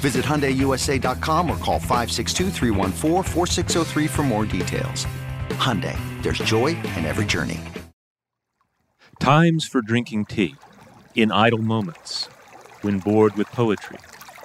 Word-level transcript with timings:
Visit 0.00 0.24
HyundaiUSA.com 0.24 1.50
or 1.50 1.56
call 1.56 1.78
562 1.78 2.50
for 4.08 4.22
more 4.22 4.44
details. 4.44 5.06
Hyundai, 5.50 5.96
there's 6.22 6.38
joy 6.38 6.68
in 6.68 7.04
every 7.04 7.24
journey. 7.24 7.60
Times 9.20 9.66
for 9.66 9.80
drinking 9.80 10.26
tea. 10.26 10.54
In 11.14 11.32
idle 11.32 11.62
moments. 11.62 12.26
When 12.82 12.98
bored 12.98 13.36
with 13.36 13.48
poetry. 13.48 13.98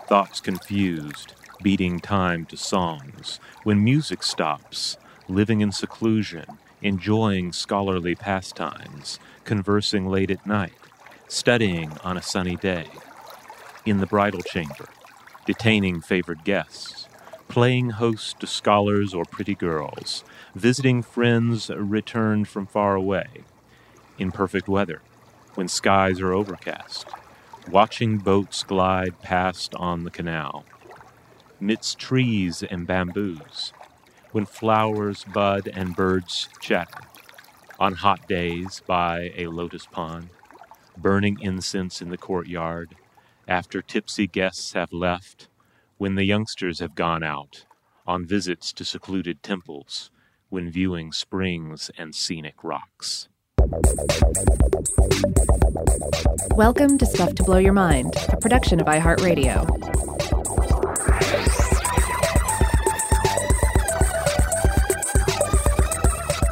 Thoughts 0.08 0.39
confused. 0.39 1.33
Beating 1.61 1.99
time 1.99 2.45
to 2.45 2.58
songs. 2.58 3.39
When 3.63 3.83
music 3.83 4.23
stops. 4.23 4.97
Living 5.27 5.61
in 5.61 5.71
seclusion. 5.73 6.45
Enjoying 6.81 7.52
scholarly 7.52 8.15
pastimes. 8.15 9.19
Conversing 9.43 10.08
late 10.08 10.31
at 10.31 10.47
night. 10.47 10.73
Studying 11.27 11.91
on 12.03 12.17
a 12.17 12.21
sunny 12.21 12.55
day. 12.55 12.88
In 13.86 13.99
the 13.99 14.08
bridal 14.08 14.41
chamber 14.41 14.88
detaining 15.45 16.02
favored 16.02 16.44
guests, 16.44 17.08
playing 17.47 17.92
host 17.92 18.39
to 18.39 18.47
scholars 18.47 19.14
or 19.14 19.26
pretty 19.26 19.55
girls, 19.55 20.23
visiting 20.55 21.02
friends 21.02 21.70
returned 21.70 22.48
from 22.48 22.65
far 22.65 22.95
away, 22.95 23.27
in 24.17 24.32
perfect 24.32 24.67
weather, 24.67 25.02
when 25.55 25.67
skies 25.67 26.21
are 26.21 26.33
overcast, 26.33 27.08
watching 27.70 28.17
boats 28.17 28.64
glide 28.64 29.20
past 29.21 29.76
on 29.76 30.04
the 30.04 30.11
canal, 30.11 30.64
midst 31.60 31.99
trees 31.99 32.64
and 32.64 32.88
bamboos, 32.88 33.73
when 34.32 34.45
flowers 34.45 35.26
bud 35.26 35.70
and 35.73 35.95
birds 35.95 36.48
chatter, 36.61 37.02
on 37.80 37.95
hot 37.95 38.27
days 38.27 38.82
by 38.88 39.33
a 39.36 39.48
lotus 39.48 39.86
pond, 39.88 40.30
burning 40.98 41.39
incense 41.42 42.02
in 42.02 42.10
the 42.10 42.17
courtyard, 42.17 42.95
after 43.47 43.81
tipsy 43.81 44.27
guests 44.27 44.73
have 44.73 44.93
left, 44.93 45.47
when 45.97 46.15
the 46.15 46.23
youngsters 46.23 46.79
have 46.79 46.95
gone 46.95 47.23
out, 47.23 47.65
on 48.05 48.25
visits 48.25 48.71
to 48.73 48.85
secluded 48.85 49.41
temples, 49.41 50.11
when 50.49 50.69
viewing 50.69 51.11
springs 51.11 51.89
and 51.97 52.13
scenic 52.13 52.63
rocks. 52.63 53.29
Welcome 56.55 56.97
to 56.97 57.05
Stuff 57.05 57.35
to 57.35 57.43
Blow 57.43 57.57
Your 57.57 57.73
Mind, 57.73 58.13
a 58.29 58.37
production 58.37 58.79
of 58.79 58.87
iHeartRadio. 58.87 59.65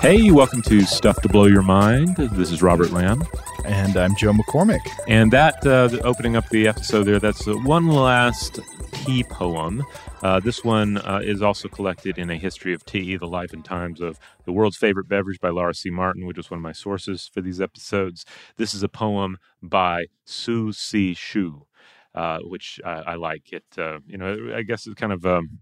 Hey, 0.02 0.32
welcome 0.32 0.62
to 0.64 0.82
Stuff 0.82 1.22
to 1.22 1.30
Blow 1.30 1.46
Your 1.46 1.62
Mind. 1.62 2.16
This 2.16 2.52
is 2.52 2.62
Robert 2.62 2.92
Lamb. 2.92 3.22
And 3.70 3.98
I'm 3.98 4.16
Joe 4.16 4.34
McCormick. 4.34 4.82
And 5.08 5.32
that, 5.32 5.64
uh, 5.64 5.90
opening 6.04 6.36
up 6.36 6.50
the 6.50 6.68
episode 6.68 7.04
there, 7.04 7.20
that's 7.20 7.46
one 7.46 7.88
last 7.88 8.60
tea 8.92 9.24
poem. 9.24 9.86
Uh, 10.24 10.40
this 10.40 10.64
one 10.64 10.98
uh, 10.98 11.22
is 11.24 11.44
also 11.44 11.68
collected 11.68 12.18
in 12.18 12.32
A 12.32 12.36
History 12.36 12.74
of 12.74 12.84
Tea, 12.84 13.16
The 13.16 13.28
Life 13.28 13.54
and 13.54 13.64
Times 13.64 14.02
of 14.02 14.20
the 14.46 14.52
World's 14.52 14.76
Favorite 14.76 15.08
Beverage 15.08 15.40
by 15.40 15.50
Laura 15.50 15.76
C. 15.76 15.92
Martin, 15.92 16.26
which 16.26 16.40
is 16.40 16.50
one 16.50 16.58
of 16.58 16.64
my 16.64 16.72
sources 16.72 17.30
for 17.32 17.42
these 17.42 17.62
episodes. 17.62 18.26
This 18.58 18.74
is 18.74 18.82
a 18.82 18.90
poem 18.90 19.38
by 19.62 20.08
Su 20.26 20.72
Si 20.72 21.14
Shu, 21.14 21.68
uh, 22.16 22.40
which 22.40 22.80
I, 22.84 22.90
I, 22.90 23.16
like. 23.18 23.54
It, 23.54 23.66
uh, 23.78 24.00
you 24.08 24.18
know, 24.18 24.52
I 24.56 24.64
guess 24.64 24.88
it's 24.88 25.00
kind 25.00 25.14
of 25.14 25.28
um, 25.28 25.60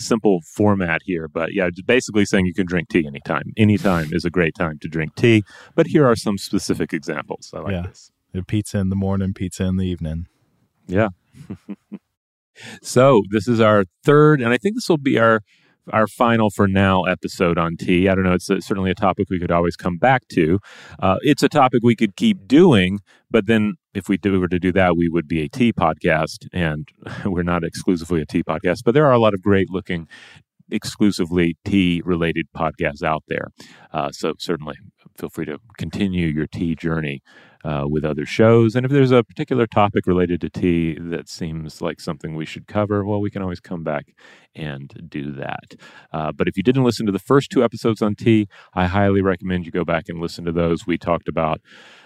simple 0.00 0.40
format 0.54 1.02
here, 1.04 1.28
but 1.28 1.52
yeah, 1.52 1.70
basically 1.86 2.24
saying 2.24 2.46
you 2.46 2.54
can 2.54 2.66
drink 2.66 2.88
tea 2.88 3.06
anytime. 3.06 3.52
Anytime 3.56 4.08
is 4.12 4.24
a 4.24 4.30
great 4.30 4.54
time 4.54 4.78
to 4.80 4.88
drink 4.88 5.14
tea. 5.14 5.44
But 5.74 5.88
here 5.88 6.06
are 6.06 6.16
some 6.16 6.38
specific 6.38 6.92
examples. 6.92 7.50
I 7.54 7.60
like 7.60 7.72
yeah. 7.72 7.82
this. 7.82 8.10
Pizza 8.46 8.78
in 8.78 8.90
the 8.90 8.96
morning, 8.96 9.34
pizza 9.34 9.64
in 9.64 9.76
the 9.76 9.86
evening. 9.86 10.26
Yeah. 10.86 11.08
so 12.82 13.22
this 13.30 13.48
is 13.48 13.60
our 13.60 13.84
third, 14.04 14.40
and 14.40 14.52
I 14.52 14.58
think 14.58 14.76
this 14.76 14.88
will 14.88 14.98
be 14.98 15.18
our 15.18 15.42
our 15.92 16.06
final 16.06 16.50
for 16.50 16.66
now 16.66 17.02
episode 17.04 17.58
on 17.58 17.76
tea. 17.76 18.08
I 18.08 18.14
don't 18.14 18.24
know. 18.24 18.32
It's 18.32 18.50
a, 18.50 18.60
certainly 18.60 18.90
a 18.90 18.94
topic 18.94 19.28
we 19.30 19.38
could 19.38 19.50
always 19.50 19.76
come 19.76 19.98
back 19.98 20.26
to. 20.28 20.58
Uh, 21.00 21.16
it's 21.22 21.42
a 21.42 21.48
topic 21.48 21.80
we 21.82 21.96
could 21.96 22.16
keep 22.16 22.46
doing, 22.46 23.00
but 23.30 23.46
then 23.46 23.74
if 23.94 24.08
we 24.08 24.16
do, 24.16 24.38
were 24.38 24.48
to 24.48 24.58
do 24.58 24.72
that, 24.72 24.96
we 24.96 25.08
would 25.08 25.26
be 25.26 25.42
a 25.42 25.48
tea 25.48 25.72
podcast, 25.72 26.46
and 26.52 26.88
we're 27.24 27.42
not 27.42 27.64
exclusively 27.64 28.20
a 28.20 28.26
tea 28.26 28.42
podcast. 28.42 28.82
But 28.84 28.94
there 28.94 29.06
are 29.06 29.12
a 29.12 29.18
lot 29.18 29.34
of 29.34 29.42
great 29.42 29.70
looking, 29.70 30.08
exclusively 30.70 31.56
tea 31.64 32.02
related 32.04 32.46
podcasts 32.56 33.02
out 33.02 33.24
there. 33.28 33.48
Uh, 33.92 34.12
so 34.12 34.34
certainly 34.38 34.76
feel 35.16 35.28
free 35.28 35.44
to 35.46 35.58
continue 35.76 36.26
your 36.26 36.46
tea 36.46 36.74
journey 36.74 37.20
uh, 37.64 37.84
with 37.86 38.04
other 38.04 38.26
shows. 38.26 38.74
And 38.74 38.86
if 38.86 38.92
there's 38.92 39.10
a 39.10 39.22
particular 39.22 39.66
topic 39.66 40.06
related 40.06 40.40
to 40.40 40.50
tea 40.50 40.96
that 40.98 41.28
seems 41.28 41.80
like 41.80 42.00
something 42.00 42.34
we 42.34 42.46
should 42.46 42.66
cover, 42.66 43.04
well, 43.04 43.20
we 43.20 43.30
can 43.30 43.42
always 43.42 43.60
come 43.60 43.84
back 43.84 44.14
and 44.54 44.92
do 45.08 45.32
that. 45.32 45.74
Uh, 46.12 46.32
but 46.32 46.48
if 46.48 46.56
you 46.56 46.62
didn't 46.62 46.84
listen 46.84 47.06
to 47.06 47.12
the 47.12 47.18
first 47.18 47.50
two 47.50 47.62
episodes 47.62 48.02
on 48.02 48.14
tea, 48.14 48.48
I 48.74 48.86
highly 48.86 49.22
recommend 49.22 49.66
you 49.66 49.72
go 49.72 49.84
back 49.84 50.08
and 50.08 50.20
listen 50.20 50.44
to 50.44 50.52
those. 50.52 50.86
We 50.86 50.98
talked 50.98 51.28
about, 51.28 51.60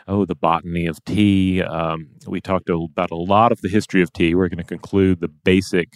oh, 0.06 0.24
the 0.24 0.34
botany 0.34 0.86
of 0.86 1.02
tea. 1.04 1.62
Um, 1.62 2.08
we 2.26 2.40
talked 2.40 2.68
about 2.68 3.10
a 3.10 3.16
lot 3.16 3.52
of 3.52 3.60
the 3.60 3.68
history 3.68 4.02
of 4.02 4.12
tea. 4.12 4.34
We're 4.34 4.48
going 4.48 4.58
to 4.58 4.64
conclude 4.64 5.20
the 5.20 5.28
basic 5.28 5.88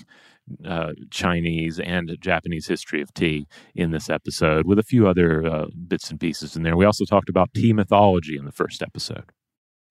uh, 0.64 0.92
Chinese 1.10 1.78
and 1.78 2.16
Japanese 2.20 2.66
history 2.66 3.02
of 3.02 3.12
tea 3.12 3.46
in 3.74 3.90
this 3.90 4.08
episode, 4.08 4.66
with 4.66 4.78
a 4.78 4.82
few 4.82 5.06
other 5.06 5.46
uh, 5.46 5.66
bits 5.86 6.10
and 6.10 6.18
pieces 6.18 6.56
in 6.56 6.62
there. 6.62 6.76
We 6.76 6.86
also 6.86 7.04
talked 7.04 7.28
about 7.28 7.52
tea 7.54 7.74
mythology 7.74 8.36
in 8.38 8.46
the 8.46 8.52
first 8.52 8.82
episode. 8.82 9.30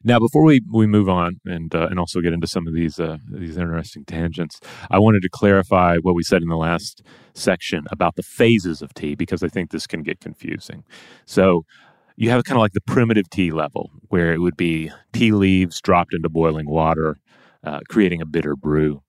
Now, 0.04 0.20
before 0.20 0.44
we, 0.44 0.62
we 0.72 0.86
move 0.86 1.10
on 1.10 1.40
and 1.46 1.74
uh, 1.74 1.88
and 1.90 2.00
also 2.00 2.22
get 2.22 2.32
into 2.32 2.48
some 2.48 2.68
of 2.68 2.74
these 2.74 3.00
uh, 3.00 3.18
these 3.32 3.58
interesting 3.58 4.06
tangents, 4.06 4.60
I 4.92 5.00
wanted 5.00 5.22
to 5.24 5.30
clarify 5.30 5.98
what 5.98 6.16
we 6.16 6.24
said 6.24 6.42
in 6.42 6.50
the 6.50 6.56
last 6.56 7.02
section 7.34 7.86
about 7.92 8.16
the 8.16 8.24
phases 8.24 8.82
of 8.82 8.94
tea 8.94 9.16
because 9.16 9.42
I 9.44 9.48
think 9.48 9.72
this 9.72 9.88
can 9.88 10.04
get 10.04 10.20
confusing. 10.20 10.84
So, 11.26 11.64
you 12.16 12.30
have 12.30 12.44
kind 12.44 12.58
of 12.58 12.62
like 12.62 12.74
the 12.74 12.82
primitive 12.82 13.30
tea 13.30 13.52
level 13.52 13.92
where 14.10 14.34
it 14.34 14.40
would 14.40 14.58
be 14.58 14.92
tea 15.14 15.32
leaves 15.32 15.82
dropped 15.82 16.14
into 16.14 16.30
boiling 16.30 16.70
water, 16.70 17.18
uh, 17.64 17.80
creating 17.90 18.22
a 18.22 18.26
bitter 18.26 18.56
brew. 18.56 19.02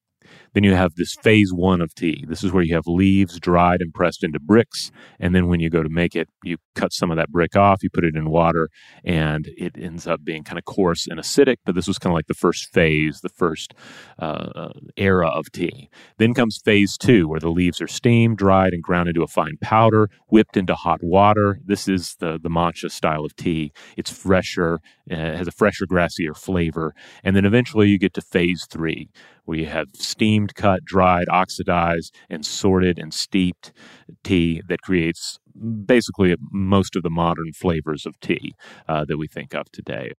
Then 0.55 0.65
you 0.65 0.75
have 0.75 0.95
this 0.95 1.15
phase 1.23 1.53
one 1.53 1.81
of 1.81 1.95
tea. 1.95 2.25
This 2.29 2.43
is 2.43 2.53
where 2.53 2.63
you 2.63 2.75
have 2.75 2.87
leaves 2.87 3.39
dried 3.39 3.81
and 3.81 3.93
pressed 3.93 4.25
into 4.25 4.41
bricks. 4.41 4.91
And 5.21 5.35
then 5.35 5.49
when 5.49 5.61
you 5.61 5.71
go 5.71 5.83
to 5.83 5.89
make 5.89 6.17
it, 6.17 6.29
you 6.45 6.59
cut 6.75 6.93
some 6.93 7.11
of 7.11 7.17
that 7.17 7.31
brick 7.31 7.57
off, 7.57 7.83
you 7.83 7.91
put 7.91 8.05
it 8.05 8.17
in 8.17 8.31
water, 8.31 8.69
and 9.05 9.49
it 9.57 9.77
ends 9.79 10.07
up 10.07 10.25
being 10.25 10.45
kind 10.45 10.59
of 10.59 10.65
coarse 10.65 11.07
and 11.07 11.19
acidic. 11.19 11.57
But 11.65 11.75
this 11.75 11.89
was 11.89 11.99
kind 11.99 12.13
of 12.13 12.15
like 12.15 12.27
the 12.27 12.35
first 12.35 12.73
phase, 12.73 13.21
the 13.21 13.29
first 13.29 13.75
uh, 14.19 14.49
uh, 14.55 14.73
era 14.97 15.29
of 15.29 15.51
tea. 15.53 15.89
Then 16.19 16.35
comes 16.35 16.61
phase 16.65 16.97
two, 16.97 17.29
where 17.29 17.41
the 17.41 17.51
leaves 17.51 17.81
are 17.81 17.89
steamed, 17.89 18.39
dried, 18.39 18.73
and 18.73 18.83
ground 18.83 19.09
into 19.09 19.23
a 19.23 19.29
fine 19.29 19.57
powder, 19.61 20.09
whipped 20.29 20.57
into 20.57 20.75
hot 20.75 21.01
water. 21.03 21.61
This 21.65 21.89
is 21.89 22.17
the, 22.21 22.39
the 22.41 22.49
matcha 22.49 22.91
style 22.91 23.25
of 23.25 23.35
tea. 23.37 23.73
It's 23.97 24.11
fresher, 24.11 24.81
uh, 25.11 25.37
has 25.37 25.49
a 25.49 25.53
fresher, 25.53 25.87
grassier 25.87 26.37
flavor. 26.37 26.95
And 27.25 27.35
then 27.35 27.45
eventually 27.45 27.89
you 27.89 27.99
get 27.99 28.15
to 28.15 28.21
phase 28.21 28.67
three, 28.71 29.09
where 29.45 29.59
you 29.59 29.67
have 29.67 29.89
steamed, 29.95 30.55
cut, 30.55 30.85
dried, 30.85 31.29
oxidized, 31.31 32.15
and 32.29 32.45
sorted 32.45 32.99
and 32.99 33.13
steeped 33.13 33.73
tea 34.23 34.63
that 34.69 34.83
creates 34.83 35.39
basically 35.85 36.37
most 36.53 36.97
of 36.97 37.03
the 37.03 37.11
modern 37.11 37.53
flavors 37.53 38.07
of 38.07 38.19
tea 38.21 38.55
uh, 38.89 39.05
that 39.07 39.19
we 39.19 39.27
think 39.27 39.55
of 39.55 39.71
today. 39.73 40.13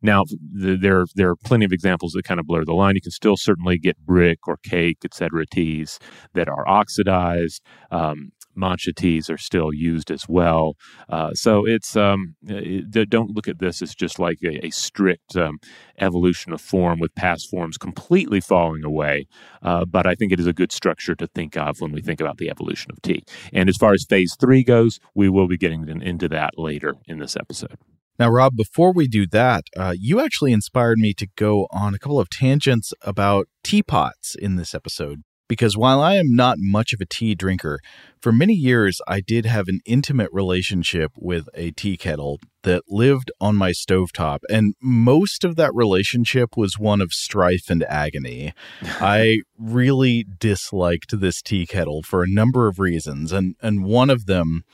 Now, 0.00 0.24
there 0.40 1.06
there 1.16 1.30
are 1.30 1.36
plenty 1.36 1.64
of 1.64 1.72
examples 1.72 2.12
that 2.12 2.24
kind 2.24 2.38
of 2.38 2.46
blur 2.46 2.64
the 2.64 2.72
line. 2.72 2.94
You 2.94 3.00
can 3.00 3.10
still 3.10 3.36
certainly 3.36 3.78
get 3.78 3.98
brick 3.98 4.46
or 4.46 4.56
cake, 4.58 4.98
etc. 5.04 5.44
teas 5.46 5.98
that 6.34 6.48
are 6.48 6.68
oxidized. 6.68 7.62
Um, 7.90 8.30
matcha 8.58 8.94
teas 8.94 9.30
are 9.30 9.38
still 9.38 9.72
used 9.72 10.10
as 10.10 10.28
well. 10.28 10.74
Uh, 11.08 11.32
so 11.32 11.64
it's 11.66 11.96
um, 11.96 12.34
it, 12.42 13.08
don't 13.08 13.34
look 13.34 13.48
at 13.48 13.58
this 13.58 13.80
as 13.82 13.94
just 13.94 14.18
like 14.18 14.38
a, 14.44 14.66
a 14.66 14.70
strict 14.70 15.36
um, 15.36 15.58
evolution 15.98 16.52
of 16.52 16.60
form 16.60 16.98
with 16.98 17.14
past 17.14 17.48
forms 17.50 17.78
completely 17.78 18.40
falling 18.40 18.84
away. 18.84 19.26
Uh, 19.62 19.84
but 19.84 20.06
I 20.06 20.14
think 20.14 20.32
it 20.32 20.40
is 20.40 20.46
a 20.46 20.52
good 20.52 20.72
structure 20.72 21.14
to 21.14 21.26
think 21.28 21.56
of 21.56 21.80
when 21.80 21.92
we 21.92 22.02
think 22.02 22.20
about 22.20 22.38
the 22.38 22.50
evolution 22.50 22.90
of 22.90 23.00
tea. 23.02 23.22
And 23.52 23.68
as 23.68 23.76
far 23.76 23.92
as 23.92 24.04
phase 24.08 24.36
three 24.38 24.64
goes, 24.64 25.00
we 25.14 25.28
will 25.28 25.48
be 25.48 25.56
getting 25.56 25.88
into 26.02 26.28
that 26.28 26.58
later 26.58 26.94
in 27.06 27.18
this 27.18 27.36
episode. 27.36 27.78
Now, 28.18 28.30
Rob, 28.30 28.56
before 28.56 28.92
we 28.92 29.06
do 29.06 29.28
that, 29.28 29.64
uh, 29.76 29.94
you 29.96 30.20
actually 30.20 30.52
inspired 30.52 30.98
me 30.98 31.14
to 31.14 31.28
go 31.36 31.68
on 31.70 31.94
a 31.94 31.98
couple 32.00 32.18
of 32.18 32.28
tangents 32.28 32.92
about 33.02 33.46
teapots 33.62 34.34
in 34.34 34.56
this 34.56 34.74
episode. 34.74 35.22
Because 35.48 35.76
while 35.76 36.00
I 36.00 36.16
am 36.16 36.34
not 36.34 36.58
much 36.58 36.92
of 36.92 37.00
a 37.00 37.06
tea 37.06 37.34
drinker, 37.34 37.80
for 38.20 38.32
many 38.32 38.52
years 38.52 39.00
I 39.08 39.20
did 39.20 39.46
have 39.46 39.68
an 39.68 39.80
intimate 39.86 40.28
relationship 40.32 41.12
with 41.16 41.48
a 41.54 41.70
tea 41.70 41.96
kettle 41.96 42.38
that 42.62 42.82
lived 42.88 43.30
on 43.40 43.56
my 43.56 43.70
stovetop, 43.70 44.40
and 44.50 44.74
most 44.82 45.44
of 45.44 45.56
that 45.56 45.74
relationship 45.74 46.56
was 46.56 46.78
one 46.78 47.00
of 47.00 47.12
strife 47.12 47.70
and 47.70 47.82
agony. 47.84 48.52
I 48.82 49.40
really 49.58 50.26
disliked 50.38 51.18
this 51.18 51.40
tea 51.40 51.66
kettle 51.66 52.02
for 52.02 52.22
a 52.22 52.28
number 52.28 52.68
of 52.68 52.78
reasons, 52.78 53.32
and, 53.32 53.54
and 53.62 53.84
one 53.84 54.10
of 54.10 54.26
them 54.26 54.64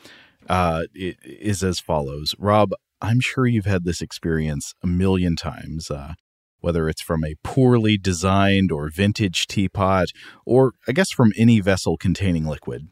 uh, 0.48 0.82
is 0.94 1.62
as 1.62 1.80
follows 1.80 2.34
Rob, 2.38 2.72
I'm 3.00 3.20
sure 3.20 3.46
you've 3.46 3.66
had 3.66 3.84
this 3.84 4.00
experience 4.00 4.74
a 4.82 4.86
million 4.86 5.36
times. 5.36 5.90
Uh, 5.90 6.14
whether 6.64 6.88
it's 6.88 7.02
from 7.02 7.22
a 7.22 7.34
poorly 7.44 7.98
designed 7.98 8.72
or 8.72 8.88
vintage 8.88 9.46
teapot, 9.46 10.08
or 10.46 10.72
I 10.88 10.92
guess 10.92 11.10
from 11.10 11.30
any 11.36 11.60
vessel 11.60 11.98
containing 11.98 12.46
liquid. 12.46 12.88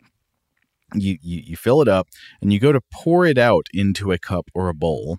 You, 0.94 1.16
you, 1.22 1.42
you 1.46 1.56
fill 1.56 1.80
it 1.80 1.88
up 1.88 2.08
and 2.42 2.52
you 2.52 2.60
go 2.60 2.70
to 2.72 2.82
pour 2.92 3.24
it 3.24 3.38
out 3.38 3.66
into 3.72 4.12
a 4.12 4.18
cup 4.18 4.50
or 4.54 4.68
a 4.68 4.74
bowl. 4.74 5.16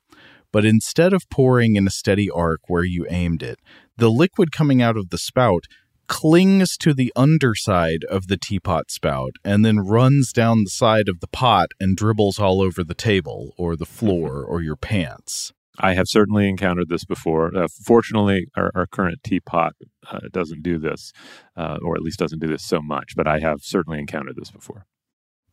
But 0.51 0.65
instead 0.65 1.13
of 1.13 1.27
pouring 1.31 1.75
in 1.75 1.87
a 1.87 1.89
steady 1.89 2.29
arc 2.29 2.59
where 2.67 2.83
you 2.83 3.07
aimed 3.09 3.41
it, 3.41 3.57
the 3.97 4.11
liquid 4.11 4.51
coming 4.51 4.83
out 4.83 4.97
of 4.97 5.09
the 5.09 5.17
spout 5.17 5.63
clings 6.07 6.77
to 6.77 6.93
the 6.93 7.11
underside 7.15 8.03
of 8.03 8.27
the 8.27 8.37
teapot 8.37 8.91
spout 8.91 9.31
and 9.43 9.65
then 9.65 9.79
runs 9.79 10.31
down 10.31 10.63
the 10.63 10.69
side 10.69 11.09
of 11.09 11.21
the 11.21 11.27
pot 11.27 11.69
and 11.79 11.97
dribbles 11.97 12.37
all 12.37 12.61
over 12.61 12.83
the 12.83 12.93
table 12.93 13.55
or 13.57 13.75
the 13.75 13.85
floor 13.85 14.43
or 14.43 14.61
your 14.61 14.75
pants. 14.75 15.53
I 15.79 15.95
have 15.95 16.07
certainly 16.07 16.47
encountered 16.47 16.89
this 16.89 17.03
before. 17.03 17.55
Uh, 17.55 17.67
fortunately, 17.67 18.47
our, 18.55 18.71
our, 18.75 18.85
current 18.85 19.23
teapot 19.23 19.73
uh, 20.11 20.19
doesn't 20.31 20.61
do 20.61 20.77
this, 20.77 21.11
uh, 21.57 21.77
or 21.81 21.95
at 21.95 22.01
least 22.01 22.19
doesn't 22.19 22.39
do 22.39 22.47
this 22.47 22.63
so 22.63 22.81
much, 22.81 23.13
but 23.15 23.27
I 23.27 23.39
have 23.39 23.59
certainly 23.61 23.99
encountered 23.99 24.35
this 24.35 24.51
before. 24.51 24.85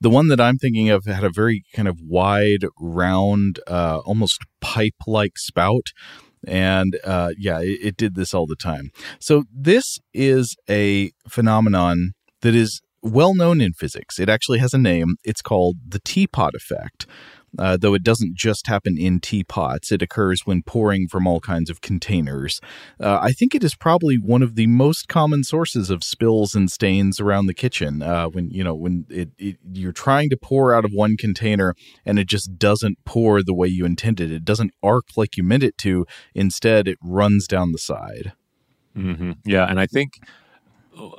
The 0.00 0.10
one 0.10 0.28
that 0.28 0.40
I'm 0.40 0.56
thinking 0.56 0.90
of 0.90 1.04
had 1.04 1.24
a 1.24 1.30
very 1.30 1.62
kind 1.74 1.88
of 1.88 2.00
wide, 2.00 2.64
round, 2.78 3.60
uh, 3.66 3.98
almost 4.04 4.44
pipe 4.60 4.94
like 5.06 5.36
spout. 5.36 5.88
And 6.46 6.98
uh, 7.04 7.32
yeah, 7.38 7.60
it, 7.60 7.78
it 7.82 7.96
did 7.96 8.14
this 8.14 8.32
all 8.32 8.46
the 8.46 8.56
time. 8.56 8.90
So, 9.18 9.44
this 9.54 9.98
is 10.14 10.56
a 10.70 11.12
phenomenon 11.28 12.12
that 12.40 12.54
is 12.54 12.80
well 13.02 13.34
known 13.34 13.60
in 13.60 13.72
physics. 13.72 14.18
It 14.18 14.28
actually 14.28 14.58
has 14.58 14.72
a 14.72 14.78
name. 14.78 15.16
It's 15.24 15.42
called 15.42 15.76
the 15.86 16.00
teapot 16.00 16.54
effect. 16.54 17.06
Uh, 17.58 17.76
though 17.76 17.94
it 17.94 18.02
doesn't 18.02 18.34
just 18.34 18.66
happen 18.66 18.96
in 18.96 19.20
teapots, 19.20 19.90
it 19.90 20.02
occurs 20.02 20.42
when 20.44 20.62
pouring 20.62 21.08
from 21.08 21.26
all 21.26 21.40
kinds 21.40 21.70
of 21.70 21.80
containers. 21.80 22.60
Uh, 23.00 23.18
I 23.20 23.32
think 23.32 23.54
it 23.54 23.64
is 23.64 23.74
probably 23.74 24.16
one 24.16 24.42
of 24.42 24.54
the 24.54 24.66
most 24.66 25.08
common 25.08 25.42
sources 25.44 25.90
of 25.90 26.04
spills 26.04 26.54
and 26.54 26.70
stains 26.70 27.20
around 27.20 27.46
the 27.46 27.54
kitchen. 27.54 28.02
Uh, 28.02 28.26
when 28.26 28.50
you 28.50 28.62
know 28.62 28.74
when 28.74 29.06
it, 29.08 29.30
it, 29.38 29.56
you're 29.72 29.92
trying 29.92 30.30
to 30.30 30.36
pour 30.36 30.74
out 30.74 30.84
of 30.84 30.92
one 30.92 31.16
container 31.16 31.74
and 32.06 32.18
it 32.18 32.28
just 32.28 32.58
doesn't 32.58 32.98
pour 33.04 33.42
the 33.42 33.54
way 33.54 33.68
you 33.68 33.84
intended. 33.84 34.30
It 34.30 34.44
doesn't 34.44 34.72
arc 34.82 35.16
like 35.16 35.36
you 35.36 35.42
meant 35.42 35.62
it 35.62 35.76
to. 35.78 36.06
Instead, 36.34 36.86
it 36.86 36.98
runs 37.02 37.46
down 37.46 37.72
the 37.72 37.78
side. 37.78 38.32
Mm-hmm. 38.96 39.32
Yeah, 39.44 39.66
and 39.66 39.78
I 39.78 39.86
think 39.86 40.14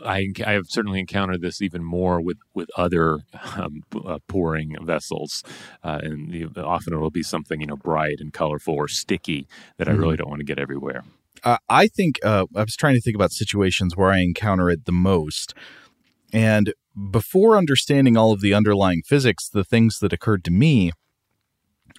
I, 0.04 0.30
I 0.46 0.54
have 0.54 0.68
certainly 0.68 1.00
encountered 1.00 1.42
this 1.42 1.62
even 1.62 1.84
more 1.84 2.22
with 2.22 2.38
with 2.54 2.70
other 2.76 3.20
um, 3.56 3.84
uh, 4.06 4.20
pouring 4.28 4.76
vessels, 4.82 5.44
uh, 5.84 6.00
and 6.04 6.32
the, 6.32 6.64
often 6.64 6.94
it'll 6.94 7.10
be 7.10 7.24
something 7.24 7.62
you 7.62 7.68
know 7.68 7.78
bright 7.78 8.20
and 8.20 8.34
colorful 8.34 8.76
or 8.76 8.88
sticky 8.88 9.48
that 9.78 9.88
I 9.88 9.92
really 9.92 10.14
mm-hmm. 10.14 10.24
don't 10.24 10.30
want 10.30 10.40
to 10.40 10.46
get 10.46 10.60
everywhere. 10.60 11.04
Uh, 11.44 11.58
I 11.70 11.88
think 11.88 12.20
uh, 12.24 12.46
I 12.56 12.64
was 12.64 12.76
trying 12.76 12.96
to 12.96 13.02
think 13.02 13.16
about 13.16 13.32
situations 13.32 13.96
where 13.96 14.12
I 14.12 14.20
encounter 14.20 14.70
it 14.70 14.86
the 14.86 14.92
most, 14.92 15.54
and 16.32 16.74
before 17.10 17.58
understanding 17.58 18.18
all 18.18 18.32
of 18.32 18.42
the 18.42 18.54
underlying 18.54 19.02
physics, 19.06 19.48
the 19.48 19.64
things 19.64 20.00
that 20.00 20.14
occurred 20.14 20.44
to 20.46 20.52
me 20.52 20.92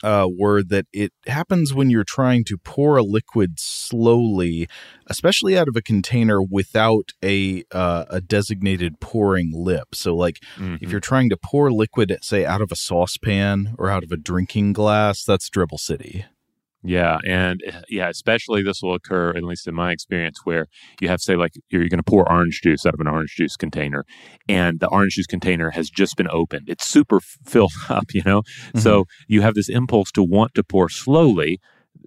uh, 0.02 0.26
were 0.38 0.62
that 0.62 0.86
it 0.92 1.12
happens 1.26 1.72
when 1.72 1.90
you're 1.90 2.04
trying 2.04 2.44
to 2.44 2.58
pour 2.58 2.96
a 2.96 3.02
liquid 3.02 3.58
slowly, 3.58 4.68
especially 5.06 5.56
out 5.56 5.68
of 5.68 5.76
a 5.76 5.82
container 5.82 6.42
without 6.42 7.10
a 7.22 7.64
uh, 7.72 8.04
a 8.10 8.20
designated 8.20 9.00
pouring 9.00 9.52
lip. 9.54 9.94
So, 9.94 10.14
like 10.14 10.40
mm-hmm. 10.56 10.76
if 10.80 10.90
you're 10.90 11.00
trying 11.00 11.30
to 11.30 11.36
pour 11.36 11.70
liquid, 11.72 12.16
say 12.22 12.44
out 12.44 12.60
of 12.60 12.72
a 12.72 12.76
saucepan 12.76 13.74
or 13.78 13.90
out 13.90 14.04
of 14.04 14.12
a 14.12 14.16
drinking 14.16 14.72
glass, 14.72 15.24
that's 15.24 15.48
Dribble 15.48 15.78
City. 15.78 16.26
Yeah, 16.84 17.18
and 17.24 17.60
eh, 17.64 17.80
yeah, 17.88 18.08
especially 18.08 18.62
this 18.62 18.82
will 18.82 18.94
occur, 18.94 19.30
at 19.30 19.44
least 19.44 19.68
in 19.68 19.74
my 19.74 19.92
experience, 19.92 20.38
where 20.44 20.66
you 21.00 21.08
have 21.08 21.20
say 21.20 21.36
like 21.36 21.52
you're, 21.70 21.82
you're 21.82 21.88
going 21.88 21.98
to 21.98 22.02
pour 22.02 22.30
orange 22.30 22.60
juice 22.62 22.84
out 22.84 22.94
of 22.94 23.00
an 23.00 23.06
orange 23.06 23.34
juice 23.36 23.56
container, 23.56 24.04
and 24.48 24.80
the 24.80 24.88
orange 24.88 25.14
juice 25.14 25.26
container 25.26 25.70
has 25.70 25.88
just 25.88 26.16
been 26.16 26.28
opened. 26.30 26.68
It's 26.68 26.86
super 26.86 27.20
filled 27.20 27.72
up, 27.88 28.06
you 28.12 28.22
know. 28.24 28.42
Mm-hmm. 28.42 28.80
So 28.80 29.04
you 29.28 29.42
have 29.42 29.54
this 29.54 29.68
impulse 29.68 30.10
to 30.12 30.22
want 30.22 30.54
to 30.54 30.64
pour 30.64 30.88
slowly 30.88 31.60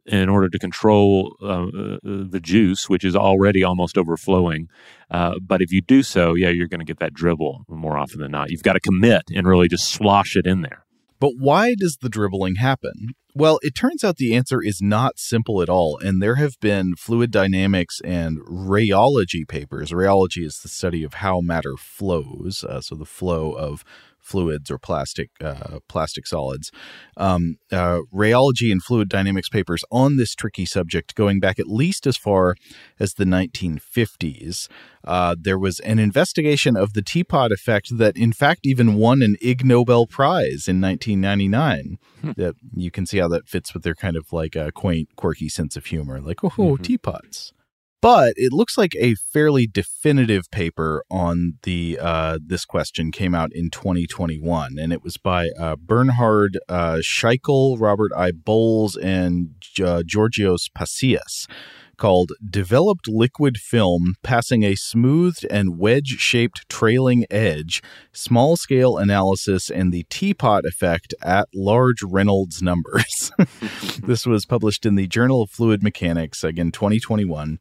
in 0.06 0.30
order 0.30 0.50
to 0.50 0.60
control 0.60 1.36
uh, 1.42 1.64
uh, 1.64 1.98
the 2.04 2.40
juice, 2.42 2.90
which 2.90 3.04
is 3.04 3.16
already 3.16 3.64
almost 3.64 3.98
overflowing. 3.98 4.68
Uh, 5.10 5.36
but 5.42 5.62
if 5.62 5.72
you 5.72 5.82
do 5.82 6.04
so, 6.04 6.36
yeah, 6.36 6.50
you're 6.50 6.68
going 6.68 6.80
to 6.80 6.86
get 6.86 7.00
that 7.00 7.14
dribble 7.14 7.64
more 7.70 7.98
often 7.98 8.20
than 8.20 8.32
not. 8.32 8.52
You've 8.52 8.64
got 8.64 8.74
to 8.74 8.80
commit 8.80 9.24
and 9.34 9.48
really 9.48 9.68
just 9.68 9.90
slosh 9.90 10.36
it 10.36 10.46
in 10.46 10.62
there. 10.62 10.85
But 11.20 11.34
why 11.38 11.76
does 11.76 11.98
the 12.02 12.10
dribbling 12.10 12.56
happen? 12.56 13.10
Well, 13.34 13.60
it 13.62 13.76
turns 13.76 14.04
out 14.04 14.16
the 14.16 14.34
answer 14.34 14.62
is 14.62 14.82
not 14.82 15.20
simple 15.20 15.62
at 15.62 15.70
all, 15.70 15.98
and 15.98 16.22
there 16.22 16.36
have 16.36 16.60
been 16.62 16.96
fluid 16.96 17.32
dynamics 17.32 18.00
and 18.04 18.40
rheology 18.40 19.46
papers. 19.48 19.92
Rheology 19.92 20.46
is 20.46 20.60
the 20.60 20.70
study 20.70 21.04
of 21.04 21.16
how 21.16 21.42
matter 21.42 21.76
flows, 21.78 22.64
uh, 22.64 22.80
so 22.80 22.96
the 22.96 23.06
flow 23.06 23.52
of 23.52 23.84
fluids 24.26 24.72
or 24.72 24.78
plastic 24.78 25.30
uh, 25.42 25.80
plastic 25.88 26.28
solids. 26.28 26.72
Um, 27.18 27.58
uh, 27.72 28.00
rheology 28.14 28.72
and 28.72 28.84
fluid 28.84 29.10
dynamics 29.10 29.50
papers 29.50 29.84
on 29.92 30.18
this 30.18 30.36
tricky 30.36 30.66
subject 30.66 31.16
going 31.16 31.40
back 31.40 31.60
at 31.60 31.68
least 31.68 32.08
as 32.08 32.18
far 32.18 32.56
as 33.00 33.14
the 33.14 33.26
1950s. 33.26 34.68
Uh, 35.04 35.36
there 35.40 35.60
was 35.60 35.80
an 35.82 36.00
investigation 36.00 36.76
of 36.76 36.94
the 36.94 37.02
teapot 37.02 37.52
effect 37.52 37.98
that, 37.98 38.18
in 38.18 38.34
fact, 38.34 38.62
even 38.66 38.96
won 38.96 39.22
an 39.22 39.38
Ig 39.40 39.64
Nobel 39.64 40.08
Prize 40.08 40.68
in 40.68 40.82
1999. 40.82 42.00
Hmm. 42.22 42.32
That 42.36 42.56
you 42.76 42.90
can 42.90 43.06
see 43.06 43.20
how 43.20 43.28
that 43.28 43.48
fits 43.48 43.74
with 43.74 43.84
their 43.84 43.94
kind 43.94 44.16
of 44.16 44.34
like 44.34 44.56
a 44.56 44.72
quaint, 44.72 45.10
quirky 45.16 45.50
sense 45.50 45.76
of 45.76 45.86
humor, 45.86 46.20
like 46.20 46.44
oh, 46.44 46.50
mm-hmm. 46.50 46.82
teapots 46.82 47.54
but 48.06 48.36
it 48.38 48.54
looks 48.54 48.78
like 48.78 48.94
a 49.00 49.16
fairly 49.16 49.66
definitive 49.66 50.44
paper 50.52 51.04
on 51.10 51.54
the 51.64 51.98
uh, 52.00 52.38
this 52.40 52.64
question 52.64 53.12
came 53.12 53.34
out 53.34 53.50
in 53.52 53.72
2021, 53.72 54.78
and 54.78 54.94
it 54.94 55.04
was 55.04 55.18
by 55.18 55.50
uh, 55.60 55.76
Bernhard 55.76 56.60
uh, 56.70 56.98
Scheichl, 56.98 57.82
Robert 57.82 58.12
I. 58.16 58.30
Bowles, 58.32 58.96
and 58.96 59.56
uh, 59.84 60.04
Georgios 60.06 60.70
Pasias. 60.78 61.48
called 61.98 62.34
Developed 62.48 63.08
Liquid 63.08 63.58
Film 63.58 64.14
Passing 64.22 64.62
a 64.62 64.76
Smoothed 64.76 65.48
and 65.50 65.80
Wedge 65.80 66.18
Shaped 66.20 66.70
Trailing 66.70 67.26
Edge, 67.32 67.82
Small 68.14 68.56
Scale 68.56 69.00
Analysis, 69.00 69.72
and 69.72 69.92
the 69.92 70.06
Teapot 70.12 70.64
Effect 70.66 71.16
at 71.24 71.48
Large 71.56 72.04
Reynolds 72.04 72.62
Numbers. 72.62 73.32
this 74.04 74.28
was 74.28 74.46
published 74.46 74.86
in 74.86 74.94
the 74.94 75.08
Journal 75.08 75.42
of 75.42 75.50
Fluid 75.50 75.82
Mechanics, 75.82 76.44
again, 76.44 76.72
2021 76.72 77.58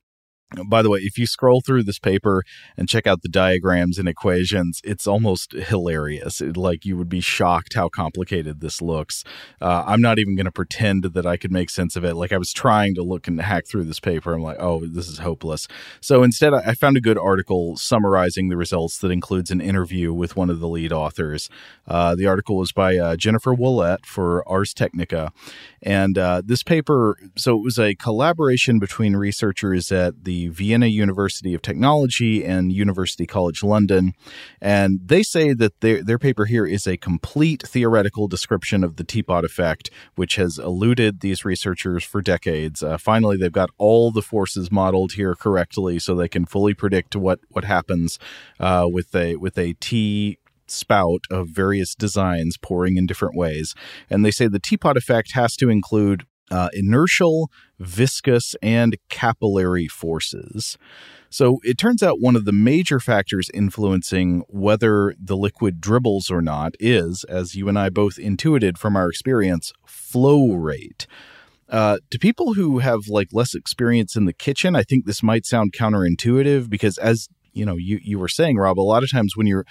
by 0.67 0.83
the 0.83 0.91
way, 0.91 1.01
if 1.01 1.19
you 1.19 1.27
scroll 1.27 1.61
through 1.61 1.83
this 1.83 1.99
paper 1.99 2.43
and 2.77 2.89
check 2.89 3.07
out 3.07 3.23
the 3.23 3.29
diagrams 3.29 3.99
and 3.99 4.09
equations, 4.09 4.81
it's 4.85 5.07
almost 5.07 5.53
hilarious. 5.53 6.41
It, 6.41 6.57
like 6.57 6.85
you 6.85 6.97
would 6.97 7.09
be 7.09 7.21
shocked 7.21 7.75
how 7.75 7.89
complicated 7.89 8.61
this 8.61 8.81
looks. 8.81 9.25
Uh, 9.61 9.85
I'm 9.87 10.01
not 10.01 10.19
even 10.19 10.37
going 10.37 10.47
to 10.47 10.53
pretend 10.53 11.05
that 11.05 11.27
I 11.27 11.37
could 11.37 11.51
make 11.51 11.71
sense 11.71 11.97
of 11.97 12.05
it. 12.05 12.15
Like 12.15 12.33
I 12.33 12.39
was 12.39 12.53
trying 12.53 12.95
to 12.95 13.03
look 13.03 13.27
and 13.27 13.41
hack 13.41 13.67
through 13.67 13.85
this 13.85 14.01
paper. 14.01 14.33
I'm 14.33 14.43
like, 14.43 14.59
oh, 14.61 14.87
this 14.87 15.09
is 15.09 15.19
hopeless. 15.19 15.67
So 16.01 16.23
instead, 16.23 16.55
I 16.55 16.75
found 16.75 16.97
a 16.97 17.01
good 17.01 17.19
article 17.19 17.77
summarizing 17.77 18.49
the 18.49 18.57
results 18.57 18.99
that 18.99 19.11
includes 19.11 19.51
an 19.51 19.61
interview 19.61 20.13
with 20.13 20.37
one 20.37 20.51
of 20.51 20.61
the 20.61 20.69
lead 20.69 20.93
authors. 20.93 21.49
Uh, 21.87 22.15
the 22.15 22.27
article 22.27 22.57
was 22.57 22.73
by 22.73 22.97
uh, 22.97 23.17
Jennifer 23.17 23.55
Ouellette 23.55 24.07
for 24.07 24.47
Ars 24.49 24.73
Technica. 24.73 25.33
And 25.83 26.17
uh, 26.17 26.43
this 26.45 26.63
paper, 26.63 27.19
so 27.37 27.59
it 27.59 27.63
was 27.63 27.79
a 27.79 27.95
collaboration 27.95 28.79
between 28.79 29.17
researchers 29.17 29.91
at 29.91 30.25
the 30.25 30.34
Vienna 30.49 30.87
University 30.87 31.55
of 31.55 31.63
Technology 31.63 32.45
and 32.45 32.73
University 32.73 33.27
College 33.27 33.63
London. 33.63 34.13
And 34.61 35.01
they 35.05 35.23
say 35.23 35.53
that 35.55 35.81
their, 35.81 36.03
their 36.03 36.19
paper 36.19 36.45
here 36.45 36.67
is 36.67 36.87
a 36.87 36.97
complete 36.97 37.63
theoretical 37.67 38.29
description 38.29 38.85
of 38.85 38.97
the 38.97 39.05
teapot 39.05 39.45
effect, 39.45 39.91
which 40.15 40.37
has 40.37 40.59
eluded 40.59 41.21
these 41.21 41.45
researchers 41.45 42.05
for 42.05 42.21
decades. 42.21 42.83
Uh, 42.83 42.99
finally, 42.99 43.37
they've 43.37 43.53
got 43.53 43.71
all 43.79 44.11
the 44.11 44.23
forces 44.23 44.71
modeled 44.71 45.13
here 45.13 45.35
correctly 45.35 45.99
so 45.99 46.15
they 46.15 46.29
can 46.29 46.45
fully 46.47 46.75
predict 46.75 47.17
what, 47.17 47.41
what 47.49 47.65
happens 47.65 48.19
uh, 48.61 48.87
with 48.91 49.15
a 49.15 49.37
with 49.37 49.59
a 49.59 49.75
tea 49.75 50.39
spout 50.67 51.25
of 51.31 51.49
various 51.49 51.95
designs 51.95 52.57
pouring 52.57 52.97
in 52.97 53.07
different 53.07 53.37
ways. 53.37 53.75
And 54.09 54.25
they 54.25 54.31
say 54.31 54.47
the 54.47 54.59
teapot 54.59 54.97
effect 54.97 55.33
has 55.33 55.57
to 55.57 55.69
include 55.69 56.25
uh, 56.51 56.69
inertial, 56.73 57.51
viscous, 57.79 58.55
and 58.63 58.97
capillary 59.09 59.89
forces. 59.89 60.77
So 61.31 61.59
it 61.65 61.79
turns 61.79 62.03
out 62.03 62.21
one 62.21 62.37
of 62.37 62.45
the 62.45 62.53
major 62.53 63.01
factors 63.01 63.51
influencing 63.53 64.45
whether 64.49 65.15
the 65.21 65.37
liquid 65.37 65.81
dribbles 65.81 66.31
or 66.31 66.41
not 66.41 66.75
is, 66.79 67.25
as 67.25 67.57
you 67.57 67.69
and 67.69 67.79
I 67.79 67.89
both 67.89 68.19
intuited 68.19 68.79
from 68.79 68.95
our 68.95 69.09
experience, 69.09 69.73
flow 69.85 70.53
rate. 70.53 71.09
Uh, 71.69 71.99
to 72.11 72.19
people 72.21 72.55
who 72.55 72.79
have 72.79 73.09
like 73.09 73.29
less 73.33 73.55
experience 73.55 74.15
in 74.15 74.27
the 74.27 74.33
kitchen, 74.33 74.77
I 74.77 74.85
think 74.85 75.07
this 75.07 75.23
might 75.25 75.45
sound 75.45 75.73
counterintuitive 75.73 76.71
because, 76.71 76.99
as 76.99 77.27
you 77.53 77.65
know, 77.65 77.77
you 77.77 77.99
you 78.03 78.19
were 78.19 78.29
saying, 78.29 78.57
Rob, 78.57 78.79
a 78.79 78.83
lot 78.83 79.03
of 79.03 79.11
times 79.11 79.37
when 79.37 79.47
you're 79.47 79.67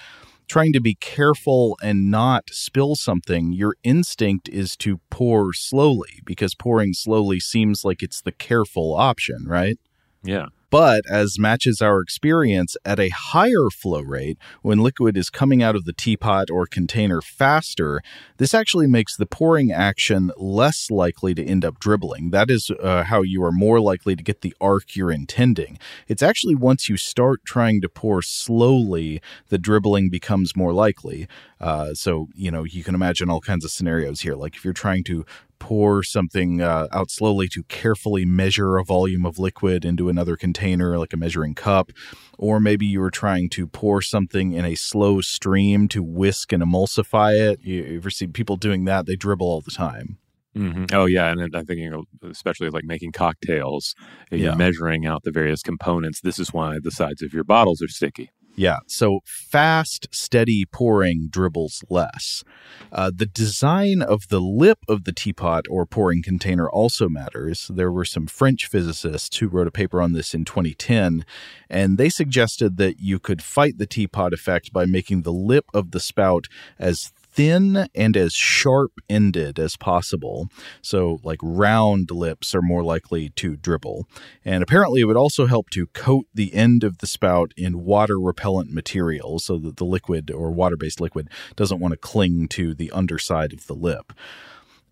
trying 0.53 0.71
to 0.71 0.79
be 0.79 0.93
careful 0.93 1.75
and 1.81 2.11
not 2.11 2.43
spill 2.51 2.93
something, 2.93 3.51
your 3.51 3.75
instinct 3.83 4.47
is 4.49 4.77
to 4.77 4.99
pour 5.09 5.51
slowly 5.51 6.21
because 6.25 6.53
pouring 6.53 6.93
slowly 6.93 7.39
seems 7.39 7.83
like 7.83 8.03
it's 8.03 8.21
the 8.21 8.31
careful 8.31 8.93
option, 8.93 9.45
right? 9.47 9.79
Yeah. 10.23 10.49
But 10.73 11.05
as 11.07 11.37
matches 11.37 11.83
our 11.83 12.01
experience 12.01 12.75
at 12.83 12.99
a 12.99 13.09
higher 13.09 13.69
flow 13.71 14.01
rate, 14.01 14.39
when 14.63 14.79
liquid 14.79 15.15
is 15.15 15.29
coming 15.29 15.61
out 15.61 15.75
of 15.75 15.85
the 15.85 15.93
teapot 15.93 16.49
or 16.49 16.65
container 16.65 17.21
faster, 17.21 18.01
this 18.37 18.55
actually 18.55 18.87
makes 18.87 19.15
the 19.15 19.27
pouring 19.27 19.71
action 19.71 20.31
less 20.35 20.89
likely 20.89 21.35
to 21.35 21.45
end 21.45 21.63
up 21.63 21.79
dribbling. 21.79 22.31
That 22.31 22.49
is 22.49 22.71
uh, 22.81 23.03
how 23.03 23.21
you 23.21 23.43
are 23.43 23.51
more 23.51 23.79
likely 23.79 24.15
to 24.15 24.23
get 24.23 24.41
the 24.41 24.55
arc 24.59 24.95
you're 24.95 25.11
intending. 25.11 25.77
It's 26.07 26.23
actually 26.23 26.55
once 26.55 26.89
you 26.89 26.97
start 26.97 27.45
trying 27.45 27.79
to 27.81 27.87
pour 27.87 28.23
slowly, 28.23 29.21
the 29.49 29.59
dribbling 29.59 30.09
becomes 30.09 30.55
more 30.55 30.73
likely. 30.73 31.27
Uh, 31.61 31.93
so, 31.93 32.29
you 32.33 32.49
know, 32.49 32.63
you 32.63 32.83
can 32.83 32.95
imagine 32.95 33.29
all 33.29 33.41
kinds 33.41 33.63
of 33.63 33.69
scenarios 33.69 34.21
here. 34.21 34.33
Like 34.33 34.55
if 34.55 34.65
you're 34.65 34.73
trying 34.73 35.03
to 35.03 35.23
pour 35.63 36.03
something 36.03 36.61
uh, 36.61 36.89
out 36.91 37.09
slowly 37.09 37.47
to 37.47 37.63
carefully 37.63 38.25
measure 38.25 38.77
a 38.77 38.83
volume 38.83 39.25
of 39.25 39.39
liquid 39.39 39.85
into 39.85 40.09
another 40.09 40.35
container, 40.35 40.99
like 40.99 41.13
a 41.13 41.17
measuring 41.17 41.55
cup, 41.55 41.89
or 42.37 42.59
maybe 42.59 42.85
you 42.85 42.99
were 42.99 43.09
trying 43.09 43.47
to 43.47 43.65
pour 43.65 44.01
something 44.01 44.51
in 44.51 44.65
a 44.65 44.75
slow 44.75 45.21
stream 45.21 45.87
to 45.87 46.03
whisk 46.03 46.51
and 46.51 46.61
emulsify 46.61 47.33
it. 47.39 47.61
You 47.61 47.95
ever 47.95 48.09
see 48.09 48.27
people 48.27 48.57
doing 48.57 48.83
that? 48.83 49.05
They 49.05 49.15
dribble 49.15 49.47
all 49.47 49.61
the 49.61 49.71
time. 49.71 50.17
Mm-hmm. 50.53 50.87
Oh 50.91 51.05
yeah, 51.05 51.31
and 51.31 51.55
I'm 51.55 51.65
thinking 51.65 52.05
especially 52.29 52.69
like 52.69 52.83
making 52.83 53.13
cocktails. 53.13 53.95
You're 54.31 54.57
measuring 54.57 55.05
out 55.05 55.23
the 55.23 55.31
various 55.31 55.61
components. 55.61 56.19
This 56.19 56.39
is 56.39 56.51
why 56.51 56.79
the 56.83 56.91
sides 56.91 57.21
of 57.21 57.33
your 57.33 57.45
bottles 57.45 57.81
are 57.81 57.87
sticky. 57.87 58.31
Yeah, 58.55 58.79
so 58.85 59.21
fast, 59.25 60.07
steady 60.11 60.63
pouring 60.65 61.27
dribbles 61.27 61.83
less. 61.89 62.43
Uh, 62.91 63.11
the 63.13 63.25
design 63.25 64.03
of 64.03 64.27
the 64.29 64.39
lip 64.39 64.77
of 64.87 65.05
the 65.05 65.11
teapot 65.11 65.65
or 65.69 65.87
pouring 65.87 66.21
container 66.21 66.69
also 66.69 67.09
matters. 67.09 67.71
There 67.73 67.91
were 67.91 68.05
some 68.05 68.27
French 68.27 68.67
physicists 68.67 69.37
who 69.37 69.47
wrote 69.47 69.67
a 69.67 69.71
paper 69.71 69.99
on 69.99 70.13
this 70.13 70.35
in 70.35 70.45
2010, 70.45 71.25
and 71.67 71.97
they 71.97 72.09
suggested 72.09 72.77
that 72.77 72.99
you 72.99 73.17
could 73.17 73.41
fight 73.41 73.79
the 73.79 73.87
teapot 73.87 74.33
effect 74.33 74.71
by 74.71 74.85
making 74.85 75.23
the 75.23 75.33
lip 75.33 75.65
of 75.73 75.89
the 75.89 75.99
spout 75.99 76.45
as 76.77 77.11
thin 77.33 77.87
and 77.95 78.15
as 78.15 78.33
sharp 78.33 78.91
ended 79.09 79.59
as 79.59 79.75
possible. 79.77 80.47
So, 80.81 81.19
like 81.23 81.39
round 81.41 82.11
lips 82.11 82.53
are 82.53 82.61
more 82.61 82.83
likely 82.83 83.29
to 83.29 83.55
dribble. 83.55 84.07
And 84.45 84.63
apparently, 84.63 85.01
it 85.01 85.05
would 85.05 85.17
also 85.17 85.45
help 85.45 85.69
to 85.71 85.87
coat 85.87 86.25
the 86.33 86.53
end 86.53 86.83
of 86.83 86.99
the 86.99 87.07
spout 87.07 87.53
in 87.57 87.83
water 87.83 88.19
repellent 88.19 88.71
material 88.71 89.39
so 89.39 89.57
that 89.59 89.77
the 89.77 89.85
liquid 89.85 90.31
or 90.31 90.51
water 90.51 90.77
based 90.77 91.01
liquid 91.01 91.29
doesn't 91.55 91.79
want 91.79 91.93
to 91.93 91.97
cling 91.97 92.47
to 92.49 92.73
the 92.73 92.91
underside 92.91 93.53
of 93.53 93.67
the 93.67 93.75
lip. 93.75 94.13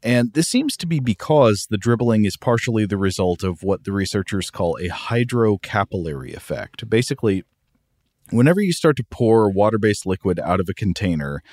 And 0.04 0.34
this 0.34 0.48
seems 0.48 0.76
to 0.78 0.88
be 0.88 1.00
because 1.00 1.68
the 1.70 1.78
dribbling 1.78 2.26
is 2.26 2.36
partially 2.36 2.86
the 2.86 2.98
result 2.98 3.44
of 3.44 3.62
what 3.62 3.84
the 3.84 3.92
researchers 3.92 4.50
call 4.50 4.78
a 4.78 4.90
hydrocapillary 4.90 6.36
effect. 6.36 6.90
Basically, 6.90 7.44
whenever 8.32 8.62
you 8.62 8.74
start 8.74 8.98
to 8.98 9.04
pour 9.04 9.52
water 9.52 9.78
based 9.78 10.08
liquid 10.08 10.40
out 10.40 10.60
of 10.60 10.68
a 10.70 10.74
container, 10.74 11.44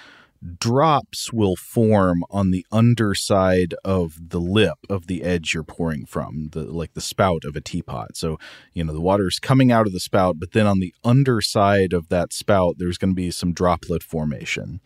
drops 0.59 1.33
will 1.33 1.57
form 1.57 2.23
on 2.31 2.51
the 2.51 2.65
underside 2.71 3.75
of 3.85 4.31
the 4.31 4.41
lip 4.41 4.79
of 4.89 5.07
the 5.07 5.23
edge 5.23 5.53
you're 5.53 5.65
pouring 5.65 6.07
from 6.07 6.49
the 6.53 6.65
like 6.65 6.95
the 6.95 7.01
spout 7.01 7.45
of 7.45 7.57
a 7.57 7.61
teapot. 7.61 8.17
So 8.17 8.39
you 8.73 8.85
know 8.85 8.93
the 8.93 9.01
water's 9.01 9.39
coming 9.39 9.73
out 9.73 9.87
of 9.87 9.93
the 9.93 10.01
spout 10.01 10.37
but 10.39 10.53
then 10.53 10.67
on 10.67 10.81
the 10.81 10.95
underside 11.05 11.93
of 11.93 12.09
that 12.09 12.33
spout 12.33 12.77
there's 12.79 12.99
going 12.99 13.11
to 13.11 13.17
be 13.17 13.31
some 13.31 13.53
droplet 13.53 14.03
formation. 14.03 14.81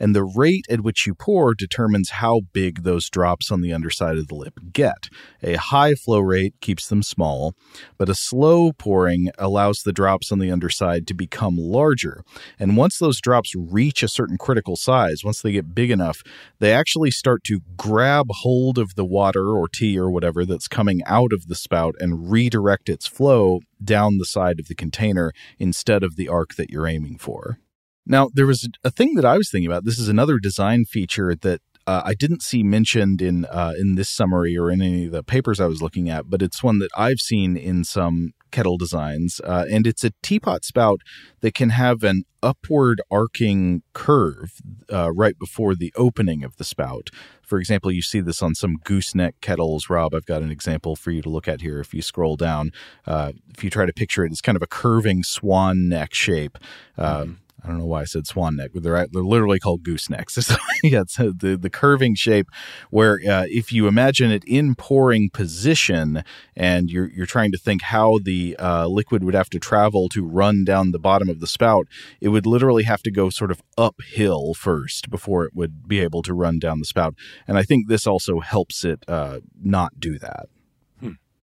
And 0.00 0.14
the 0.14 0.24
rate 0.24 0.66
at 0.70 0.80
which 0.80 1.06
you 1.06 1.14
pour 1.14 1.54
determines 1.54 2.10
how 2.10 2.42
big 2.52 2.82
those 2.82 3.10
drops 3.10 3.50
on 3.50 3.60
the 3.60 3.72
underside 3.72 4.16
of 4.16 4.28
the 4.28 4.34
lip 4.34 4.58
get. 4.72 5.08
A 5.42 5.54
high 5.54 5.94
flow 5.94 6.20
rate 6.20 6.54
keeps 6.60 6.88
them 6.88 7.02
small 7.02 7.54
but 7.98 8.08
a 8.08 8.14
slow 8.14 8.72
pouring 8.72 9.30
allows 9.38 9.82
the 9.82 9.92
drops 9.92 10.32
on 10.32 10.38
the 10.38 10.50
underside 10.50 11.06
to 11.06 11.14
become 11.14 11.56
larger. 11.58 12.24
And 12.58 12.76
once 12.76 12.98
those 12.98 13.20
drops 13.20 13.54
reach 13.54 14.02
a 14.02 14.08
certain 14.08 14.38
critical 14.38 14.76
size 14.76 14.93
once 15.24 15.42
they 15.42 15.52
get 15.52 15.74
big 15.74 15.90
enough, 15.90 16.22
they 16.58 16.72
actually 16.72 17.10
start 17.10 17.44
to 17.44 17.60
grab 17.76 18.26
hold 18.30 18.78
of 18.78 18.94
the 18.94 19.04
water 19.04 19.56
or 19.56 19.68
tea 19.68 19.98
or 19.98 20.10
whatever 20.10 20.44
that's 20.44 20.68
coming 20.68 21.02
out 21.06 21.32
of 21.32 21.46
the 21.46 21.54
spout 21.54 21.94
and 21.98 22.30
redirect 22.30 22.88
its 22.88 23.06
flow 23.06 23.60
down 23.82 24.18
the 24.18 24.24
side 24.24 24.58
of 24.60 24.68
the 24.68 24.74
container 24.74 25.32
instead 25.58 26.02
of 26.02 26.16
the 26.16 26.28
arc 26.28 26.54
that 26.54 26.70
you're 26.70 26.86
aiming 26.86 27.18
for. 27.18 27.58
Now, 28.06 28.28
there 28.32 28.46
was 28.46 28.68
a 28.82 28.90
thing 28.90 29.14
that 29.14 29.24
I 29.24 29.36
was 29.36 29.50
thinking 29.50 29.70
about. 29.70 29.84
This 29.84 29.98
is 29.98 30.08
another 30.08 30.38
design 30.38 30.84
feature 30.84 31.34
that 31.34 31.60
uh, 31.86 32.02
I 32.04 32.14
didn't 32.14 32.42
see 32.42 32.62
mentioned 32.62 33.20
in 33.20 33.44
uh, 33.46 33.74
in 33.78 33.94
this 33.94 34.08
summary 34.08 34.56
or 34.56 34.70
in 34.70 34.80
any 34.80 35.06
of 35.06 35.12
the 35.12 35.22
papers 35.22 35.60
I 35.60 35.66
was 35.66 35.82
looking 35.82 36.08
at, 36.08 36.30
but 36.30 36.42
it's 36.42 36.62
one 36.62 36.78
that 36.78 36.90
I've 36.96 37.18
seen 37.18 37.56
in 37.56 37.84
some 37.84 38.32
kettle 38.54 38.78
designs, 38.78 39.40
uh, 39.42 39.64
and 39.68 39.84
it's 39.84 40.04
a 40.04 40.12
teapot 40.22 40.64
spout 40.64 41.00
that 41.40 41.54
can 41.54 41.70
have 41.70 42.04
an 42.04 42.22
upward 42.40 43.02
arcing 43.10 43.82
curve 43.94 44.60
uh, 44.92 45.10
right 45.12 45.36
before 45.40 45.74
the 45.74 45.92
opening 45.96 46.44
of 46.44 46.56
the 46.56 46.62
spout. 46.62 47.10
For 47.42 47.58
example, 47.58 47.90
you 47.90 48.00
see 48.00 48.20
this 48.20 48.42
on 48.42 48.54
some 48.54 48.76
gooseneck 48.84 49.40
kettles. 49.40 49.90
Rob, 49.90 50.14
I've 50.14 50.24
got 50.24 50.42
an 50.42 50.52
example 50.52 50.94
for 50.94 51.10
you 51.10 51.20
to 51.22 51.28
look 51.28 51.48
at 51.48 51.62
here. 51.62 51.80
If 51.80 51.92
you 51.92 52.00
scroll 52.00 52.36
down, 52.36 52.70
uh, 53.08 53.32
if 53.52 53.64
you 53.64 53.70
try 53.70 53.86
to 53.86 53.92
picture 53.92 54.24
it, 54.24 54.30
it's 54.30 54.40
kind 54.40 54.56
of 54.56 54.62
a 54.62 54.68
curving 54.68 55.24
swan 55.24 55.88
neck 55.88 56.14
shape. 56.14 56.56
Uh, 56.96 57.26
I 57.64 57.68
don't 57.68 57.78
know 57.78 57.86
why 57.86 58.02
I 58.02 58.04
said 58.04 58.26
swan 58.26 58.56
neck, 58.56 58.72
but 58.74 58.82
they're 58.82 59.06
they're 59.10 59.22
literally 59.22 59.58
called 59.58 59.82
goosenecks. 59.82 60.34
Yeah, 60.82 61.00
it's 61.00 61.18
uh, 61.18 61.32
the 61.34 61.56
the 61.56 61.70
curving 61.70 62.14
shape 62.14 62.50
where 62.90 63.18
uh, 63.26 63.46
if 63.48 63.72
you 63.72 63.86
imagine 63.86 64.30
it 64.30 64.44
in 64.44 64.74
pouring 64.74 65.30
position 65.30 66.22
and 66.54 66.90
you're 66.90 67.10
you're 67.10 67.24
trying 67.24 67.52
to 67.52 67.58
think 67.58 67.80
how 67.80 68.18
the 68.22 68.54
uh, 68.58 68.86
liquid 68.86 69.24
would 69.24 69.32
have 69.34 69.48
to 69.50 69.58
travel 69.58 70.10
to 70.10 70.26
run 70.26 70.62
down 70.62 70.90
the 70.90 70.98
bottom 70.98 71.30
of 71.30 71.40
the 71.40 71.46
spout, 71.46 71.88
it 72.20 72.28
would 72.28 72.44
literally 72.44 72.82
have 72.82 73.02
to 73.04 73.10
go 73.10 73.30
sort 73.30 73.50
of 73.50 73.62
uphill 73.78 74.52
first 74.52 75.08
before 75.08 75.44
it 75.44 75.54
would 75.54 75.88
be 75.88 76.00
able 76.00 76.20
to 76.22 76.34
run 76.34 76.58
down 76.58 76.80
the 76.80 76.84
spout. 76.84 77.14
And 77.48 77.56
I 77.56 77.62
think 77.62 77.88
this 77.88 78.06
also 78.06 78.40
helps 78.40 78.84
it 78.84 79.04
uh, 79.08 79.40
not 79.62 79.98
do 79.98 80.18
that. 80.18 80.48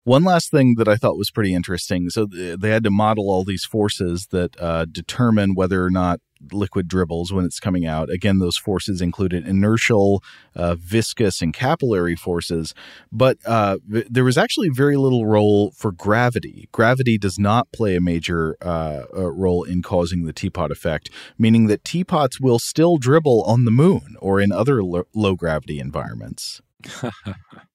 One 0.04 0.24
last 0.24 0.50
thing 0.50 0.76
that 0.78 0.88
I 0.88 0.96
thought 0.96 1.18
was 1.18 1.30
pretty 1.30 1.54
interesting. 1.54 2.10
So 2.10 2.26
they 2.26 2.70
had 2.70 2.84
to 2.84 2.92
model 2.92 3.30
all 3.30 3.44
these 3.44 3.66
forces 3.66 4.28
that 4.32 4.60
uh, 4.60 4.86
determine 4.86 5.54
whether 5.54 5.84
or 5.86 5.92
not 5.92 6.20
liquid 6.52 6.88
dribbles 6.88 7.32
when 7.32 7.46
it's 7.46 7.60
coming 7.60 7.86
out. 7.86 8.10
Again, 8.10 8.40
those 8.40 8.58
forces 8.58 9.02
included 9.02 9.48
inertial, 9.48 10.24
uh, 10.56 10.76
viscous, 10.76 11.42
and 11.42 11.54
capillary 11.54 12.16
forces. 12.16 12.74
But 13.12 13.38
uh, 13.46 13.78
there 13.88 14.24
was 14.24 14.40
actually 14.40 14.70
very 14.70 14.98
little 14.98 15.26
role 15.28 15.72
for 15.78 15.92
gravity. 15.92 16.68
Gravity 16.72 17.20
does 17.20 17.38
not 17.38 17.72
play 17.72 17.96
a 17.96 18.02
major 18.02 18.58
uh, 18.62 19.04
uh, 19.16 19.32
role 19.32 19.64
in 19.64 19.82
causing 19.82 20.26
the 20.26 20.34
teapot 20.34 20.72
effect, 20.72 21.10
meaning 21.38 21.68
that 21.68 21.86
teapots 21.86 22.40
will 22.40 22.60
still 22.60 22.98
dribble 22.98 23.44
on 23.44 23.66
the 23.66 23.72
moon 23.72 24.16
or 24.20 24.42
in 24.42 24.52
other 24.52 24.84
lo- 24.84 25.08
low 25.14 25.36
gravity 25.36 25.80
environments. 25.80 26.62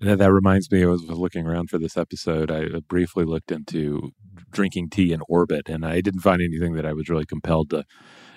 That 0.00 0.32
reminds 0.32 0.70
me, 0.70 0.84
I 0.84 0.86
was 0.86 1.02
looking 1.02 1.46
around 1.46 1.70
for 1.70 1.78
this 1.78 1.96
episode. 1.96 2.50
I 2.50 2.80
briefly 2.88 3.24
looked 3.24 3.50
into 3.50 4.12
drinking 4.52 4.90
tea 4.90 5.12
in 5.12 5.20
orbit, 5.28 5.68
and 5.68 5.84
I 5.84 6.00
didn't 6.00 6.20
find 6.20 6.40
anything 6.40 6.74
that 6.74 6.86
I 6.86 6.92
was 6.92 7.08
really 7.08 7.26
compelled 7.26 7.70
to 7.70 7.84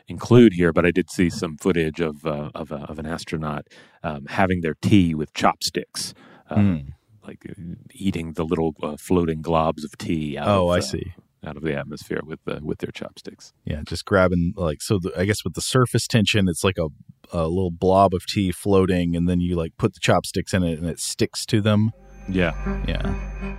include 0.07 0.53
here. 0.53 0.73
But 0.73 0.87
I 0.87 0.91
did 0.91 1.11
see 1.11 1.29
some 1.29 1.57
footage 1.57 1.99
of 1.99 2.25
uh, 2.25 2.49
of, 2.55 2.71
of, 2.71 2.97
an 2.97 3.05
astronaut 3.05 3.67
um, 4.03 4.25
having 4.27 4.61
their 4.61 4.75
tea 4.81 5.13
with 5.13 5.33
chopsticks, 5.33 6.15
mm. 6.49 6.87
like 7.25 7.45
uh, 7.47 7.53
eating 7.93 8.33
the 8.33 8.43
little 8.43 8.73
uh, 8.81 8.97
floating 8.97 9.43
globs 9.43 9.83
of 9.83 9.95
tea. 9.99 10.39
oh, 10.39 10.69
of, 10.69 10.75
I 10.75 10.77
uh, 10.79 10.81
see 10.81 11.13
out 11.45 11.57
of 11.57 11.63
the 11.63 11.75
atmosphere 11.75 12.21
with 12.23 12.39
the 12.45 12.59
with 12.63 12.79
their 12.79 12.91
chopsticks. 12.91 13.53
Yeah, 13.65 13.81
just 13.85 14.05
grabbing 14.05 14.53
like 14.55 14.81
so. 14.81 14.99
The, 14.99 15.11
I 15.17 15.25
guess 15.25 15.43
with 15.43 15.53
the 15.53 15.61
surface 15.61 16.07
tension, 16.07 16.47
it's 16.47 16.63
like 16.63 16.77
a 16.77 16.87
a 17.31 17.47
little 17.47 17.71
blob 17.71 18.13
of 18.13 18.25
tea 18.25 18.51
floating, 18.51 19.15
and 19.15 19.27
then 19.27 19.39
you 19.39 19.55
like 19.55 19.77
put 19.77 19.93
the 19.93 20.00
chopsticks 20.00 20.53
in 20.53 20.63
it, 20.63 20.79
and 20.79 20.88
it 20.88 21.00
sticks 21.00 21.45
to 21.47 21.61
them. 21.61 21.91
Yeah, 22.27 22.53
yeah. 22.88 23.57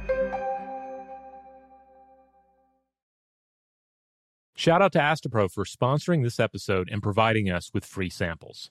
Shout 4.55 4.83
out 4.83 4.93
to 4.93 5.01
Astepro 5.01 5.51
for 5.51 5.65
sponsoring 5.65 6.23
this 6.23 6.39
episode 6.39 6.89
and 6.93 7.03
providing 7.03 7.51
us 7.51 7.71
with 7.75 7.85
free 7.85 8.11
samples. 8.11 8.71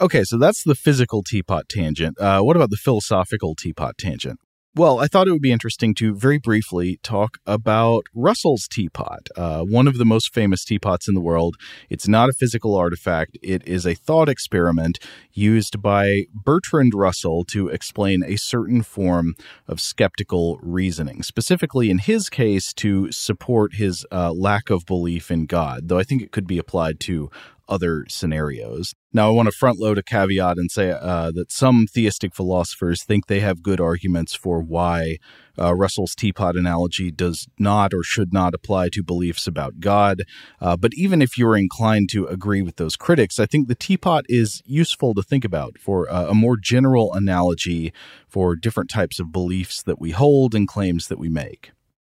Okay, 0.00 0.24
so 0.24 0.38
that's 0.38 0.64
the 0.64 0.74
physical 0.74 1.22
teapot 1.22 1.68
tangent. 1.68 2.18
Uh, 2.18 2.40
what 2.40 2.56
about 2.56 2.70
the 2.70 2.78
philosophical 2.78 3.54
teapot 3.54 3.98
tangent? 3.98 4.40
Well, 4.76 5.00
I 5.00 5.08
thought 5.08 5.26
it 5.26 5.32
would 5.32 5.42
be 5.42 5.50
interesting 5.50 5.94
to 5.96 6.14
very 6.14 6.38
briefly 6.38 7.00
talk 7.02 7.38
about 7.44 8.04
Russell's 8.14 8.68
teapot, 8.68 9.28
uh, 9.36 9.62
one 9.62 9.88
of 9.88 9.98
the 9.98 10.04
most 10.04 10.32
famous 10.32 10.64
teapots 10.64 11.08
in 11.08 11.14
the 11.14 11.20
world. 11.20 11.56
It's 11.90 12.06
not 12.06 12.28
a 12.28 12.32
physical 12.32 12.76
artifact, 12.76 13.36
it 13.42 13.66
is 13.66 13.84
a 13.84 13.96
thought 13.96 14.28
experiment 14.28 15.00
used 15.32 15.82
by 15.82 16.26
Bertrand 16.32 16.94
Russell 16.94 17.44
to 17.46 17.66
explain 17.66 18.22
a 18.22 18.36
certain 18.36 18.82
form 18.82 19.34
of 19.66 19.80
skeptical 19.80 20.56
reasoning, 20.62 21.24
specifically 21.24 21.90
in 21.90 21.98
his 21.98 22.30
case 22.30 22.72
to 22.74 23.10
support 23.10 23.74
his 23.74 24.06
uh, 24.12 24.32
lack 24.32 24.70
of 24.70 24.86
belief 24.86 25.32
in 25.32 25.46
God, 25.46 25.88
though 25.88 25.98
I 25.98 26.04
think 26.04 26.22
it 26.22 26.30
could 26.30 26.46
be 26.46 26.58
applied 26.58 27.00
to 27.00 27.28
other 27.70 28.04
scenarios. 28.08 28.92
Now, 29.12 29.28
I 29.28 29.30
want 29.30 29.46
to 29.46 29.52
front 29.52 29.78
load 29.78 29.98
a 29.98 30.02
caveat 30.02 30.58
and 30.58 30.70
say 30.70 30.90
uh, 30.90 31.30
that 31.32 31.50
some 31.50 31.86
theistic 31.86 32.34
philosophers 32.34 33.02
think 33.02 33.26
they 33.26 33.40
have 33.40 33.62
good 33.62 33.80
arguments 33.80 34.34
for 34.34 34.60
why 34.60 35.16
uh, 35.58 35.74
Russell's 35.74 36.14
teapot 36.14 36.56
analogy 36.56 37.10
does 37.10 37.46
not 37.58 37.94
or 37.94 38.02
should 38.02 38.32
not 38.32 38.54
apply 38.54 38.88
to 38.90 39.02
beliefs 39.02 39.46
about 39.46 39.80
God. 39.80 40.22
Uh, 40.60 40.76
but 40.76 40.92
even 40.94 41.22
if 41.22 41.38
you're 41.38 41.56
inclined 41.56 42.08
to 42.10 42.26
agree 42.26 42.62
with 42.62 42.76
those 42.76 42.96
critics, 42.96 43.38
I 43.38 43.46
think 43.46 43.68
the 43.68 43.74
teapot 43.74 44.24
is 44.28 44.62
useful 44.64 45.14
to 45.14 45.22
think 45.22 45.44
about 45.44 45.78
for 45.78 46.06
a 46.06 46.34
more 46.34 46.56
general 46.56 47.14
analogy 47.14 47.92
for 48.28 48.56
different 48.56 48.90
types 48.90 49.18
of 49.18 49.32
beliefs 49.32 49.82
that 49.82 50.00
we 50.00 50.10
hold 50.10 50.54
and 50.54 50.68
claims 50.68 51.08
that 51.08 51.18
we 51.18 51.28
make. 51.28 51.72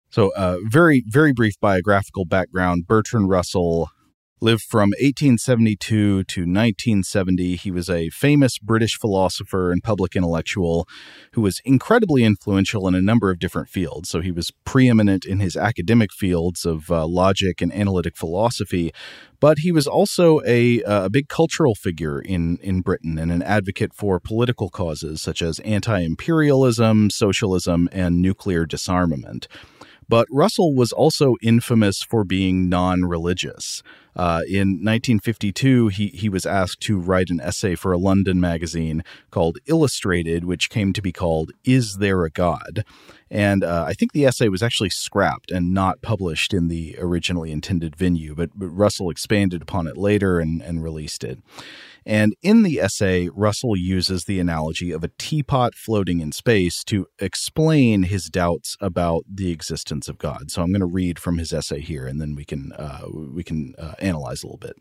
So, 0.09 0.31
uh, 0.35 0.57
very, 0.63 1.03
very 1.05 1.33
brief 1.33 1.59
biographical 1.59 2.25
background 2.25 2.87
Bertrand 2.87 3.29
Russell 3.29 3.91
lived 4.39 4.61
from 4.61 4.89
1872 4.99 6.23
to 6.23 6.41
1970. 6.41 7.55
He 7.55 7.71
was 7.71 7.89
a 7.89 8.09
famous 8.09 8.59
British 8.59 8.97
philosopher 8.99 9.71
and 9.71 9.83
public 9.83 10.15
intellectual 10.15 10.87
who 11.33 11.41
was 11.41 11.59
incredibly 11.65 12.23
influential 12.23 12.87
in 12.87 12.95
a 12.95 13.01
number 13.01 13.31
of 13.31 13.39
different 13.39 13.69
fields. 13.69 14.09
So 14.09 14.21
he 14.21 14.31
was 14.31 14.51
preeminent 14.63 15.25
in 15.25 15.39
his 15.39 15.57
academic 15.57 16.11
fields 16.13 16.65
of 16.65 16.91
uh, 16.91 17.07
logic 17.07 17.61
and 17.61 17.73
analytic 17.73 18.15
philosophy, 18.15 18.93
but 19.39 19.59
he 19.59 19.71
was 19.71 19.87
also 19.87 20.41
a, 20.45 20.81
a 20.85 21.09
big 21.09 21.29
cultural 21.29 21.73
figure 21.75 22.19
in, 22.19 22.57
in 22.61 22.81
Britain 22.81 23.17
and 23.17 23.31
an 23.31 23.41
advocate 23.41 23.93
for 23.93 24.19
political 24.19 24.69
causes 24.69 25.21
such 25.21 25.41
as 25.41 25.59
anti 25.59 25.99
imperialism, 25.99 27.09
socialism, 27.09 27.89
and 27.91 28.21
nuclear 28.21 28.65
disarmament. 28.65 29.47
But 30.09 30.27
Russell 30.31 30.73
was 30.73 30.91
also 30.91 31.35
infamous 31.41 32.01
for 32.01 32.23
being 32.23 32.69
non 32.69 33.03
religious. 33.03 33.83
Uh, 34.15 34.41
in 34.47 34.81
1952, 34.81 35.89
he, 35.89 36.07
he 36.07 36.27
was 36.27 36.45
asked 36.45 36.81
to 36.81 36.97
write 36.97 37.29
an 37.29 37.39
essay 37.39 37.75
for 37.75 37.91
a 37.91 37.99
London 37.99 38.41
magazine 38.41 39.03
called 39.29 39.59
Illustrated, 39.67 40.43
which 40.43 40.71
came 40.71 40.91
to 40.93 41.03
be 41.03 41.11
called 41.11 41.51
Is 41.63 41.97
There 41.97 42.23
a 42.23 42.31
God? 42.31 42.83
And 43.29 43.63
uh, 43.63 43.85
I 43.87 43.93
think 43.93 44.13
the 44.13 44.25
essay 44.25 44.47
was 44.47 44.63
actually 44.63 44.89
scrapped 44.89 45.51
and 45.51 45.71
not 45.71 46.01
published 46.01 46.51
in 46.51 46.67
the 46.67 46.95
originally 46.97 47.51
intended 47.51 47.95
venue, 47.95 48.33
but, 48.33 48.49
but 48.55 48.69
Russell 48.69 49.11
expanded 49.11 49.61
upon 49.61 49.85
it 49.85 49.97
later 49.97 50.39
and, 50.39 50.63
and 50.63 50.81
released 50.81 51.23
it. 51.23 51.37
And 52.07 52.35
in 52.41 52.63
the 52.63 52.79
essay, 52.79 53.27
Russell 53.27 53.75
uses 53.75 54.23
the 54.23 54.39
analogy 54.39 54.91
of 54.91 55.03
a 55.03 55.11
teapot 55.19 55.75
floating 55.75 56.21
in 56.21 56.31
space 56.31 56.81
to 56.85 57.05
explain 57.19 58.03
his 58.03 58.27
doubts 58.27 58.77
about 58.79 59.25
the 59.29 59.51
existence 59.51 60.07
of 60.07 60.17
God. 60.17 60.49
So 60.49 60.61
I'm 60.61 60.71
going 60.71 60.79
to 60.79 60.85
read 60.85 61.19
from 61.19 61.37
his 61.37 61.51
essay 61.51 61.81
here, 61.81 62.07
and 62.07 62.21
then 62.21 62.33
we 62.33 62.45
can 62.45 62.71
uh, 62.71 63.01
we 63.11 63.43
can 63.43 63.75
uh, 63.77 63.95
analyze 63.99 64.41
a 64.41 64.47
little 64.47 64.57
bit. 64.57 64.77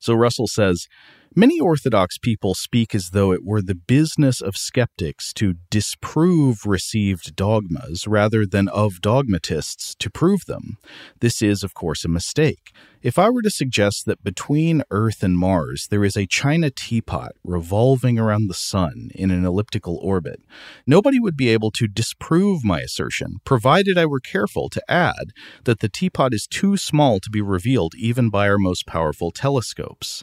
So 0.00 0.14
Russell 0.14 0.48
says, 0.48 0.88
Many 1.36 1.58
Orthodox 1.58 2.16
people 2.16 2.54
speak 2.54 2.94
as 2.94 3.10
though 3.10 3.32
it 3.32 3.44
were 3.44 3.60
the 3.60 3.74
business 3.74 4.40
of 4.40 4.56
skeptics 4.56 5.32
to 5.32 5.54
disprove 5.68 6.64
received 6.64 7.34
dogmas 7.34 8.06
rather 8.06 8.46
than 8.46 8.68
of 8.68 9.00
dogmatists 9.00 9.96
to 9.96 10.10
prove 10.10 10.44
them. 10.46 10.76
This 11.18 11.42
is, 11.42 11.64
of 11.64 11.74
course, 11.74 12.04
a 12.04 12.08
mistake. 12.08 12.70
If 13.02 13.18
I 13.18 13.30
were 13.30 13.42
to 13.42 13.50
suggest 13.50 14.06
that 14.06 14.22
between 14.22 14.84
Earth 14.92 15.24
and 15.24 15.36
Mars 15.36 15.88
there 15.90 16.04
is 16.04 16.16
a 16.16 16.24
china 16.24 16.70
teapot 16.70 17.32
revolving 17.42 18.16
around 18.16 18.46
the 18.46 18.54
sun 18.54 19.08
in 19.12 19.32
an 19.32 19.44
elliptical 19.44 19.98
orbit, 20.00 20.40
nobody 20.86 21.18
would 21.18 21.36
be 21.36 21.48
able 21.48 21.72
to 21.72 21.88
disprove 21.88 22.64
my 22.64 22.78
assertion, 22.78 23.38
provided 23.44 23.98
I 23.98 24.06
were 24.06 24.20
careful 24.20 24.68
to 24.68 24.82
add 24.88 25.32
that 25.64 25.80
the 25.80 25.88
teapot 25.88 26.32
is 26.32 26.46
too 26.46 26.76
small 26.76 27.18
to 27.18 27.28
be 27.28 27.42
revealed 27.42 27.96
even 27.96 28.30
by 28.30 28.48
our 28.48 28.58
most 28.58 28.86
powerful 28.86 29.32
telescopes. 29.32 30.22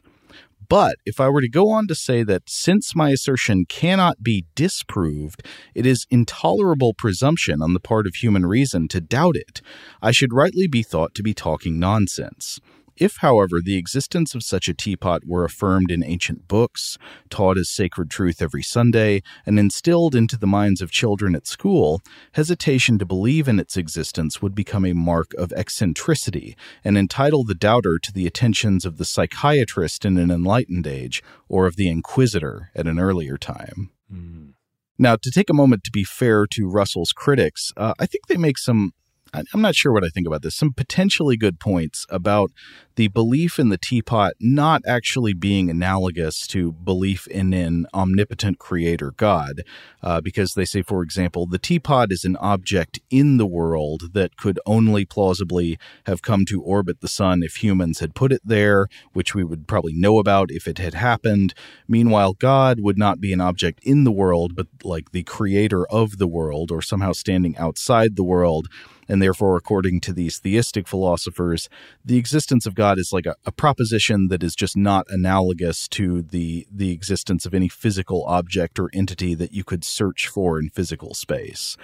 But 0.72 0.96
if 1.06 1.20
I 1.20 1.28
were 1.28 1.42
to 1.42 1.50
go 1.50 1.70
on 1.70 1.88
to 1.88 1.96
say 1.96 2.24
that 2.24 2.44
since 2.50 2.96
my 2.96 3.10
assertion 3.10 3.66
cannot 3.66 4.24
be 4.24 4.46
disproved, 4.56 5.46
it 5.76 5.86
is 5.86 6.08
intolerable 6.10 6.94
presumption 6.94 7.62
on 7.62 7.74
the 7.74 7.82
part 7.82 8.08
of 8.08 8.16
human 8.16 8.46
reason 8.46 8.88
to 8.88 9.02
doubt 9.02 9.36
it, 9.36 9.62
I 10.02 10.12
should 10.12 10.32
rightly 10.32 10.68
be 10.68 10.82
thought 10.82 11.14
to 11.16 11.24
be 11.24 11.34
talking 11.34 11.78
nonsense. 11.78 12.62
If, 13.02 13.18
however, 13.18 13.62
the 13.64 13.78
existence 13.78 14.36
of 14.36 14.44
such 14.44 14.68
a 14.68 14.76
teapot 14.76 15.26
were 15.26 15.44
affirmed 15.44 15.90
in 15.90 16.04
ancient 16.04 16.48
books, 16.48 17.00
taught 17.32 17.58
as 17.58 17.68
sacred 17.68 18.12
truth 18.12 18.44
every 18.44 18.62
Sunday, 18.62 19.24
and 19.44 19.58
instilled 19.58 20.14
into 20.14 20.38
the 20.38 20.46
minds 20.46 20.84
of 20.84 20.92
children 20.92 21.34
at 21.34 21.48
school, 21.48 22.04
hesitation 22.34 23.00
to 23.00 23.06
believe 23.06 23.48
in 23.48 23.60
its 23.60 23.76
existence 23.76 24.40
would 24.44 24.54
become 24.54 24.86
a 24.86 24.94
mark 24.94 25.34
of 25.34 25.52
eccentricity 25.54 26.56
and 26.84 26.96
entitle 26.96 27.44
the 27.44 27.56
doubter 27.56 27.98
to 27.98 28.14
the 28.14 28.28
attentions 28.28 28.86
of 28.86 29.00
the 29.00 29.06
psychiatrist 29.06 30.06
in 30.06 30.20
an 30.20 30.30
enlightened 30.30 30.86
age 30.86 31.24
or 31.50 31.66
of 31.66 31.78
the 31.78 31.90
inquisitor 31.90 32.70
at 32.76 32.86
an 32.86 33.00
earlier 33.00 33.36
time. 33.36 33.90
Mm. 34.14 34.54
Now, 35.00 35.16
to 35.16 35.32
take 35.32 35.50
a 35.50 35.56
moment 35.56 35.84
to 35.86 35.92
be 35.92 36.04
fair 36.04 36.46
to 36.52 36.70
Russell's 36.70 37.14
critics, 37.14 37.74
uh, 37.76 37.96
I 37.98 38.06
think 38.06 38.28
they 38.28 38.38
make 38.38 38.60
some 38.60 38.92
I'm 39.34 39.62
not 39.62 39.76
sure 39.76 39.94
what 39.94 40.04
I 40.04 40.10
think 40.10 40.28
about 40.28 40.42
this. 40.42 40.56
Some 40.56 40.74
potentially 40.74 41.38
good 41.38 41.60
points 41.60 42.06
about 42.10 42.52
the 42.96 43.08
belief 43.08 43.60
in 43.60 43.70
the 43.70 43.78
teapot 43.78 44.34
not 44.42 44.82
actually 44.86 45.34
being 45.34 45.70
analogous 45.70 46.46
to 46.48 46.74
belief 46.74 47.28
in 47.28 47.54
an 47.54 47.88
omnipotent 47.94 48.60
creator 48.60 49.14
God, 49.16 49.62
uh, 50.04 50.20
because 50.20 50.54
they 50.54 50.66
say, 50.66 50.82
for 50.82 51.02
example, 51.02 51.48
the 51.48 51.58
teapot 51.58 52.12
is 52.12 52.26
an 52.26 52.36
object 52.38 53.00
in 53.10 53.38
the 53.38 53.46
world 53.46 54.14
that 54.14 54.36
could 54.36 54.60
only 54.66 55.06
plausibly 55.06 55.80
have 56.06 56.22
come 56.22 56.44
to 56.46 56.62
orbit 56.62 57.00
the 57.00 57.08
sun 57.08 57.42
if 57.42 57.64
humans 57.64 58.00
had 58.00 58.14
put 58.14 58.34
it 58.34 58.42
there, 58.44 58.88
which 59.14 59.34
we 59.34 59.46
would 59.46 59.68
probably 59.68 59.94
know 59.94 60.20
about 60.20 60.52
if 60.52 60.68
it 60.68 60.78
had 60.78 60.94
happened. 60.94 61.54
Meanwhile, 61.88 62.34
God 62.34 62.82
would 62.82 62.98
not 62.98 63.22
be 63.22 63.32
an 63.32 63.42
object 63.42 63.80
in 63.84 64.04
the 64.04 64.12
world, 64.12 64.56
but 64.56 64.68
like 64.84 65.12
the 65.12 65.24
creator 65.24 65.88
of 65.88 66.18
the 66.18 66.28
world 66.28 66.70
or 66.70 66.82
somehow 66.82 67.14
standing 67.14 67.58
outside 67.58 68.18
the 68.18 68.24
world 68.24 68.68
and 69.12 69.22
therefore, 69.22 69.58
according 69.58 70.00
to 70.02 70.14
these 70.14 70.40
theistic 70.40 70.88
philosophers, 70.88 71.68
the 72.06 72.18
existence 72.18 72.66
of 72.66 72.76
God 72.76 72.98
is 72.98 73.12
like 73.12 73.26
a, 73.26 73.36
a 73.46 73.52
proposition 73.52 74.30
that 74.30 74.42
is 74.42 74.56
just 74.56 74.78
not 74.78 75.06
analogous 75.10 75.90
to 75.90 76.22
the 76.22 76.66
the 76.72 76.92
existence 76.92 77.46
of 77.46 77.54
any 77.54 77.68
physical 77.68 78.24
object 78.24 78.80
or 78.80 78.90
entity 78.94 79.36
that 79.36 79.52
you 79.52 79.66
could 79.66 79.84
search 79.84 80.30
for 80.30 80.58
in 80.58 80.70
physical 80.70 81.14
space. 81.14 81.76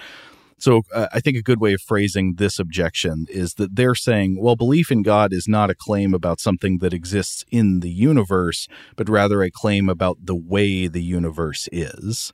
So 0.58 0.84
uh, 0.96 1.08
I 1.12 1.20
think 1.20 1.36
a 1.36 1.44
good 1.44 1.60
way 1.60 1.74
of 1.74 1.82
phrasing 1.82 2.36
this 2.36 2.60
objection 2.60 3.28
is 3.30 3.56
that 3.56 3.76
they're 3.76 3.94
saying, 3.94 4.42
well, 4.42 4.56
belief 4.56 4.90
in 4.90 5.04
God 5.04 5.34
is 5.34 5.50
not 5.50 5.70
a 5.70 5.76
claim 5.76 6.14
about 6.14 6.40
something 6.40 6.78
that 6.78 6.94
exists 6.94 7.44
in 7.52 7.82
the 7.82 7.92
universe, 7.92 8.70
but 8.96 9.10
rather 9.10 9.44
a 9.44 9.52
claim 9.52 9.90
about 9.90 10.18
the 10.24 10.36
way 10.36 10.88
the 10.88 11.04
universe 11.04 11.68
is. 11.74 12.32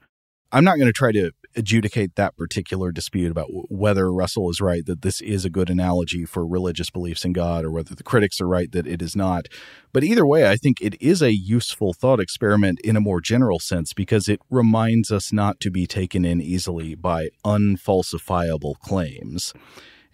I'm 0.54 0.63
not 0.63 0.78
going 0.78 0.88
to 0.88 0.94
try 0.94 1.12
to 1.13 1.32
adjudicate 1.56 2.16
that 2.16 2.38
particular 2.38 2.92
dispute 2.92 3.32
about 3.32 3.48
whether 3.72 4.13
Russell 4.13 4.52
is 4.52 4.62
right 4.62 4.86
that 4.86 5.02
this 5.02 5.20
is 5.20 5.46
a 5.46 5.50
good 5.50 5.68
analogy 5.68 6.26
for 6.26 6.46
religious 6.46 6.92
beliefs 6.92 7.26
in 7.26 7.34
God 7.34 7.66
or 7.66 7.72
whether 7.72 7.96
the 7.96 8.04
critics 8.04 8.39
are 8.39 8.48
right 8.48 8.72
that 8.72 8.86
it 8.86 9.02
is 9.02 9.16
not. 9.16 9.48
But 9.92 10.04
either 10.04 10.28
way, 10.28 10.48
I 10.48 10.56
think 10.56 10.80
it 10.80 11.00
is 11.02 11.24
a 11.24 11.34
useful 11.34 11.92
thought 11.92 12.20
experiment 12.20 12.80
in 12.84 12.96
a 12.96 13.02
more 13.02 13.20
general 13.20 13.58
sense 13.58 13.94
because 13.94 14.28
it 14.28 14.42
reminds 14.52 15.12
us 15.12 15.34
not 15.34 15.60
to 15.62 15.72
be 15.72 15.88
taken 15.88 16.24
in 16.24 16.39
easily 16.39 16.94
by 16.94 17.30
unfalsifiable 17.44 18.78
claims. 18.80 19.54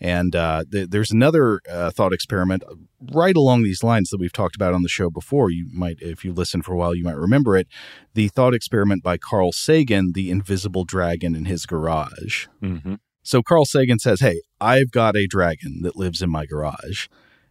And 0.02 0.36
uh, 0.36 0.64
th- 0.72 0.90
there's 0.90 1.12
another 1.12 1.62
uh, 1.70 1.92
thought 1.92 2.14
experiment 2.14 2.64
right 3.12 3.36
along 3.36 3.64
these 3.64 3.84
lines 3.84 4.10
that 4.10 4.20
we've 4.20 4.34
talked 4.34 4.56
about 4.56 4.74
on 4.74 4.82
the 4.82 4.90
show 4.90 5.10
before. 5.10 5.50
You 5.50 5.68
might, 5.74 5.98
if 6.00 6.24
you 6.24 6.34
listen 6.34 6.62
for 6.62 6.74
a 6.74 6.78
while, 6.78 6.96
you 6.96 7.04
might 7.04 7.18
remember 7.18 7.58
it. 7.58 7.68
The 8.14 8.30
thought 8.30 8.54
experiment 8.54 9.04
by 9.04 9.18
Carl 9.18 9.52
Sagan, 9.52 10.14
The 10.14 10.32
Invisible 10.32 10.86
Dragon 10.86 11.36
in 11.36 11.46
His 11.46 11.66
Garage. 11.66 12.48
Mm-hmm. 12.62 12.96
So 13.24 13.44
Carl 13.44 13.66
Sagan 13.66 14.00
says, 14.00 14.22
Hey, 14.22 14.42
I've 14.62 14.92
got 14.92 15.16
a 15.16 15.28
dragon 15.28 15.82
that 15.84 15.96
lives 15.96 16.22
in 16.22 16.30
my 16.30 16.46
garage. 16.46 17.08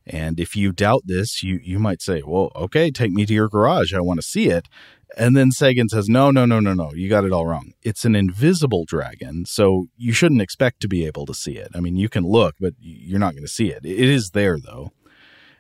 And 0.07 0.41
if 0.41 0.57
you 0.57 0.73
doubt 0.73 1.03
this, 1.05 1.43
you, 1.43 1.61
you 1.63 1.79
might 1.79 2.01
say, 2.01 2.23
Well, 2.27 2.51
okay, 2.57 2.91
take 2.91 3.13
me 3.13 3.27
to 3.27 3.35
your 3.35 3.49
garage. 3.49 3.93
I 3.93 4.01
want 4.01 4.21
to 4.21 4.27
see 4.27 4.49
it. 4.49 4.67
And 5.17 5.37
then 5.37 5.51
Sagan 5.51 5.89
says, 5.89 6.09
no, 6.09 6.31
no, 6.31 6.45
no, 6.45 6.61
no, 6.61 6.75
no, 6.75 6.93
you 6.93 7.09
got 7.09 7.25
it 7.25 7.33
all 7.33 7.47
wrong. 7.47 7.73
It's 7.83 8.05
an 8.05 8.15
invisible 8.15 8.85
dragon, 8.87 9.47
so 9.47 9.87
you 9.97 10.13
shouldn't 10.13 10.43
expect 10.43 10.81
to 10.81 10.89
be 10.89 11.07
able 11.07 11.27
to 11.27 11.35
see 11.35 11.57
it. 11.57 11.69
I 11.75 11.81
mean, 11.81 11.97
you 11.97 12.09
can 12.09 12.25
look, 12.25 12.57
but 12.61 12.75
you're 12.79 13.19
not 13.19 13.33
going 13.33 13.45
to 13.45 13.49
see 13.49 13.71
it. 13.71 13.85
It 13.85 13.99
is 13.99 14.31
there, 14.31 14.59
though. 14.59 14.93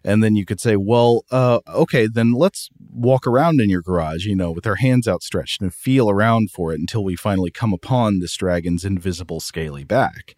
And 0.04 0.22
then 0.22 0.36
you 0.36 0.44
could 0.44 0.60
say, 0.60 0.76
well, 0.76 1.24
uh, 1.30 1.60
okay, 1.68 2.06
then 2.06 2.32
let's 2.32 2.68
walk 2.90 3.26
around 3.26 3.60
in 3.60 3.68
your 3.68 3.82
garage, 3.82 4.26
you 4.26 4.36
know, 4.36 4.50
with 4.50 4.66
our 4.66 4.76
hands 4.76 5.08
outstretched 5.08 5.60
and 5.60 5.74
feel 5.74 6.08
around 6.08 6.50
for 6.50 6.72
it 6.72 6.80
until 6.80 7.02
we 7.02 7.16
finally 7.16 7.50
come 7.50 7.72
upon 7.72 8.20
this 8.20 8.36
dragon's 8.36 8.84
invisible 8.84 9.40
scaly 9.40 9.84
back. 9.84 10.34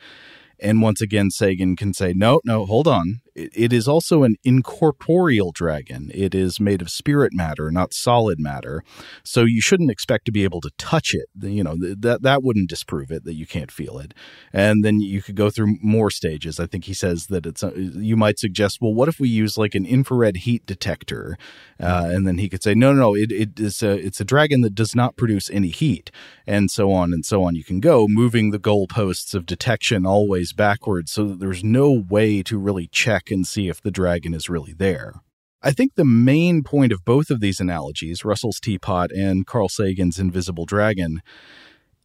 And 0.59 0.83
once 0.83 1.01
again, 1.01 1.31
Sagan 1.31 1.77
can 1.77 1.95
say, 1.95 2.13
no, 2.15 2.41
no, 2.45 2.67
hold 2.67 2.87
on. 2.87 3.21
It, 3.35 3.73
is 3.73 3.87
also 3.89 4.23
an 4.23 4.37
incorporeal 4.45 5.53
dragon. 5.53 6.11
It 6.15 6.35
is 6.35 6.61
made 6.61 6.83
of 6.83 6.91
spirit 6.91 7.33
matter, 7.33 7.71
not 7.71 7.95
solid 7.95 8.39
matter. 8.39 8.83
So 9.25 9.45
you 9.45 9.61
shouldn't 9.61 9.91
expect 9.91 10.25
to 10.27 10.33
be 10.33 10.45
able 10.45 10.61
to 10.63 10.71
touch 10.79 11.15
it. 11.15 11.29
You 11.41 11.65
know, 11.65 11.77
that, 11.79 12.23
that 12.23 12.43
wouldn't 12.43 12.69
disprove 12.69 13.11
it 13.11 13.25
that 13.25 13.35
you 13.35 13.47
can't 13.47 13.71
feel 13.71 13.99
it. 13.99 14.15
And 14.53 14.85
then 14.85 15.01
you 15.01 15.23
could 15.23 15.37
go 15.37 15.51
through 15.51 15.77
more 15.83 16.11
stages. 16.11 16.59
I 16.59 16.67
think 16.67 16.85
he 16.85 16.95
says 16.95 17.27
that 17.27 17.47
it's, 17.47 17.63
uh, 17.63 17.73
you 17.75 18.17
might 18.17 18.39
suggest, 18.39 18.79
well, 18.81 18.95
what 18.95 19.09
if 19.09 19.21
we 19.21 19.29
use 19.29 19.57
like 19.57 19.75
an 19.75 19.87
infrared 19.87 20.39
heat 20.39 20.67
detector? 20.67 21.39
Uh, 21.79 22.09
and 22.11 22.27
then 22.27 22.39
he 22.39 22.49
could 22.49 22.63
say, 22.63 22.75
no, 22.75 22.93
no, 22.93 23.01
no, 23.01 23.15
it, 23.15 23.33
it 23.33 23.61
is 23.61 23.83
a, 23.83 23.93
it's 23.93 24.21
a 24.21 24.25
dragon 24.25 24.61
that 24.63 24.75
does 24.75 24.95
not 24.95 25.17
produce 25.17 25.49
any 25.51 25.69
heat. 25.69 26.11
And 26.47 26.71
so 26.71 26.93
on 26.93 27.13
and 27.13 27.25
so 27.25 27.45
on. 27.45 27.55
You 27.55 27.65
can 27.65 27.81
go 27.81 28.07
moving 28.09 28.51
the 28.51 28.59
goalposts 28.59 29.35
of 29.35 29.47
detection 29.47 30.05
always 30.05 30.53
backwards 30.53 31.13
so 31.13 31.25
that 31.27 31.39
there's 31.39 31.63
no 31.63 31.91
way 31.91 32.43
to 32.43 32.59
really 32.59 32.89
check 32.89 33.30
and 33.31 33.47
see 33.47 33.69
if 33.69 33.81
the 33.81 33.91
dragon 33.91 34.35
is 34.35 34.49
really 34.49 34.73
there. 34.73 35.15
I 35.63 35.73
think 35.73 35.95
the 35.95 36.05
main 36.05 36.63
point 36.63 36.93
of 36.93 37.05
both 37.05 37.31
of 37.31 37.41
these 37.41 37.61
analogies, 37.61 38.25
Russell's 38.25 38.61
teapot 38.61 39.11
and 39.13 39.47
Carl 39.47 39.69
Sagan's 39.69 40.19
invisible 40.19 40.65
dragon, 40.65 41.21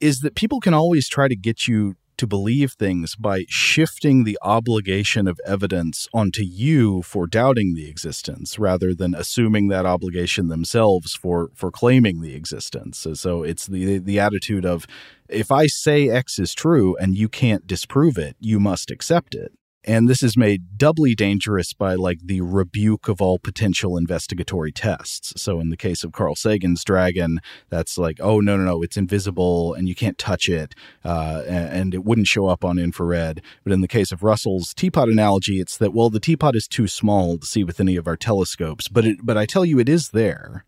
is 0.02 0.20
that 0.20 0.36
people 0.36 0.60
can 0.60 0.74
always 0.74 1.08
try 1.08 1.28
to 1.30 1.36
get 1.36 1.68
you 1.68 1.96
to 2.18 2.28
believe 2.28 2.74
things 2.74 3.16
by 3.16 3.44
shifting 3.50 4.24
the 4.24 4.38
obligation 4.42 5.28
of 5.28 5.40
evidence 5.46 6.08
onto 6.14 6.44
you 6.44 7.02
for 7.02 7.28
doubting 7.28 7.76
the 7.76 7.90
existence 7.90 8.58
rather 8.58 8.94
than 8.94 9.14
assuming 9.14 9.68
that 9.68 9.86
obligation 9.86 10.48
themselves 10.48 11.14
for 11.14 11.50
for 11.54 11.72
claiming 11.72 12.22
the 12.22 12.36
existence. 12.36 13.00
So, 13.00 13.14
so 13.14 13.44
it's 13.44 13.68
the 13.68 13.98
the 13.98 14.20
attitude 14.20 14.66
of 14.66 14.86
if 15.28 15.52
I 15.52 15.68
say 15.68 16.10
X 16.10 16.40
is 16.40 16.54
true 16.54 16.96
and 16.98 17.18
you 17.18 17.28
can't 17.28 17.68
disprove 17.68 18.18
it, 18.18 18.36
you 18.40 18.60
must 18.60 18.92
accept 18.92 19.36
it. 19.36 19.52
And 19.88 20.10
this 20.10 20.24
is 20.24 20.36
made 20.36 20.78
doubly 20.78 21.14
dangerous 21.14 21.72
by 21.72 21.94
like 21.94 22.20
the 22.24 22.42
rebuke 22.42 23.08
of 23.08 23.22
all 23.22 23.38
potential 23.38 23.98
investigatory 23.98 24.72
tests. 24.72 25.40
So 25.40 25.60
in 25.60 25.70
the 25.70 25.78
case 25.78 26.04
of 26.04 26.12
Carl 26.12 26.36
Sagan's 26.36 26.84
dragon, 26.84 27.40
that's 27.70 27.96
like, 27.98 28.18
oh 28.20 28.40
no 28.40 28.58
no 28.58 28.64
no, 28.64 28.82
it's 28.82 28.98
invisible 28.98 29.76
and 29.76 29.88
you 29.88 29.94
can't 29.94 30.18
touch 30.18 30.50
it, 30.50 30.74
uh, 31.04 31.44
and 31.48 31.94
it 31.94 32.04
wouldn't 32.04 32.28
show 32.28 32.48
up 32.48 32.66
on 32.66 32.80
infrared. 32.80 33.44
But 33.64 33.74
in 33.74 33.82
the 33.82 33.88
case 33.88 34.12
of 34.12 34.24
Russell's 34.24 34.74
teapot 34.74 35.08
analogy, 35.08 35.60
it's 35.60 35.78
that 35.78 35.94
well 35.94 36.10
the 36.10 36.20
teapot 36.20 36.56
is 36.56 36.68
too 36.68 36.88
small 36.88 37.38
to 37.38 37.46
see 37.46 37.64
with 37.64 37.80
any 37.80 37.96
of 37.96 38.08
our 38.08 38.18
telescopes, 38.18 38.88
but 38.88 39.06
it, 39.06 39.20
but 39.22 39.38
I 39.38 39.46
tell 39.46 39.66
you 39.66 39.78
it 39.78 39.90
is 39.90 40.10
there. 40.10 40.66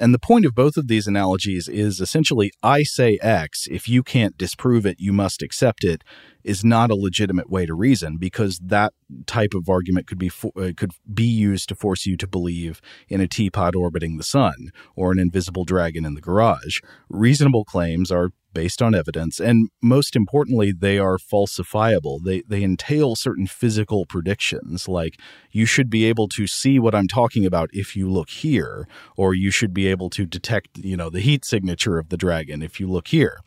And 0.00 0.14
the 0.14 0.18
point 0.18 0.46
of 0.46 0.54
both 0.54 0.78
of 0.78 0.88
these 0.88 1.06
analogies 1.06 1.68
is 1.68 2.00
essentially 2.00 2.50
I 2.62 2.84
say 2.84 3.18
X, 3.20 3.68
if 3.70 3.86
you 3.86 4.02
can't 4.02 4.38
disprove 4.38 4.86
it, 4.86 4.96
you 4.98 5.12
must 5.12 5.42
accept 5.42 5.84
it, 5.84 6.02
is 6.44 6.64
not 6.64 6.90
a 6.90 6.94
legitimate 6.94 7.50
way 7.50 7.66
to 7.66 7.74
reason 7.74 8.16
because 8.16 8.58
that 8.58 8.92
type 9.26 9.54
of 9.54 9.68
argument 9.68 10.06
could 10.06 10.18
be 10.18 10.30
uh, 10.56 10.72
could 10.76 10.92
be 11.12 11.24
used 11.24 11.68
to 11.68 11.74
force 11.74 12.06
you 12.06 12.16
to 12.16 12.26
believe 12.26 12.80
in 13.08 13.20
a 13.20 13.28
teapot 13.28 13.74
orbiting 13.74 14.16
the 14.16 14.22
sun 14.22 14.70
or 14.96 15.12
an 15.12 15.18
invisible 15.18 15.64
dragon 15.64 16.04
in 16.04 16.14
the 16.14 16.20
garage. 16.20 16.80
Reasonable 17.08 17.64
claims 17.64 18.10
are 18.10 18.30
based 18.52 18.82
on 18.82 18.94
evidence, 18.94 19.38
and 19.38 19.68
most 19.82 20.16
importantly, 20.16 20.72
they 20.72 20.98
are 20.98 21.18
falsifiable. 21.18 22.22
They 22.24 22.42
they 22.42 22.62
entail 22.62 23.16
certain 23.16 23.46
physical 23.46 24.06
predictions, 24.06 24.88
like 24.88 25.20
you 25.50 25.66
should 25.66 25.90
be 25.90 26.04
able 26.04 26.28
to 26.28 26.46
see 26.46 26.78
what 26.78 26.94
I'm 26.94 27.08
talking 27.08 27.46
about 27.46 27.70
if 27.72 27.96
you 27.96 28.10
look 28.10 28.30
here, 28.30 28.88
or 29.16 29.34
you 29.34 29.50
should 29.50 29.72
be 29.72 29.86
able 29.86 30.10
to 30.10 30.26
detect, 30.26 30.78
you 30.78 30.96
know, 30.96 31.10
the 31.10 31.20
heat 31.20 31.44
signature 31.44 31.98
of 31.98 32.08
the 32.08 32.16
dragon 32.16 32.62
if 32.62 32.80
you 32.80 32.88
look 32.88 33.08
here. 33.08 33.40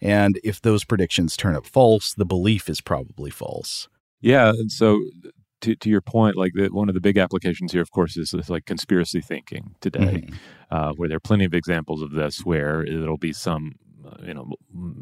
And 0.00 0.38
if 0.44 0.60
those 0.60 0.84
predictions 0.84 1.36
turn 1.36 1.56
up 1.56 1.66
false, 1.66 2.14
the 2.14 2.24
belief 2.34 2.64
is 2.68 2.80
probably 2.80 3.30
false. 3.30 3.88
Yeah, 4.20 4.48
and 4.60 4.70
so 4.70 4.86
to, 5.62 5.76
to 5.82 5.88
your 5.88 6.00
point, 6.00 6.34
like 6.36 6.52
the, 6.54 6.68
one 6.68 6.88
of 6.90 6.94
the 6.94 7.06
big 7.08 7.18
applications 7.18 7.72
here, 7.72 7.82
of 7.82 7.90
course, 7.90 8.16
is, 8.16 8.34
is 8.34 8.50
like 8.54 8.64
conspiracy 8.64 9.20
thinking 9.20 9.64
today, 9.80 10.16
mm-hmm. 10.26 10.34
uh, 10.76 10.92
where 10.96 11.08
there 11.08 11.18
are 11.20 11.28
plenty 11.30 11.46
of 11.46 11.54
examples 11.54 12.00
of 12.02 12.10
this, 12.12 12.44
where 12.44 12.76
it'll 12.82 13.26
be 13.30 13.32
some 13.32 13.72
you 14.22 14.34
know, 14.34 14.46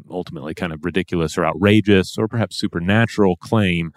ultimately 0.09 0.53
kind 0.53 0.73
of 0.73 0.85
ridiculous 0.85 1.37
or 1.37 1.45
outrageous 1.45 2.17
or 2.17 2.27
perhaps 2.27 2.59
supernatural 2.59 3.35
claim. 3.37 3.91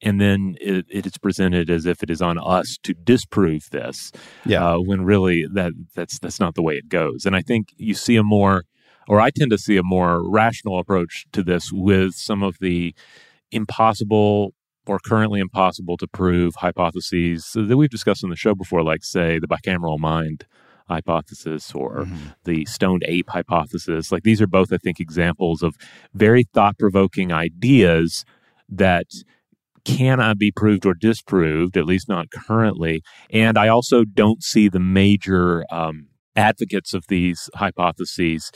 And 0.00 0.20
then 0.20 0.56
it, 0.60 0.86
it 0.88 1.06
is 1.06 1.18
presented 1.18 1.70
as 1.70 1.84
if 1.86 2.02
it 2.02 2.10
is 2.10 2.22
on 2.22 2.38
us 2.38 2.78
to 2.84 2.94
disprove 2.94 3.62
this, 3.70 4.12
yeah. 4.46 4.64
Uh, 4.64 4.78
when 4.78 5.04
really 5.04 5.46
that 5.54 5.72
that's 5.96 6.20
that's 6.20 6.38
not 6.38 6.54
the 6.54 6.62
way 6.62 6.74
it 6.74 6.88
goes. 6.88 7.26
And 7.26 7.34
I 7.34 7.42
think 7.42 7.74
you 7.76 7.94
see 7.94 8.16
a 8.16 8.22
more, 8.22 8.62
or 9.08 9.20
I 9.20 9.30
tend 9.30 9.50
to 9.50 9.58
see 9.58 9.76
a 9.76 9.82
more 9.82 10.22
rational 10.28 10.78
approach 10.78 11.26
to 11.32 11.42
this 11.42 11.72
with 11.72 12.14
some 12.14 12.42
of 12.42 12.58
the 12.60 12.94
impossible 13.50 14.54
or 14.86 14.98
currently 14.98 15.40
impossible 15.40 15.96
to 15.96 16.06
prove 16.06 16.54
hypotheses 16.56 17.50
that 17.54 17.76
we've 17.76 17.90
discussed 17.90 18.24
on 18.24 18.30
the 18.30 18.36
show 18.36 18.54
before, 18.54 18.82
like 18.82 19.04
say 19.04 19.38
the 19.38 19.48
bicameral 19.48 19.98
mind 19.98 20.46
hypothesis 20.88 21.74
or 21.74 22.04
mm-hmm. 22.04 22.28
the 22.44 22.64
stoned 22.64 23.02
ape 23.06 23.28
hypothesis. 23.28 24.10
Like 24.10 24.22
these 24.22 24.40
are 24.40 24.46
both, 24.46 24.72
I 24.72 24.78
think, 24.78 25.00
examples 25.00 25.62
of 25.62 25.76
very 26.14 26.44
thought 26.54 26.78
provoking 26.78 27.32
ideas 27.32 28.24
that 28.68 29.06
cannot 29.84 30.38
be 30.38 30.50
proved 30.50 30.86
or 30.86 30.94
disproved, 30.94 31.76
at 31.76 31.84
least 31.84 32.08
not 32.08 32.30
currently. 32.30 33.02
And 33.30 33.56
I 33.56 33.68
also 33.68 34.04
don't 34.04 34.42
see 34.42 34.68
the 34.68 34.80
major 34.80 35.64
um, 35.70 36.08
advocates 36.36 36.94
of 36.94 37.04
these 37.08 37.50
hypotheses 37.54 38.50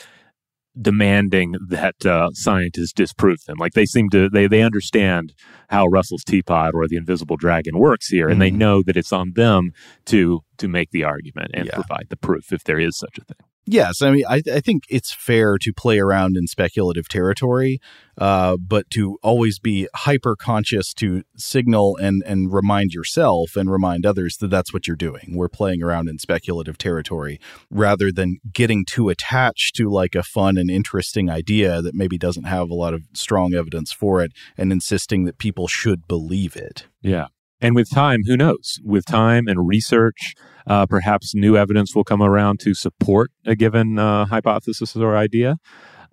demanding 0.80 1.54
that 1.68 2.06
uh, 2.06 2.30
scientists 2.32 2.92
disprove 2.92 3.44
them. 3.44 3.58
Like 3.58 3.72
they 3.72 3.86
seem 3.86 4.08
to, 4.10 4.28
they 4.28 4.46
they 4.46 4.62
understand 4.62 5.34
how 5.68 5.86
Russell's 5.86 6.24
teapot 6.24 6.74
or 6.74 6.88
the 6.88 6.96
invisible 6.96 7.36
dragon 7.36 7.78
works 7.78 8.08
here, 8.08 8.28
and 8.28 8.34
mm-hmm. 8.34 8.40
they 8.40 8.50
know 8.50 8.82
that 8.82 8.96
it's 8.96 9.12
on 9.12 9.32
them 9.34 9.72
to 10.06 10.40
to 10.58 10.68
make 10.68 10.90
the 10.90 11.04
argument 11.04 11.50
and 11.54 11.66
yeah. 11.66 11.74
provide 11.74 12.06
the 12.08 12.16
proof 12.16 12.52
if 12.52 12.64
there 12.64 12.78
is 12.78 12.98
such 12.98 13.18
a 13.18 13.24
thing. 13.24 13.46
Yes, 13.64 14.02
I 14.02 14.10
mean, 14.10 14.24
I, 14.28 14.42
I 14.52 14.60
think 14.60 14.84
it's 14.88 15.14
fair 15.14 15.56
to 15.58 15.72
play 15.72 16.00
around 16.00 16.36
in 16.36 16.48
speculative 16.48 17.08
territory, 17.08 17.80
uh, 18.18 18.56
but 18.56 18.90
to 18.90 19.18
always 19.22 19.60
be 19.60 19.86
hyper 19.94 20.34
conscious 20.34 20.92
to 20.94 21.22
signal 21.36 21.96
and 21.96 22.24
and 22.26 22.52
remind 22.52 22.92
yourself 22.92 23.54
and 23.54 23.70
remind 23.70 24.04
others 24.04 24.38
that 24.38 24.48
that's 24.48 24.72
what 24.72 24.88
you're 24.88 24.96
doing. 24.96 25.34
We're 25.36 25.48
playing 25.48 25.80
around 25.80 26.08
in 26.08 26.18
speculative 26.18 26.76
territory 26.76 27.38
rather 27.70 28.10
than 28.10 28.38
getting 28.52 28.84
too 28.84 29.08
attached 29.08 29.76
to 29.76 29.88
like 29.88 30.16
a 30.16 30.24
fun 30.24 30.56
and 30.56 30.68
interesting 30.68 31.30
idea 31.30 31.80
that 31.82 31.94
maybe 31.94 32.18
doesn't 32.18 32.44
have 32.44 32.68
a 32.68 32.74
lot 32.74 32.94
of 32.94 33.04
strong 33.12 33.54
evidence 33.54 33.92
for 33.92 34.22
it, 34.22 34.32
and 34.58 34.72
insisting 34.72 35.24
that 35.24 35.38
people 35.38 35.68
should 35.68 36.08
believe 36.08 36.56
it. 36.56 36.88
Yeah, 37.00 37.28
and 37.62 37.74
with 37.74 37.88
time, 37.88 38.24
who 38.26 38.36
knows? 38.36 38.78
With 38.84 39.06
time 39.06 39.46
and 39.46 39.66
research 39.66 40.34
uh, 40.66 40.86
perhaps 40.86 41.34
new 41.34 41.56
evidence 41.56 41.94
will 41.94 42.04
come 42.04 42.22
around 42.22 42.60
to 42.60 42.74
support 42.74 43.30
a 43.46 43.54
given 43.54 43.98
uh, 43.98 44.26
hypothesis 44.26 44.94
or 44.96 45.16
idea. 45.16 45.56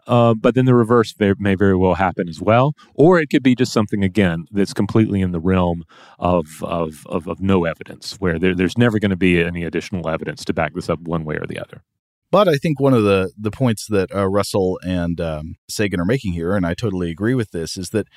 Uh, 0.07 0.33
but 0.33 0.55
then 0.55 0.65
the 0.65 0.73
reverse 0.73 1.13
may 1.37 1.55
very 1.55 1.75
well 1.75 1.95
happen 1.95 2.27
as 2.27 2.41
well, 2.41 2.73
or 2.95 3.19
it 3.19 3.27
could 3.27 3.43
be 3.43 3.53
just 3.53 3.71
something 3.71 4.03
again 4.03 4.45
that's 4.51 4.73
completely 4.73 5.21
in 5.21 5.31
the 5.31 5.39
realm 5.39 5.83
of 6.17 6.47
of 6.63 7.05
of, 7.07 7.27
of 7.27 7.39
no 7.39 7.65
evidence, 7.65 8.13
where 8.13 8.39
there, 8.39 8.55
there's 8.55 8.77
never 8.77 8.97
going 8.97 9.11
to 9.11 9.17
be 9.17 9.39
any 9.39 9.63
additional 9.63 10.09
evidence 10.09 10.43
to 10.45 10.53
back 10.53 10.73
this 10.73 10.89
up 10.89 10.99
one 11.01 11.25
way 11.25 11.35
or 11.35 11.45
the 11.45 11.59
other. 11.59 11.83
But 12.31 12.47
I 12.47 12.55
think 12.55 12.79
one 12.79 12.93
of 12.93 13.03
the 13.03 13.31
the 13.37 13.51
points 13.51 13.85
that 13.87 14.13
uh, 14.15 14.27
Russell 14.27 14.79
and 14.83 15.21
um, 15.21 15.55
Sagan 15.69 15.99
are 15.99 16.05
making 16.05 16.33
here, 16.33 16.55
and 16.55 16.65
I 16.65 16.73
totally 16.73 17.11
agree 17.11 17.35
with 17.35 17.51
this, 17.51 17.77
is 17.77 17.89
that 17.89 18.07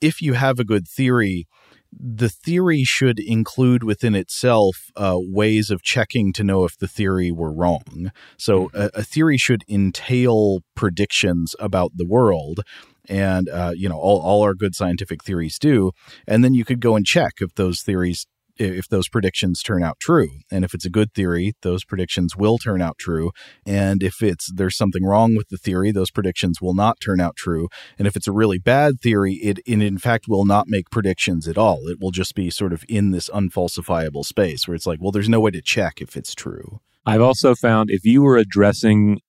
if 0.00 0.20
you 0.20 0.32
have 0.32 0.58
a 0.58 0.64
good 0.64 0.88
theory 0.88 1.46
the 1.92 2.28
theory 2.28 2.84
should 2.84 3.18
include 3.18 3.82
within 3.82 4.14
itself 4.14 4.90
uh, 4.96 5.16
ways 5.18 5.70
of 5.70 5.82
checking 5.82 6.32
to 6.34 6.44
know 6.44 6.64
if 6.64 6.76
the 6.78 6.88
theory 6.88 7.30
were 7.30 7.52
wrong. 7.52 8.10
So 8.36 8.68
mm-hmm. 8.68 8.80
a, 8.80 8.90
a 8.94 9.02
theory 9.02 9.36
should 9.36 9.64
entail 9.68 10.60
predictions 10.74 11.54
about 11.58 11.92
the 11.96 12.06
world 12.06 12.60
and 13.08 13.48
uh, 13.48 13.72
you 13.74 13.88
know 13.88 13.98
all, 13.98 14.20
all 14.20 14.42
our 14.42 14.54
good 14.54 14.74
scientific 14.74 15.22
theories 15.22 15.58
do 15.58 15.92
and 16.26 16.42
then 16.42 16.54
you 16.54 16.64
could 16.64 16.80
go 16.80 16.96
and 16.96 17.06
check 17.06 17.34
if 17.40 17.54
those 17.54 17.80
theories 17.80 18.26
if 18.58 18.88
those 18.88 19.08
predictions 19.08 19.62
turn 19.62 19.82
out 19.82 19.98
true. 20.00 20.30
And 20.50 20.64
if 20.64 20.74
it's 20.74 20.84
a 20.84 20.90
good 20.90 21.12
theory, 21.12 21.54
those 21.62 21.84
predictions 21.84 22.36
will 22.36 22.58
turn 22.58 22.82
out 22.82 22.98
true. 22.98 23.32
And 23.64 24.02
if 24.02 24.22
it's 24.22 24.50
there's 24.52 24.76
something 24.76 25.04
wrong 25.04 25.36
with 25.36 25.48
the 25.48 25.56
theory, 25.56 25.92
those 25.92 26.10
predictions 26.10 26.60
will 26.60 26.74
not 26.74 27.00
turn 27.00 27.20
out 27.20 27.36
true. 27.36 27.68
And 27.98 28.06
if 28.06 28.16
it's 28.16 28.28
a 28.28 28.32
really 28.32 28.58
bad 28.58 29.00
theory, 29.00 29.34
it, 29.34 29.58
it 29.66 29.82
in 29.82 29.98
fact 29.98 30.26
will 30.28 30.44
not 30.44 30.68
make 30.68 30.90
predictions 30.90 31.46
at 31.48 31.58
all. 31.58 31.88
It 31.88 32.00
will 32.00 32.10
just 32.10 32.34
be 32.34 32.50
sort 32.50 32.72
of 32.72 32.84
in 32.88 33.10
this 33.10 33.28
unfalsifiable 33.30 34.24
space 34.24 34.66
where 34.66 34.74
it's 34.74 34.86
like, 34.86 35.00
well, 35.00 35.12
there's 35.12 35.28
no 35.28 35.40
way 35.40 35.50
to 35.50 35.62
check 35.62 36.00
if 36.00 36.16
it's 36.16 36.34
true. 36.34 36.80
I've 37.04 37.20
also 37.20 37.54
found 37.54 37.90
if 37.90 38.04
you 38.04 38.22
were 38.22 38.36
addressing 38.36 39.20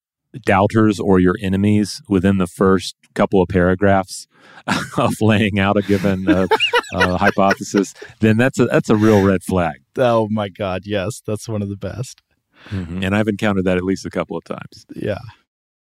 doubters 0.45 0.99
or 0.99 1.19
your 1.19 1.35
enemies 1.41 2.01
within 2.07 2.37
the 2.37 2.47
first 2.47 2.95
couple 3.13 3.41
of 3.41 3.47
paragraphs 3.49 4.27
of 4.97 5.13
laying 5.21 5.59
out 5.59 5.77
a 5.77 5.81
given 5.81 6.27
uh, 6.27 6.47
uh, 6.93 7.17
hypothesis, 7.17 7.93
then 8.19 8.38
that's 8.38 8.60
a 8.60 8.65
that's 8.65 8.89
a 8.89 8.95
real 8.95 9.23
red 9.23 9.43
flag. 9.43 9.78
Oh 9.97 10.28
my 10.30 10.50
God. 10.50 10.84
Yes, 10.86 11.21
that's 11.26 11.47
one 11.47 11.62
of 11.62 11.69
the 11.69 11.78
best. 11.78 12.21
Mm-hmm. 12.69 13.04
And 13.04 13.15
I've 13.15 13.28
encountered 13.28 13.65
that 13.65 13.78
at 13.78 13.84
least 13.84 14.06
a 14.06 14.10
couple 14.10 14.38
of 14.38 14.43
times. 14.43 14.86
Yeah. 14.95 15.19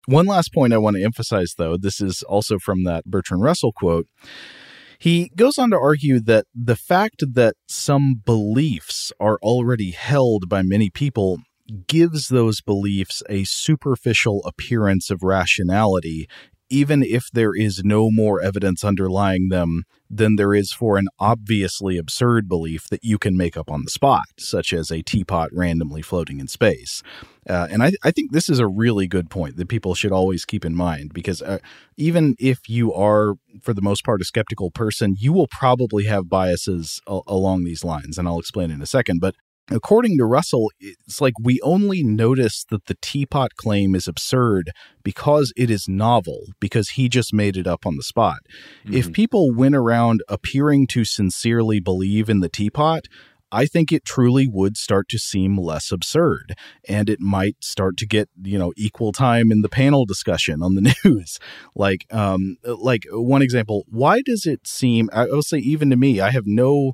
One 0.05 0.25
last 0.25 0.53
point 0.53 0.73
I 0.73 0.77
want 0.77 0.95
to 0.95 1.03
emphasize, 1.03 1.55
though, 1.57 1.75
this 1.75 1.99
is 1.99 2.23
also 2.23 2.59
from 2.59 2.85
that 2.85 3.05
Bertrand 3.05 3.43
Russell 3.43 3.73
quote. 3.73 4.07
He 4.99 5.31
goes 5.35 5.57
on 5.57 5.69
to 5.71 5.77
argue 5.77 6.19
that 6.21 6.45
the 6.55 6.75
fact 6.75 7.23
that 7.33 7.55
some 7.67 8.21
beliefs 8.25 9.11
are 9.19 9.37
already 9.43 9.91
held 9.91 10.49
by 10.49 10.63
many 10.63 10.89
people 10.89 11.39
gives 11.87 12.29
those 12.29 12.61
beliefs 12.61 13.21
a 13.29 13.43
superficial 13.43 14.41
appearance 14.45 15.09
of 15.11 15.21
rationality 15.21 16.27
even 16.69 17.03
if 17.03 17.29
there 17.31 17.55
is 17.55 17.83
no 17.83 18.09
more 18.11 18.41
evidence 18.41 18.83
underlying 18.83 19.49
them 19.49 19.83
than 20.09 20.35
there 20.35 20.53
is 20.53 20.71
for 20.71 20.97
an 20.97 21.07
obviously 21.19 21.97
absurd 21.97 22.47
belief 22.47 22.87
that 22.89 23.03
you 23.03 23.17
can 23.17 23.35
make 23.35 23.57
up 23.57 23.69
on 23.69 23.83
the 23.83 23.89
spot, 23.89 24.25
such 24.37 24.73
as 24.73 24.91
a 24.91 25.01
teapot 25.01 25.49
randomly 25.51 26.01
floating 26.01 26.39
in 26.39 26.47
space. 26.47 27.03
Uh, 27.49 27.67
and 27.69 27.81
I, 27.81 27.93
I, 28.03 28.11
think 28.11 28.31
this 28.31 28.49
is 28.49 28.59
a 28.59 28.67
really 28.67 29.07
good 29.07 29.29
point 29.29 29.55
that 29.55 29.69
people 29.69 29.95
should 29.95 30.11
always 30.11 30.43
keep 30.43 30.65
in 30.65 30.75
mind 30.75 31.13
because 31.13 31.41
uh, 31.41 31.59
even 31.95 32.35
if 32.39 32.67
you 32.67 32.93
are, 32.93 33.35
for 33.61 33.73
the 33.73 33.81
most 33.81 34.03
part, 34.03 34.21
a 34.21 34.25
skeptical 34.25 34.69
person, 34.69 35.15
you 35.17 35.31
will 35.31 35.47
probably 35.47 36.05
have 36.05 36.29
biases 36.29 36.99
a- 37.07 37.21
along 37.25 37.63
these 37.63 37.85
lines. 37.85 38.17
And 38.17 38.27
I'll 38.27 38.39
explain 38.39 38.69
in 38.69 38.81
a 38.81 38.85
second. 38.85 39.19
But 39.21 39.35
According 39.69 40.17
to 40.17 40.25
Russell, 40.25 40.71
it's 40.79 41.19
like 41.19 41.33
we 41.41 41.59
only 41.61 42.01
notice 42.01 42.65
that 42.69 42.85
the 42.85 42.97
teapot 43.01 43.55
claim 43.55 43.95
is 43.95 44.07
absurd 44.07 44.71
because 45.03 45.51
it 45.57 45.69
is 45.69 45.87
novel, 45.89 46.47
because 46.59 46.91
he 46.91 47.09
just 47.09 47.33
made 47.33 47.57
it 47.57 47.67
up 47.67 47.85
on 47.85 47.97
the 47.97 48.03
spot. 48.03 48.39
Mm-hmm. 48.85 48.95
If 48.95 49.11
people 49.11 49.53
went 49.53 49.75
around 49.75 50.21
appearing 50.29 50.87
to 50.87 51.03
sincerely 51.03 51.81
believe 51.81 52.29
in 52.29 52.39
the 52.39 52.49
teapot, 52.49 53.07
I 53.51 53.65
think 53.65 53.91
it 53.91 54.05
truly 54.05 54.47
would 54.47 54.75
start 54.77 55.07
to 55.09 55.17
seem 55.17 55.57
less 55.57 55.91
absurd 55.91 56.53
and 56.87 57.09
it 57.09 57.19
might 57.19 57.55
start 57.61 57.97
to 57.97 58.05
get, 58.05 58.29
you 58.41 58.59
know, 58.59 58.73
equal 58.75 59.11
time 59.11 59.51
in 59.51 59.61
the 59.61 59.69
panel 59.69 60.05
discussion 60.05 60.61
on 60.61 60.75
the 60.75 60.93
news. 61.05 61.39
like, 61.75 62.05
um, 62.11 62.57
like 62.63 63.03
one 63.11 63.41
example, 63.41 63.85
why 63.89 64.21
does 64.21 64.45
it 64.45 64.67
seem, 64.67 65.09
I 65.13 65.25
will 65.25 65.43
say, 65.43 65.59
even 65.59 65.89
to 65.91 65.95
me, 65.95 66.19
I 66.19 66.31
have 66.31 66.45
no 66.45 66.93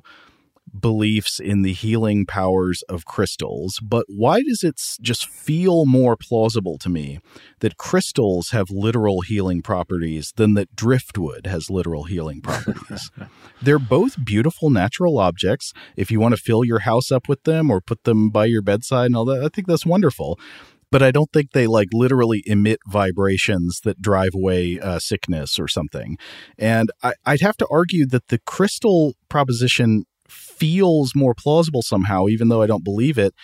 beliefs 0.78 1.38
in 1.38 1.62
the 1.62 1.72
healing 1.72 2.26
powers 2.26 2.82
of 2.88 3.04
crystals, 3.04 3.78
but 3.82 4.06
why 4.08 4.42
does 4.42 4.62
it 4.62 4.80
just 5.00 5.28
feel 5.28 5.86
more 5.86 6.16
plausible 6.16 6.78
to 6.78 6.88
me 6.88 7.20
that 7.60 7.76
crystals 7.76 8.50
have 8.50 8.70
literal 8.70 9.20
healing 9.20 9.62
properties 9.62 10.32
than 10.36 10.54
that 10.54 10.74
driftwood 10.74 11.46
has 11.46 11.70
literal 11.70 12.04
healing 12.04 12.40
properties? 12.40 13.10
They're 13.62 13.78
both 13.78 14.24
beautiful 14.24 14.70
natural 14.70 15.18
objects. 15.18 15.72
If 15.96 16.10
you 16.10 16.20
want 16.20 16.34
to 16.34 16.40
fill 16.40 16.64
your 16.64 16.80
house 16.80 17.12
up 17.12 17.28
with 17.28 17.44
them 17.44 17.70
or 17.70 17.80
put 17.80 18.04
them 18.04 18.30
by 18.30 18.46
your 18.46 18.62
bedside 18.62 19.06
and 19.06 19.16
all 19.16 19.24
that, 19.26 19.44
I 19.44 19.48
think 19.48 19.66
that's 19.66 19.86
wonderful 19.86 20.38
but 20.94 21.02
I 21.02 21.10
don't 21.10 21.32
think 21.32 21.50
they 21.50 21.66
like 21.66 21.88
literally 21.92 22.44
emit 22.46 22.78
vibrations 22.86 23.80
that 23.82 24.00
drive 24.00 24.32
away 24.32 24.78
uh, 24.78 25.00
sickness 25.00 25.58
or 25.58 25.66
something. 25.66 26.16
And 26.56 26.92
I, 27.02 27.14
would 27.26 27.40
have 27.40 27.56
to 27.56 27.66
argue 27.68 28.06
that 28.06 28.28
the 28.28 28.38
crystal 28.38 29.16
proposition 29.28 30.04
feels 30.28 31.14
more 31.14 31.34
plausible 31.34 31.82
somehow, 31.82 32.28
even 32.28 32.48
though 32.48 32.62
I 32.62 32.66
don't 32.66 32.84
believe 32.84 33.18
it. 33.18 33.34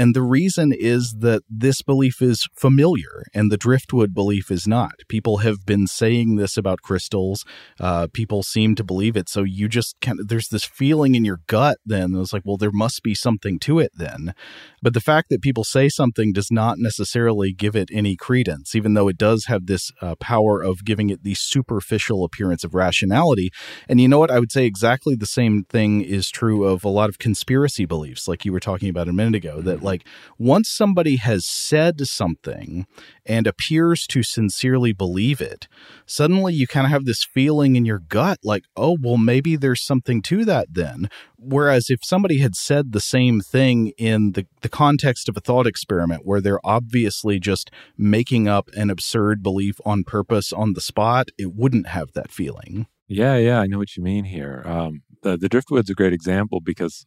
And 0.00 0.14
the 0.14 0.22
reason 0.22 0.72
is 0.72 1.16
that 1.18 1.42
this 1.50 1.82
belief 1.82 2.22
is 2.22 2.48
familiar 2.56 3.22
and 3.34 3.52
the 3.52 3.58
driftwood 3.58 4.14
belief 4.14 4.50
is 4.50 4.66
not. 4.66 4.94
People 5.08 5.38
have 5.38 5.66
been 5.66 5.86
saying 5.86 6.36
this 6.36 6.56
about 6.56 6.80
crystals. 6.80 7.44
Uh, 7.78 8.06
people 8.10 8.42
seem 8.42 8.74
to 8.76 8.82
believe 8.82 9.14
it. 9.14 9.28
So 9.28 9.42
you 9.42 9.68
just 9.68 10.00
kind 10.00 10.18
of, 10.18 10.28
there's 10.28 10.48
this 10.48 10.64
feeling 10.64 11.14
in 11.14 11.26
your 11.26 11.40
gut 11.48 11.76
then. 11.84 12.14
It's 12.16 12.32
like, 12.32 12.44
well, 12.46 12.56
there 12.56 12.70
must 12.72 13.02
be 13.02 13.14
something 13.14 13.58
to 13.58 13.78
it 13.78 13.92
then. 13.94 14.32
But 14.80 14.94
the 14.94 15.02
fact 15.02 15.28
that 15.28 15.42
people 15.42 15.64
say 15.64 15.90
something 15.90 16.32
does 16.32 16.50
not 16.50 16.78
necessarily 16.78 17.52
give 17.52 17.76
it 17.76 17.90
any 17.92 18.16
credence, 18.16 18.74
even 18.74 18.94
though 18.94 19.08
it 19.08 19.18
does 19.18 19.44
have 19.48 19.66
this 19.66 19.92
uh, 20.00 20.14
power 20.14 20.62
of 20.62 20.82
giving 20.82 21.10
it 21.10 21.24
the 21.24 21.34
superficial 21.34 22.24
appearance 22.24 22.64
of 22.64 22.74
rationality. 22.74 23.50
And 23.86 24.00
you 24.00 24.08
know 24.08 24.18
what? 24.18 24.30
I 24.30 24.38
would 24.38 24.50
say 24.50 24.64
exactly 24.64 25.14
the 25.14 25.26
same 25.26 25.64
thing 25.64 26.00
is 26.00 26.30
true 26.30 26.64
of 26.64 26.84
a 26.84 26.88
lot 26.88 27.10
of 27.10 27.18
conspiracy 27.18 27.84
beliefs, 27.84 28.26
like 28.26 28.46
you 28.46 28.52
were 28.52 28.60
talking 28.60 28.88
about 28.88 29.06
a 29.06 29.12
minute 29.12 29.34
ago, 29.34 29.60
that 29.60 29.82
like 29.82 29.89
once 30.38 30.68
somebody 30.68 31.16
has 31.16 31.46
said 31.46 32.06
something 32.06 32.86
and 33.26 33.46
appears 33.46 34.06
to 34.08 34.22
sincerely 34.22 34.92
believe 34.92 35.40
it, 35.40 35.68
suddenly 36.06 36.54
you 36.54 36.66
kind 36.66 36.86
of 36.86 36.90
have 36.90 37.04
this 37.04 37.24
feeling 37.24 37.76
in 37.76 37.84
your 37.84 37.98
gut 37.98 38.38
like, 38.42 38.64
oh, 38.76 38.96
well, 39.00 39.18
maybe 39.18 39.56
there's 39.56 39.84
something 39.84 40.22
to 40.22 40.44
that 40.44 40.68
then. 40.70 41.08
Whereas 41.36 41.86
if 41.88 42.00
somebody 42.02 42.38
had 42.38 42.54
said 42.54 42.92
the 42.92 43.00
same 43.00 43.40
thing 43.40 43.92
in 43.96 44.32
the, 44.32 44.46
the 44.62 44.68
context 44.68 45.28
of 45.28 45.36
a 45.36 45.40
thought 45.40 45.66
experiment 45.66 46.22
where 46.24 46.40
they're 46.40 46.64
obviously 46.64 47.38
just 47.38 47.70
making 47.96 48.48
up 48.48 48.68
an 48.74 48.90
absurd 48.90 49.42
belief 49.42 49.80
on 49.84 50.04
purpose 50.04 50.52
on 50.52 50.74
the 50.74 50.80
spot, 50.80 51.28
it 51.38 51.54
wouldn't 51.54 51.88
have 51.88 52.12
that 52.12 52.30
feeling. 52.30 52.86
Yeah, 53.08 53.36
yeah, 53.36 53.60
I 53.60 53.66
know 53.66 53.78
what 53.78 53.96
you 53.96 54.02
mean 54.02 54.24
here. 54.24 54.62
Um, 54.64 55.02
the, 55.22 55.36
the 55.36 55.48
driftwood's 55.48 55.90
a 55.90 55.94
great 55.94 56.12
example 56.12 56.60
because 56.60 57.06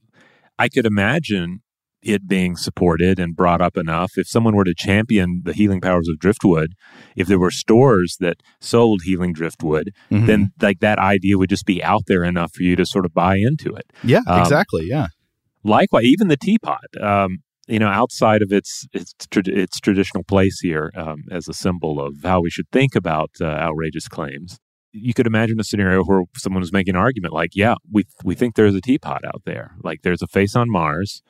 I 0.60 0.68
could 0.70 0.86
imagine 0.86 1.62
it 2.04 2.28
being 2.28 2.56
supported 2.56 3.20
and 3.20 3.36
brought 3.36 3.62
up 3.62 3.78
enough. 3.78 4.12
If 4.18 4.28
someone 4.28 4.56
were 4.56 4.64
to 4.64 4.74
champion 4.76 5.42
the 5.44 5.54
healing 5.54 5.82
powers 5.82 6.08
of 6.10 6.20
driftwood, 6.20 6.74
if 7.16 7.28
there 7.28 7.40
were 7.40 7.52
stores 7.52 8.18
that 8.20 8.38
sold 8.60 9.02
healing 9.04 9.34
driftwood, 9.34 9.92
mm-hmm. 10.12 10.26
then 10.26 10.52
like 10.62 10.80
that 10.80 11.00
idea 11.00 11.38
would 11.38 11.50
just 11.50 11.66
be 11.66 11.84
out 11.84 12.04
there 12.08 12.24
enough 12.24 12.52
for 12.54 12.64
you 12.64 12.76
to 12.76 12.86
sort 12.86 13.06
of 13.06 13.14
buy 13.14 13.38
into 13.38 13.74
it. 13.74 13.92
Yeah, 14.04 14.22
um, 14.28 14.42
exactly. 14.42 14.86
Yeah. 14.88 15.08
Likewise, 15.64 16.06
even 16.06 16.28
the 16.28 16.38
teapot. 16.38 16.86
Um, 17.02 17.40
you 17.68 17.80
know, 17.80 17.88
outside 17.88 18.42
of 18.42 18.52
its 18.52 18.86
its, 18.92 19.14
its 19.34 19.80
traditional 19.80 20.24
place 20.24 20.60
here 20.60 20.92
um, 20.96 21.24
as 21.32 21.48
a 21.48 21.54
symbol 21.54 22.02
of 22.02 22.18
how 22.22 22.42
we 22.42 22.50
should 22.50 22.70
think 22.74 22.94
about 22.94 23.32
uh, 23.40 23.46
outrageous 23.46 24.10
claims, 24.10 24.60
you 24.92 25.14
could 25.14 25.26
imagine 25.26 25.62
a 25.62 25.64
scenario 25.64 26.04
where 26.04 26.24
someone 26.36 26.60
was 26.60 26.74
making 26.74 26.96
an 26.96 27.00
argument 27.00 27.34
like, 27.34 27.52
"Yeah, 27.54 27.76
we 27.90 28.04
we 28.26 28.36
think 28.36 28.56
there's 28.56 28.76
a 28.76 28.82
teapot 28.82 29.24
out 29.26 29.44
there. 29.46 29.76
Like, 29.82 30.02
there's 30.02 30.22
a 30.22 30.28
face 30.28 30.58
on 30.58 30.70
Mars 30.70 31.22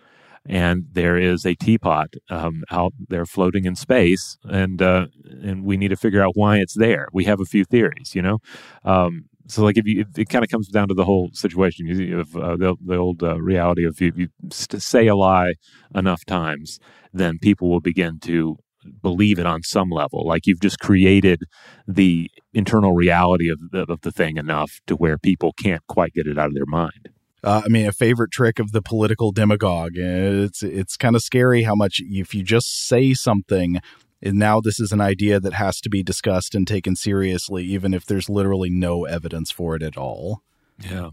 and 0.45 0.85
there 0.91 1.17
is 1.17 1.45
a 1.45 1.55
teapot 1.55 2.09
um, 2.29 2.63
out 2.71 2.93
there 3.07 3.25
floating 3.25 3.65
in 3.65 3.75
space, 3.75 4.37
and 4.43 4.81
uh, 4.81 5.07
and 5.41 5.63
we 5.63 5.77
need 5.77 5.89
to 5.89 5.95
figure 5.95 6.21
out 6.21 6.33
why 6.35 6.57
it's 6.57 6.77
there. 6.77 7.07
We 7.13 7.25
have 7.25 7.39
a 7.39 7.45
few 7.45 7.63
theories, 7.65 8.13
you 8.15 8.21
know. 8.21 8.39
Um, 8.83 9.25
so, 9.47 9.63
like, 9.63 9.77
if 9.77 9.85
you, 9.85 10.01
if 10.01 10.17
it 10.17 10.29
kind 10.29 10.43
of 10.43 10.49
comes 10.49 10.69
down 10.69 10.87
to 10.87 10.93
the 10.93 11.05
whole 11.05 11.29
situation 11.33 12.13
of 12.13 12.35
uh, 12.35 12.55
the, 12.55 12.75
the 12.85 12.95
old 12.95 13.23
uh, 13.23 13.41
reality 13.41 13.85
of 13.85 14.01
if 14.01 14.17
you 14.17 14.29
say 14.51 15.07
a 15.07 15.15
lie 15.15 15.55
enough 15.93 16.25
times, 16.25 16.79
then 17.11 17.39
people 17.39 17.69
will 17.69 17.81
begin 17.81 18.19
to 18.21 18.57
believe 19.01 19.39
it 19.39 19.45
on 19.45 19.63
some 19.63 19.89
level. 19.89 20.25
Like 20.25 20.45
you've 20.45 20.61
just 20.61 20.79
created 20.79 21.43
the 21.87 22.29
internal 22.53 22.93
reality 22.93 23.49
of 23.49 23.59
the, 23.71 23.85
of 23.89 24.01
the 24.01 24.11
thing 24.11 24.37
enough 24.37 24.79
to 24.87 24.95
where 24.95 25.17
people 25.17 25.53
can't 25.53 25.85
quite 25.87 26.13
get 26.13 26.27
it 26.27 26.37
out 26.37 26.47
of 26.47 26.53
their 26.53 26.65
mind. 26.65 27.09
Uh, 27.43 27.61
I 27.65 27.67
mean, 27.67 27.87
a 27.87 27.91
favorite 27.91 28.31
trick 28.31 28.59
of 28.59 28.71
the 28.71 28.81
political 28.81 29.31
demagogue. 29.31 29.93
It's 29.95 30.63
it's 30.63 30.95
kind 30.95 31.15
of 31.15 31.21
scary 31.21 31.63
how 31.63 31.75
much 31.75 31.99
if 31.99 32.33
you 32.33 32.43
just 32.43 32.87
say 32.87 33.13
something, 33.13 33.79
and 34.21 34.35
now 34.35 34.61
this 34.61 34.79
is 34.79 34.91
an 34.91 35.01
idea 35.01 35.39
that 35.39 35.53
has 35.53 35.81
to 35.81 35.89
be 35.89 36.03
discussed 36.03 36.55
and 36.55 36.65
taken 36.65 36.95
seriously, 36.95 37.65
even 37.65 37.93
if 37.93 38.05
there's 38.05 38.29
literally 38.29 38.69
no 38.69 39.03
evidence 39.03 39.51
for 39.51 39.75
it 39.75 39.83
at 39.83 39.97
all. 39.97 40.41
Yeah. 40.79 41.09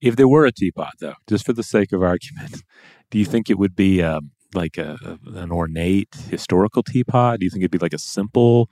If 0.00 0.16
there 0.16 0.28
were 0.28 0.46
a 0.46 0.52
teapot, 0.52 0.94
though, 1.00 1.14
just 1.28 1.44
for 1.44 1.52
the 1.52 1.62
sake 1.62 1.92
of 1.92 2.02
argument, 2.02 2.62
do 3.10 3.18
you 3.18 3.24
think 3.24 3.50
it 3.50 3.58
would 3.58 3.74
be 3.74 4.02
um, 4.02 4.30
like 4.54 4.78
a, 4.78 5.18
an 5.26 5.50
ornate 5.50 6.14
historical 6.30 6.82
teapot? 6.82 7.40
Do 7.40 7.44
you 7.44 7.50
think 7.50 7.62
it'd 7.62 7.72
be 7.72 7.78
like 7.78 7.92
a 7.92 7.98
simple, 7.98 8.70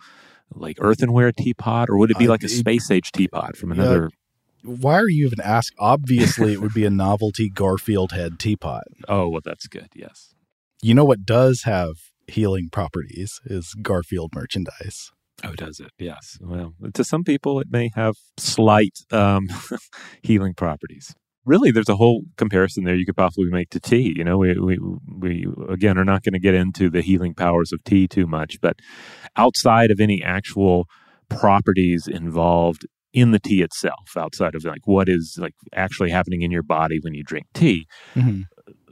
like 0.55 0.79
earthenware 0.81 1.33
teapot, 1.33 1.91
or 1.91 1.99
would 1.99 2.11
it 2.11 2.19
be 2.19 2.29
like 2.29 2.45
a 2.45 2.49
space 2.49 2.91
age 2.91 3.13
teapot 3.13 3.57
from 3.57 3.73
another? 3.73 4.11
Why 4.67 4.95
are 4.95 5.09
you 5.09 5.27
even 5.27 5.41
asked? 5.41 5.75
Obviously, 5.79 6.53
it 6.53 6.61
would 6.61 6.75
be 6.75 6.85
a 6.85 6.91
novelty 7.07 7.49
Garfield 7.49 8.13
head 8.13 8.39
teapot. 8.39 8.85
Oh, 9.09 9.29
well, 9.29 9.41
that's 9.45 9.67
good. 9.67 9.89
Yes. 9.95 10.35
You 10.83 10.95
know 10.95 11.05
what 11.05 11.25
does 11.25 11.63
have 11.63 11.95
healing 12.27 12.69
properties 12.71 13.41
is 13.45 13.75
Garfield 13.83 14.35
merchandise. 14.35 15.11
Oh, 15.45 15.53
does 15.53 15.81
it? 15.81 15.91
Yes. 15.99 16.39
Well, 16.41 16.75
to 16.95 17.05
some 17.05 17.23
people, 17.23 17.61
it 17.61 17.69
may 17.71 17.91
have 17.95 18.15
slight 18.39 18.99
um, 19.11 19.49
healing 20.23 20.55
properties. 20.55 21.15
Really, 21.45 21.71
there's 21.71 21.89
a 21.89 21.97
whole 21.97 22.23
comparison 22.37 22.85
there 22.85 22.97
you 22.97 23.07
could 23.07 23.17
possibly 23.17 23.51
make 23.51 23.71
to 23.71 23.81
tea. 23.81 24.15
You 24.17 24.25
know, 24.25 24.39
we 24.39 24.59
we 24.59 24.79
we 25.07 25.47
again 25.69 25.97
are 25.97 26.05
not 26.05 26.25
going 26.25 26.33
to 26.33 26.41
get 26.41 26.55
into 26.55 26.91
the 26.91 27.03
healing 27.03 27.35
powers 27.35 27.73
of 27.73 27.85
tea 27.85 28.09
too 28.09 28.27
much, 28.27 28.61
but 28.61 28.81
outside 29.37 29.93
of 29.93 30.01
any 30.01 30.25
actual 30.25 30.89
properties 31.29 32.09
involved 32.09 32.87
in 33.17 33.31
the 33.31 33.39
tea 33.39 33.63
itself 33.63 34.15
outside 34.15 34.55
of 34.55 34.63
like 34.65 34.87
what 34.87 35.09
is 35.09 35.39
like 35.41 35.55
actually 35.75 36.11
happening 36.11 36.43
in 36.43 36.51
your 36.51 36.63
body 36.63 36.99
when 37.01 37.15
you 37.15 37.25
drink 37.25 37.47
tea 37.55 37.87
mm-hmm. 38.15 38.43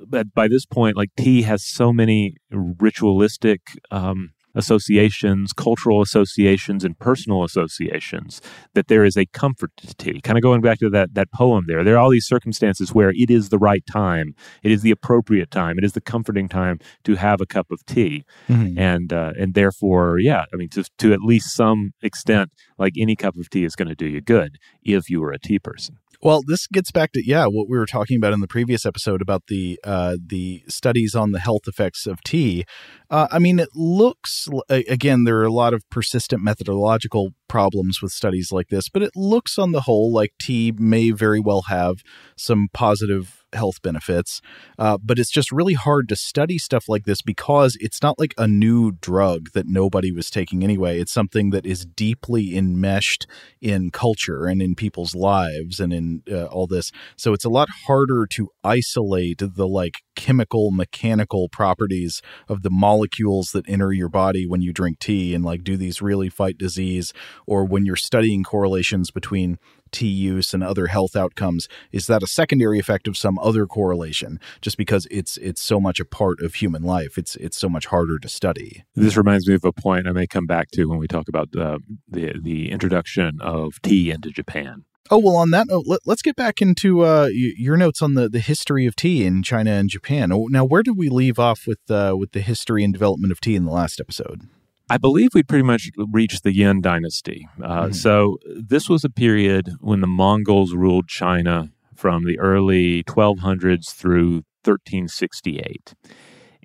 but 0.08 0.32
by 0.32 0.48
this 0.48 0.64
point 0.64 0.96
like 0.96 1.10
tea 1.14 1.42
has 1.42 1.62
so 1.62 1.92
many 1.92 2.34
ritualistic 2.50 3.60
um, 3.90 4.30
associations, 4.54 5.52
cultural 5.52 6.00
associations, 6.02 6.84
and 6.84 6.98
personal 6.98 7.44
associations, 7.44 8.40
that 8.74 8.88
there 8.88 9.04
is 9.04 9.16
a 9.16 9.26
comfort 9.26 9.70
to 9.76 9.94
tea. 9.94 10.20
Kind 10.20 10.38
of 10.38 10.42
going 10.42 10.60
back 10.60 10.78
to 10.78 10.90
that, 10.90 11.14
that 11.14 11.32
poem 11.32 11.64
there, 11.66 11.84
there 11.84 11.94
are 11.94 11.98
all 11.98 12.10
these 12.10 12.26
circumstances 12.26 12.92
where 12.92 13.10
it 13.10 13.30
is 13.30 13.48
the 13.48 13.58
right 13.58 13.84
time, 13.86 14.34
it 14.62 14.70
is 14.70 14.82
the 14.82 14.90
appropriate 14.90 15.50
time, 15.50 15.78
it 15.78 15.84
is 15.84 15.92
the 15.92 16.00
comforting 16.00 16.48
time 16.48 16.78
to 17.04 17.16
have 17.16 17.40
a 17.40 17.46
cup 17.46 17.70
of 17.70 17.84
tea. 17.86 18.24
Mm-hmm. 18.48 18.78
And, 18.78 19.12
uh, 19.12 19.32
and 19.38 19.54
therefore, 19.54 20.18
yeah, 20.18 20.44
I 20.52 20.56
mean, 20.56 20.68
to, 20.70 20.84
to 20.98 21.12
at 21.12 21.20
least 21.20 21.54
some 21.54 21.92
extent, 22.02 22.50
like 22.78 22.94
any 22.98 23.16
cup 23.16 23.36
of 23.36 23.50
tea 23.50 23.64
is 23.64 23.76
going 23.76 23.88
to 23.88 23.94
do 23.94 24.06
you 24.06 24.20
good 24.20 24.58
if 24.82 25.08
you 25.10 25.20
were 25.20 25.32
a 25.32 25.38
tea 25.38 25.58
person. 25.58 25.98
Well, 26.24 26.42
this 26.42 26.66
gets 26.66 26.90
back 26.90 27.12
to 27.12 27.22
yeah, 27.24 27.44
what 27.44 27.68
we 27.68 27.76
were 27.76 27.84
talking 27.84 28.16
about 28.16 28.32
in 28.32 28.40
the 28.40 28.48
previous 28.48 28.86
episode 28.86 29.20
about 29.20 29.42
the 29.48 29.78
uh, 29.84 30.16
the 30.26 30.62
studies 30.68 31.14
on 31.14 31.32
the 31.32 31.38
health 31.38 31.68
effects 31.68 32.06
of 32.06 32.22
tea. 32.22 32.64
Uh, 33.10 33.28
I 33.30 33.38
mean, 33.38 33.58
it 33.58 33.68
looks 33.74 34.48
again 34.70 35.24
there 35.24 35.36
are 35.36 35.44
a 35.44 35.52
lot 35.52 35.74
of 35.74 35.88
persistent 35.90 36.42
methodological 36.42 37.34
problems 37.48 38.00
with 38.02 38.12
studies 38.12 38.50
like 38.52 38.68
this, 38.68 38.88
but 38.88 39.02
it 39.02 39.12
looks 39.14 39.58
on 39.58 39.72
the 39.72 39.82
whole 39.82 40.12
like 40.12 40.32
tea 40.40 40.72
may 40.76 41.10
very 41.10 41.40
well 41.40 41.62
have 41.62 42.02
some 42.36 42.68
positive 42.72 43.44
health 43.54 43.80
benefits. 43.82 44.40
Uh, 44.78 44.98
but 45.02 45.18
it's 45.18 45.30
just 45.30 45.50
really 45.50 45.74
hard 45.74 46.08
to 46.08 46.16
study 46.16 46.58
stuff 46.58 46.88
like 46.88 47.04
this 47.04 47.22
because 47.22 47.76
it's 47.80 48.02
not 48.02 48.18
like 48.18 48.34
a 48.36 48.46
new 48.46 48.92
drug 48.92 49.50
that 49.52 49.66
nobody 49.66 50.12
was 50.12 50.30
taking 50.30 50.62
anyway. 50.62 50.98
It's 50.98 51.12
something 51.12 51.50
that 51.50 51.64
is 51.64 51.86
deeply 51.86 52.56
enmeshed 52.56 53.26
in 53.60 53.90
culture 53.90 54.46
and 54.46 54.60
in 54.60 54.74
people's 54.74 55.14
lives 55.14 55.80
and 55.80 55.92
in 55.92 56.22
uh, 56.30 56.46
all 56.46 56.66
this. 56.66 56.90
So 57.16 57.32
it's 57.32 57.44
a 57.44 57.50
lot 57.50 57.68
harder 57.86 58.26
to 58.32 58.50
isolate 58.62 59.40
the 59.40 59.68
like 59.68 59.98
chemical 60.16 60.70
mechanical 60.70 61.48
properties 61.48 62.22
of 62.48 62.62
the 62.62 62.70
molecules 62.70 63.50
that 63.52 63.68
enter 63.68 63.92
your 63.92 64.08
body 64.08 64.46
when 64.46 64.62
you 64.62 64.72
drink 64.72 64.98
tea 64.98 65.34
and 65.34 65.44
like 65.44 65.64
do 65.64 65.76
these 65.76 66.02
really 66.02 66.28
fight 66.28 66.58
disease 66.58 67.12
or 67.46 67.64
when 67.64 67.84
you're 67.84 67.96
studying 67.96 68.42
correlations 68.42 69.10
between 69.10 69.58
tea 69.90 70.06
use 70.08 70.52
and 70.52 70.64
other 70.64 70.88
health 70.88 71.14
outcomes 71.14 71.68
is 71.92 72.08
that 72.08 72.22
a 72.22 72.26
secondary 72.26 72.80
effect 72.80 73.06
of 73.06 73.16
some 73.16 73.38
other 73.38 73.64
correlation 73.64 74.40
just 74.60 74.76
because 74.76 75.06
it's 75.10 75.36
it's 75.36 75.62
so 75.62 75.78
much 75.78 76.00
a 76.00 76.04
part 76.04 76.40
of 76.40 76.54
human 76.54 76.82
life 76.82 77.16
it's 77.16 77.36
it's 77.36 77.56
so 77.56 77.68
much 77.68 77.86
harder 77.86 78.18
to 78.18 78.28
study 78.28 78.84
this 78.96 79.16
reminds 79.16 79.46
me 79.46 79.54
of 79.54 79.64
a 79.64 79.72
point 79.72 80.08
i 80.08 80.12
may 80.12 80.26
come 80.26 80.46
back 80.46 80.68
to 80.72 80.86
when 80.86 80.98
we 80.98 81.06
talk 81.06 81.28
about 81.28 81.48
uh, 81.56 81.78
the 82.08 82.34
the 82.42 82.72
introduction 82.72 83.38
of 83.40 83.80
tea 83.82 84.10
into 84.10 84.30
japan 84.30 84.84
Oh 85.10 85.18
well, 85.18 85.36
on 85.36 85.50
that 85.50 85.66
note, 85.68 85.84
let, 85.86 86.00
us 86.08 86.22
get 86.22 86.34
back 86.34 86.62
into 86.62 87.02
uh, 87.02 87.28
your 87.30 87.76
notes 87.76 88.00
on 88.00 88.14
the, 88.14 88.26
the 88.26 88.40
history 88.40 88.86
of 88.86 88.96
tea 88.96 89.26
in 89.26 89.42
China 89.42 89.72
and 89.72 89.90
Japan. 89.90 90.30
Now, 90.48 90.64
where 90.64 90.82
did 90.82 90.96
we 90.96 91.10
leave 91.10 91.38
off 91.38 91.66
with 91.66 91.90
uh, 91.90 92.14
with 92.18 92.32
the 92.32 92.40
history 92.40 92.82
and 92.82 92.90
development 92.90 93.30
of 93.30 93.38
tea 93.38 93.54
in 93.54 93.66
the 93.66 93.70
last 93.70 94.00
episode? 94.00 94.48
I 94.90 94.98
believe 94.98 95.30
we 95.34 95.42
pretty 95.42 95.62
much 95.62 95.90
reached 96.12 96.42
the 96.42 96.54
Yuan 96.54 96.80
dynasty. 96.80 97.48
Uh, 97.62 97.84
mm-hmm. 97.84 97.92
So 97.92 98.38
this 98.44 98.88
was 98.88 99.04
a 99.04 99.10
period 99.10 99.70
when 99.80 100.00
the 100.00 100.06
Mongols 100.06 100.74
ruled 100.74 101.08
China 101.08 101.70
from 101.94 102.24
the 102.24 102.38
early 102.38 103.02
1200s 103.04 103.94
through 103.94 104.42
1368. 104.64 105.94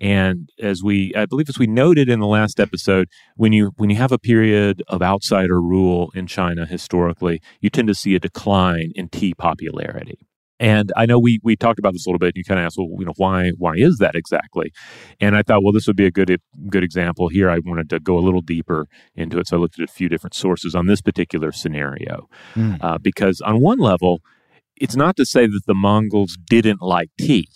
And 0.01 0.49
as 0.59 0.82
we, 0.82 1.13
I 1.15 1.26
believe, 1.26 1.49
as 1.49 1.59
we 1.59 1.67
noted 1.67 2.09
in 2.09 2.20
the 2.20 2.28
last 2.28 2.59
episode, 2.59 3.09
when 3.36 3.51
you 3.51 3.74
when 3.76 3.89
you 3.89 3.97
have 3.97 4.13
a 4.13 4.17
period 4.17 4.82
of 4.88 5.01
outsider 5.01 5.61
rule 5.61 6.09
in 6.15 6.26
China 6.26 6.65
historically, 6.65 7.41
you 7.59 7.70
tend 7.70 7.89
to 7.89 7.95
see 7.95 8.15
a 8.15 8.20
decline 8.20 8.91
in 8.95 9.09
tea 9.09 9.34
popularity. 9.34 10.29
And 10.60 10.91
I 10.97 11.05
know 11.05 11.18
we 11.20 11.39
we 11.43 11.55
talked 11.55 11.80
about 11.80 11.93
this 11.93 12.05
a 12.05 12.10
little 12.10 12.20
bit. 12.20 12.28
And 12.28 12.38
you 12.38 12.43
kind 12.43 12.60
of 12.60 12.66
asked, 12.66 12.78
well, 12.78 12.89
you 12.99 13.05
know, 13.05 13.14
why 13.18 13.51
why 13.57 13.74
is 13.76 13.97
that 13.97 14.16
exactly? 14.16 14.72
And 15.20 15.36
I 15.36 15.43
thought, 15.43 15.64
well, 15.64 15.74
this 15.74 15.88
would 15.88 15.95
be 15.95 16.05
a 16.05 16.12
good 16.12 16.41
good 16.70 16.84
example 16.84 17.30
here. 17.30 17.49
I 17.49 17.60
wanted 17.60 17.89
to 17.91 17.99
go 17.99 18.18
a 18.18 18.22
little 18.22 18.41
deeper 18.41 18.88
into 19.16 19.39
it, 19.39 19.47
so 19.47 19.57
I 19.57 19.60
looked 19.60 19.80
at 19.80 19.89
a 19.89 19.91
few 19.91 20.10
different 20.10 20.34
sources 20.34 20.76
on 20.76 20.88
this 20.88 21.01
particular 21.01 21.51
scenario, 21.51 22.28
mm. 22.55 22.78
uh, 22.82 22.97
because 22.97 23.41
on 23.41 23.62
one 23.62 23.80
level, 23.80 24.20
it's 24.76 24.95
not 24.95 25.16
to 25.18 25.26
say 25.26 25.45
that 25.47 25.62
the 25.66 25.74
Mongols 25.74 26.38
didn't 26.49 26.82
like 26.82 27.10
tea. 27.18 27.47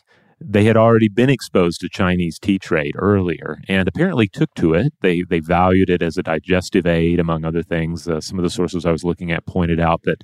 They 0.45 0.65
had 0.65 0.75
already 0.75 1.07
been 1.07 1.29
exposed 1.29 1.79
to 1.81 1.89
Chinese 1.89 2.37
tea 2.37 2.59
trade 2.59 2.95
earlier, 2.97 3.59
and 3.69 3.87
apparently 3.87 4.27
took 4.27 4.53
to 4.55 4.73
it. 4.73 4.93
They 5.01 5.23
they 5.23 5.39
valued 5.39 5.89
it 5.89 6.01
as 6.01 6.17
a 6.17 6.23
digestive 6.23 6.85
aid, 6.85 7.19
among 7.19 7.45
other 7.45 7.63
things. 7.63 8.07
Uh, 8.07 8.19
some 8.19 8.39
of 8.39 8.43
the 8.43 8.49
sources 8.49 8.85
I 8.85 8.91
was 8.91 9.03
looking 9.03 9.31
at 9.31 9.45
pointed 9.45 9.79
out 9.79 10.01
that 10.03 10.21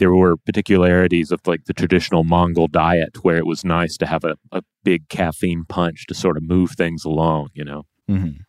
there 0.00 0.12
were 0.12 0.36
particularities 0.36 1.30
of 1.30 1.40
like 1.46 1.66
the 1.66 1.74
traditional 1.74 2.24
Mongol 2.24 2.66
diet 2.66 3.22
where 3.22 3.36
it 3.36 3.46
was 3.46 3.64
nice 3.64 3.96
to 3.98 4.06
have 4.06 4.24
a, 4.24 4.36
a 4.50 4.62
big 4.82 5.08
caffeine 5.08 5.64
punch 5.68 6.06
to 6.08 6.14
sort 6.14 6.36
of 6.36 6.42
move 6.42 6.72
things 6.72 7.04
along, 7.04 7.50
you 7.54 7.64
know. 7.64 7.84
Mm-hmm 8.10 8.40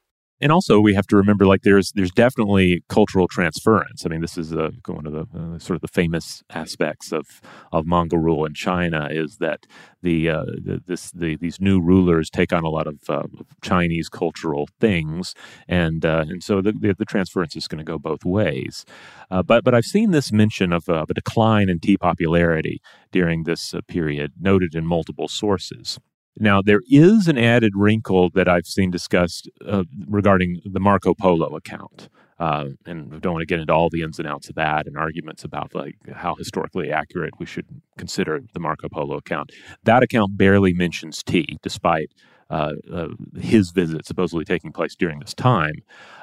and 0.42 0.52
also 0.52 0.80
we 0.80 0.94
have 0.94 1.08
to 1.08 1.16
remember 1.16 1.46
like 1.46 1.62
there's 1.62 1.92
there's 1.92 2.12
definitely 2.12 2.84
cultural 2.89 3.28
transference. 3.28 4.06
I 4.06 4.10
mean, 4.10 4.22
this 4.22 4.38
is 4.38 4.52
a, 4.52 4.72
one 4.88 5.06
of 5.06 5.14
the 5.14 5.28
uh, 5.38 5.60
sort 5.60 5.76
of 5.76 5.82
the 5.82 5.88
famous 5.88 6.44
aspects 6.50 7.12
of 7.12 7.42
of 7.72 7.86
Mongol 7.86 8.20
rule 8.20 8.46
in 8.46 8.54
China 8.54 9.08
is 9.12 9.38
that 9.38 9.66
the, 10.02 10.30
uh, 10.30 10.46
the 10.46 10.82
this 10.86 11.12
the, 11.12 11.36
these 11.38 11.62
new 11.62 11.80
rulers 11.80 12.30
take 12.30 12.52
on 12.52 12.64
a 12.64 12.70
lot 12.70 12.88
of 12.88 13.00
uh, 13.08 13.24
Chinese 13.62 14.10
cultural 14.10 14.68
things, 14.80 15.36
and 15.68 16.04
uh, 16.06 16.26
and 16.28 16.44
so 16.44 16.62
the, 16.62 16.72
the, 16.72 16.96
the 16.98 17.06
transference 17.06 17.56
is 17.56 17.68
going 17.68 17.80
to 17.80 17.84
go 17.84 18.00
both 18.00 18.26
ways. 18.26 18.86
Uh, 19.30 19.44
but 19.44 19.64
but 19.64 19.76
I've 19.76 19.86
seen 19.86 20.12
this 20.12 20.32
mention 20.32 20.74
of, 20.74 20.89
of 20.89 21.10
a 21.10 21.14
decline 21.14 21.70
in 21.70 21.80
tea 21.80 21.98
popularity 21.98 22.82
during 23.12 23.44
this 23.44 23.74
uh, 23.74 23.82
period 23.88 24.34
noted 24.39 24.74
in 24.74 24.86
multiple 24.86 25.28
sources. 25.28 26.00
Now, 26.39 26.61
there 26.61 26.82
is 26.89 27.27
an 27.27 27.38
added 27.38 27.73
wrinkle 27.75 28.29
that 28.34 28.47
I've 28.47 28.65
seen 28.65 28.91
discussed 28.91 29.49
uh, 29.65 29.84
regarding 30.07 30.61
the 30.65 30.79
Marco 30.79 31.13
Polo 31.13 31.55
account. 31.55 32.09
Uh, 32.39 32.69
and 32.88 33.13
I 33.13 33.19
don't 33.19 33.34
want 33.34 33.43
to 33.43 33.45
get 33.45 33.59
into 33.59 33.71
all 33.71 33.89
the 33.91 34.01
ins 34.01 34.17
and 34.17 34.27
outs 34.27 34.49
of 34.49 34.55
that 34.55 34.88
and 34.88 34.97
arguments 34.97 35.43
about 35.43 35.75
like 35.75 35.95
how 36.11 36.34
historically 36.34 36.91
accurate 36.91 37.36
we 37.39 37.45
should 37.45 37.67
consider 37.99 38.39
the 38.53 38.59
Marco 38.59 38.89
Polo 38.89 39.17
account. 39.17 39.51
That 39.84 40.01
account 40.01 40.38
barely 40.38 40.73
mentions 40.73 41.21
tea, 41.21 41.59
despite 41.61 42.09
uh, 42.51 42.73
uh, 42.91 43.07
his 43.39 43.71
visit 43.71 44.05
supposedly 44.05 44.43
taking 44.43 44.73
place 44.73 44.95
during 44.95 45.19
this 45.19 45.34
time. 45.34 45.75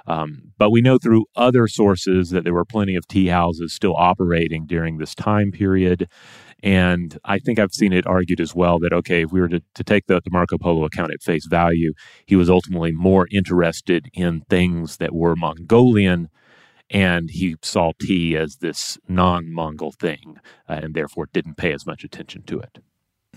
Um, 0.07 0.53
but 0.59 0.71
we 0.71 0.83
know 0.83 0.99
through 0.99 1.25
other 1.37 1.67
sources 1.69 2.31
that 2.31 2.45
there 2.45 2.53
were 2.53 2.67
plenty 2.67 2.97
of 2.97 3.09
tea 3.09 3.29
houses 3.29 3.73
still 3.73 3.95
operating 3.97 4.67
during 4.67 4.99
this 4.99 5.15
time 5.15 5.53
period. 5.53 6.07
And 6.63 7.19
I 7.25 7.39
think 7.39 7.59
I've 7.59 7.73
seen 7.73 7.93
it 7.93 8.07
argued 8.07 8.41
as 8.41 8.55
well 8.55 8.79
that, 8.81 8.93
okay, 8.93 9.23
if 9.23 9.31
we 9.31 9.41
were 9.41 9.49
to, 9.49 9.63
to 9.75 9.85
take 9.85 10.07
the, 10.07 10.21
the 10.25 10.31
Marco 10.31 10.59
Polo 10.59 10.85
account 10.85 11.13
at 11.13 11.23
face 11.23 11.47
value, 11.47 11.93
he 12.27 12.35
was 12.35 12.51
ultimately 12.51 12.91
more 12.91 13.29
interested 13.31 14.09
in 14.13 14.41
things 14.49 14.97
that 14.97 15.15
were 15.15 15.37
Mongolian 15.37 16.29
and 16.91 17.31
he 17.31 17.57
saw 17.63 17.93
tea 18.01 18.37
as 18.37 18.57
this 18.57 18.99
non-Mongol 19.09 19.93
thing, 19.93 20.39
uh, 20.69 20.81
and 20.83 20.95
therefore 20.95 21.29
didn't 21.33 21.57
pay 21.57 21.73
as 21.73 21.87
much 21.87 22.05
attention 22.05 22.43
to 22.45 22.61
it. 22.61 22.79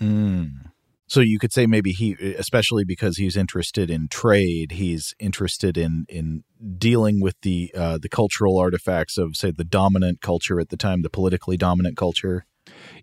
Mm. 0.00 0.70
So 1.06 1.20
you 1.20 1.38
could 1.38 1.52
say 1.52 1.66
maybe 1.66 1.92
he, 1.92 2.16
especially 2.38 2.84
because 2.84 3.18
he's 3.18 3.36
interested 3.36 3.90
in 3.90 4.08
trade, 4.08 4.72
he's 4.72 5.14
interested 5.18 5.76
in 5.76 6.06
in 6.08 6.44
dealing 6.78 7.20
with 7.20 7.34
the 7.42 7.70
uh, 7.76 7.98
the 8.00 8.08
cultural 8.08 8.58
artifacts 8.58 9.18
of, 9.18 9.36
say, 9.36 9.50
the 9.50 9.64
dominant 9.64 10.22
culture 10.22 10.58
at 10.58 10.70
the 10.70 10.76
time, 10.78 11.02
the 11.02 11.10
politically 11.10 11.58
dominant 11.58 11.98
culture. 11.98 12.46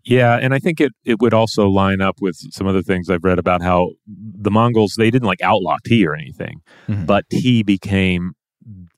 Yeah, 0.03 0.37
and 0.41 0.53
I 0.53 0.59
think 0.59 0.79
it, 0.79 0.91
it 1.05 1.19
would 1.19 1.33
also 1.33 1.67
line 1.67 2.01
up 2.01 2.17
with 2.21 2.35
some 2.51 2.67
other 2.67 2.81
things 2.81 3.09
I've 3.09 3.23
read 3.23 3.39
about 3.39 3.61
how 3.61 3.91
the 4.07 4.51
Mongols 4.51 4.95
they 4.97 5.11
didn't 5.11 5.27
like 5.27 5.41
outlaw 5.41 5.77
tea 5.85 6.05
or 6.05 6.15
anything, 6.15 6.61
mm-hmm. 6.87 7.05
but 7.05 7.25
tea 7.29 7.63
became 7.63 8.33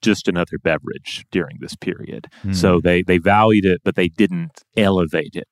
just 0.02 0.28
another 0.28 0.58
beverage 0.58 1.26
during 1.32 1.58
this 1.60 1.76
period. 1.76 2.28
Mm-hmm. 2.40 2.54
So 2.54 2.80
they 2.82 3.04
they 3.04 3.18
valued 3.18 3.66
it, 3.66 3.82
but 3.84 3.96
they 3.96 4.08
didn't 4.08 4.64
elevate 4.76 5.36
it 5.36 5.48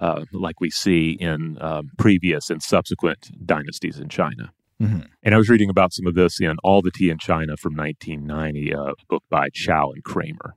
uh, 0.00 0.24
like 0.32 0.60
we 0.60 0.70
see 0.70 1.12
in 1.12 1.58
um, 1.60 1.90
previous 1.98 2.50
and 2.50 2.62
subsequent 2.62 3.30
dynasties 3.44 3.98
in 3.98 4.08
China. 4.08 4.52
Mm-hmm. 4.80 5.00
And 5.24 5.34
I 5.34 5.38
was 5.38 5.48
reading 5.48 5.70
about 5.70 5.92
some 5.92 6.06
of 6.06 6.14
this 6.14 6.40
in 6.40 6.56
All 6.62 6.82
the 6.82 6.92
Tea 6.92 7.10
in 7.10 7.18
China 7.18 7.56
from 7.56 7.74
1990, 7.74 8.72
a 8.72 8.92
book 9.08 9.24
by 9.28 9.48
Chow 9.52 9.90
and 9.90 10.04
Kramer. 10.04 10.54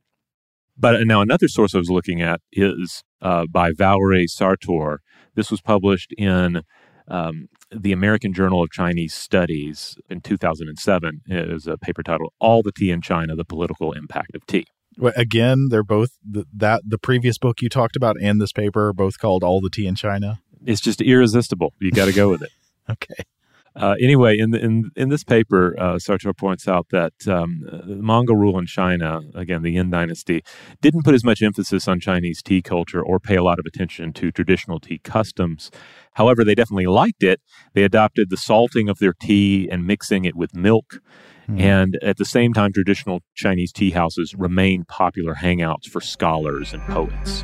But 0.78 1.06
now 1.06 1.22
another 1.22 1.48
source 1.48 1.76
I 1.76 1.78
was 1.78 1.90
looking 1.90 2.22
at 2.22 2.42
is 2.52 3.04
uh, 3.22 3.46
by 3.50 3.72
Valerie 3.72 4.28
Sartor. 4.28 5.02
This 5.36 5.52
was 5.52 5.62
published 5.62 6.14
in 6.18 6.64
um, 7.08 7.48
the 7.72 7.92
American 7.92 8.34
Journal 8.34 8.64
of 8.64 8.72
Chinese 8.72 9.14
Studies 9.14 9.98
in 10.10 10.22
2007. 10.22 11.22
It 11.28 11.52
is 11.52 11.68
a 11.68 11.78
paper 11.78 12.04
titled 12.04 12.34
"All 12.40 12.64
the 12.64 12.72
Tea 12.72 12.92
in 12.92 13.02
China: 13.02 13.36
The 13.36 13.46
Political 13.46 13.94
Impact 13.94 14.36
of 14.36 14.46
Tea." 14.46 14.66
Again, 15.16 15.68
they're 15.70 15.84
both 15.84 16.12
the, 16.28 16.46
that 16.54 16.82
the 16.86 16.98
previous 16.98 17.38
book 17.38 17.62
you 17.62 17.70
talked 17.70 17.96
about 17.96 18.18
and 18.22 18.42
this 18.42 18.52
paper 18.52 18.88
are 18.88 18.94
both 18.94 19.20
called 19.20 19.44
"All 19.44 19.62
the 19.62 19.70
Tea 19.70 19.88
in 19.88 19.96
China." 19.96 20.42
It's 20.66 20.82
just 20.82 21.02
irresistible. 21.02 21.74
You 21.80 21.92
got 21.92 22.06
to 22.06 22.14
go 22.14 22.30
with 22.30 22.44
it. 22.44 22.52
okay. 22.90 23.24
Uh, 23.76 23.96
anyway, 24.02 24.38
in, 24.38 24.52
the, 24.52 24.60
in 24.60 24.92
in 24.96 25.10
this 25.10 25.24
paper, 25.24 25.76
uh, 25.80 25.98
Sartor 25.98 26.34
points 26.34 26.68
out 26.68 26.88
that 26.92 27.14
um, 27.28 27.62
the 27.64 28.02
Mongol 28.02 28.36
rule 28.36 28.60
in 28.60 28.66
China, 28.66 29.22
again 29.34 29.62
the 29.62 29.72
Yuan 29.72 29.90
dynasty, 29.90 30.44
didn't 30.82 31.04
put 31.04 31.16
as 31.16 31.24
much 31.24 31.42
emphasis 31.42 31.88
on 31.88 32.00
Chinese 32.00 32.42
tea 32.42 32.62
culture 32.62 33.02
or 33.02 33.20
pay 33.20 33.36
a 33.36 33.44
lot 33.44 33.60
of 33.60 33.66
attention 33.66 34.12
to 34.14 34.32
traditional 34.32 34.80
tea 34.80 35.00
customs. 35.00 35.72
However, 36.14 36.44
they 36.44 36.56
definitely 36.56 36.88
liked 36.88 37.24
it. 37.24 37.40
They 37.74 37.84
adopted 37.84 38.30
the 38.30 38.38
salting 38.38 38.90
of 38.90 39.00
their 39.00 39.14
tea 39.14 39.70
and 39.72 39.88
mixing 39.88 40.26
it 40.26 40.36
with 40.36 40.54
milk. 40.54 41.00
And 41.58 42.00
at 42.02 42.16
the 42.16 42.24
same 42.24 42.54
time, 42.54 42.72
traditional 42.72 43.24
Chinese 43.36 43.74
tea 43.74 43.92
houses 43.92 44.34
remain 44.34 44.86
popular 44.86 45.36
hangouts 45.36 45.86
for 45.86 46.00
scholars 46.00 46.72
and 46.72 46.82
poets. 46.84 47.44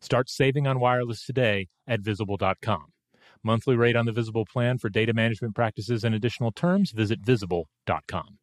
Start 0.00 0.28
saving 0.28 0.66
on 0.66 0.80
wireless 0.80 1.24
today 1.24 1.68
at 1.86 2.00
visible.com. 2.00 2.86
Monthly 3.42 3.76
rate 3.76 3.96
on 3.96 4.06
the 4.06 4.12
Visible 4.12 4.44
plan 4.44 4.78
for 4.78 4.88
data 4.88 5.12
management 5.12 5.54
practices 5.54 6.04
and 6.04 6.14
additional 6.14 6.52
terms, 6.52 6.90
visit 6.90 7.20
visible.com. 7.20 8.38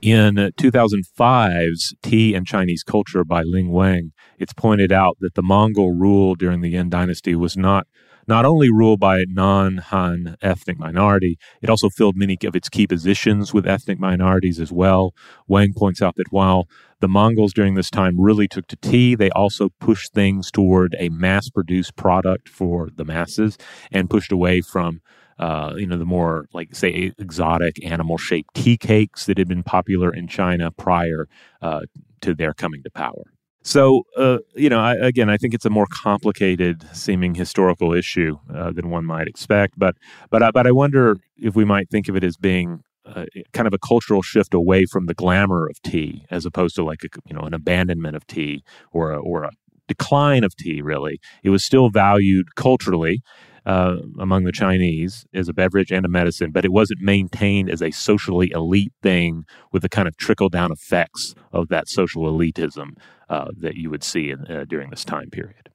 In 0.00 0.34
2005's 0.34 1.94
Tea 2.02 2.34
and 2.34 2.44
Chinese 2.44 2.82
Culture 2.82 3.24
by 3.24 3.42
Ling 3.42 3.70
Wang, 3.70 4.12
it's 4.36 4.52
pointed 4.52 4.90
out 4.90 5.16
that 5.20 5.34
the 5.34 5.42
Mongol 5.42 5.92
rule 5.92 6.34
during 6.34 6.60
the 6.60 6.70
Yuan 6.70 6.88
Dynasty 6.88 7.36
was 7.36 7.56
not 7.56 7.86
not 8.26 8.44
only 8.44 8.70
ruled 8.70 9.00
by 9.00 9.20
a 9.20 9.26
non-Han 9.26 10.36
ethnic 10.42 10.78
minority, 10.78 11.38
it 11.60 11.70
also 11.70 11.88
filled 11.88 12.16
many 12.16 12.36
of 12.44 12.56
its 12.56 12.68
key 12.68 12.86
positions 12.86 13.52
with 13.52 13.66
ethnic 13.66 13.98
minorities 13.98 14.60
as 14.60 14.72
well. 14.72 15.14
Wang 15.46 15.72
points 15.76 16.02
out 16.02 16.16
that 16.16 16.32
while 16.32 16.68
the 17.00 17.08
Mongols 17.08 17.52
during 17.52 17.74
this 17.74 17.90
time 17.90 18.20
really 18.20 18.46
took 18.46 18.66
to 18.68 18.76
tea, 18.76 19.14
they 19.14 19.30
also 19.30 19.70
pushed 19.80 20.12
things 20.12 20.50
toward 20.50 20.94
a 20.98 21.08
mass-produced 21.08 21.96
product 21.96 22.48
for 22.48 22.88
the 22.94 23.04
masses 23.04 23.58
and 23.90 24.08
pushed 24.08 24.32
away 24.32 24.60
from 24.60 25.00
uh, 25.38 25.74
you 25.76 25.86
know, 25.86 25.96
the 25.96 26.04
more 26.04 26.46
like 26.52 26.74
say 26.74 27.10
exotic 27.18 27.84
animal 27.84 28.16
shaped 28.16 28.54
tea 28.54 28.76
cakes 28.76 29.26
that 29.26 29.38
had 29.38 29.48
been 29.48 29.64
popular 29.64 30.12
in 30.14 30.28
China 30.28 30.70
prior 30.70 31.26
uh, 31.60 31.80
to 32.20 32.34
their 32.34 32.54
coming 32.54 32.82
to 32.84 32.90
power. 32.90 33.24
So, 33.62 34.02
uh, 34.16 34.38
you 34.54 34.68
know, 34.68 34.80
I, 34.80 34.94
again, 34.94 35.30
I 35.30 35.36
think 35.36 35.54
it's 35.54 35.64
a 35.64 35.70
more 35.70 35.86
complicated 35.90 36.84
seeming 36.92 37.34
historical 37.34 37.92
issue 37.92 38.38
uh, 38.52 38.72
than 38.72 38.90
one 38.90 39.04
might 39.04 39.28
expect. 39.28 39.78
But, 39.78 39.96
but, 40.30 40.42
I, 40.42 40.50
but 40.50 40.66
I 40.66 40.72
wonder 40.72 41.16
if 41.36 41.54
we 41.54 41.64
might 41.64 41.88
think 41.88 42.08
of 42.08 42.16
it 42.16 42.24
as 42.24 42.36
being 42.36 42.82
uh, 43.04 43.26
kind 43.52 43.66
of 43.66 43.74
a 43.74 43.78
cultural 43.78 44.22
shift 44.22 44.54
away 44.54 44.84
from 44.86 45.06
the 45.06 45.14
glamour 45.14 45.66
of 45.66 45.80
tea, 45.82 46.24
as 46.30 46.46
opposed 46.46 46.74
to 46.76 46.84
like 46.84 47.02
a, 47.04 47.08
you 47.24 47.34
know 47.34 47.42
an 47.42 47.54
abandonment 47.54 48.16
of 48.16 48.26
tea 48.26 48.62
or 48.92 49.12
a, 49.12 49.18
or 49.18 49.44
a 49.44 49.50
decline 49.88 50.44
of 50.44 50.54
tea. 50.56 50.80
Really, 50.80 51.20
it 51.42 51.50
was 51.50 51.64
still 51.64 51.90
valued 51.90 52.54
culturally 52.54 53.20
uh, 53.66 53.96
among 54.18 54.44
the 54.44 54.52
Chinese 54.52 55.24
as 55.32 55.48
a 55.48 55.52
beverage 55.52 55.92
and 55.92 56.04
a 56.04 56.08
medicine, 56.08 56.50
but 56.50 56.64
it 56.64 56.72
wasn't 56.72 57.00
maintained 57.00 57.70
as 57.70 57.82
a 57.82 57.90
socially 57.90 58.50
elite 58.50 58.92
thing 59.02 59.44
with 59.72 59.82
the 59.82 59.88
kind 59.88 60.08
of 60.08 60.16
trickle 60.16 60.48
down 60.48 60.72
effects 60.72 61.34
of 61.52 61.68
that 61.68 61.88
social 61.88 62.24
elitism 62.24 62.96
uh, 63.28 63.48
that 63.56 63.76
you 63.76 63.90
would 63.90 64.02
see 64.02 64.30
in, 64.30 64.46
uh, 64.50 64.64
during 64.68 64.90
this 64.90 65.04
time 65.04 65.30
period. 65.30 65.68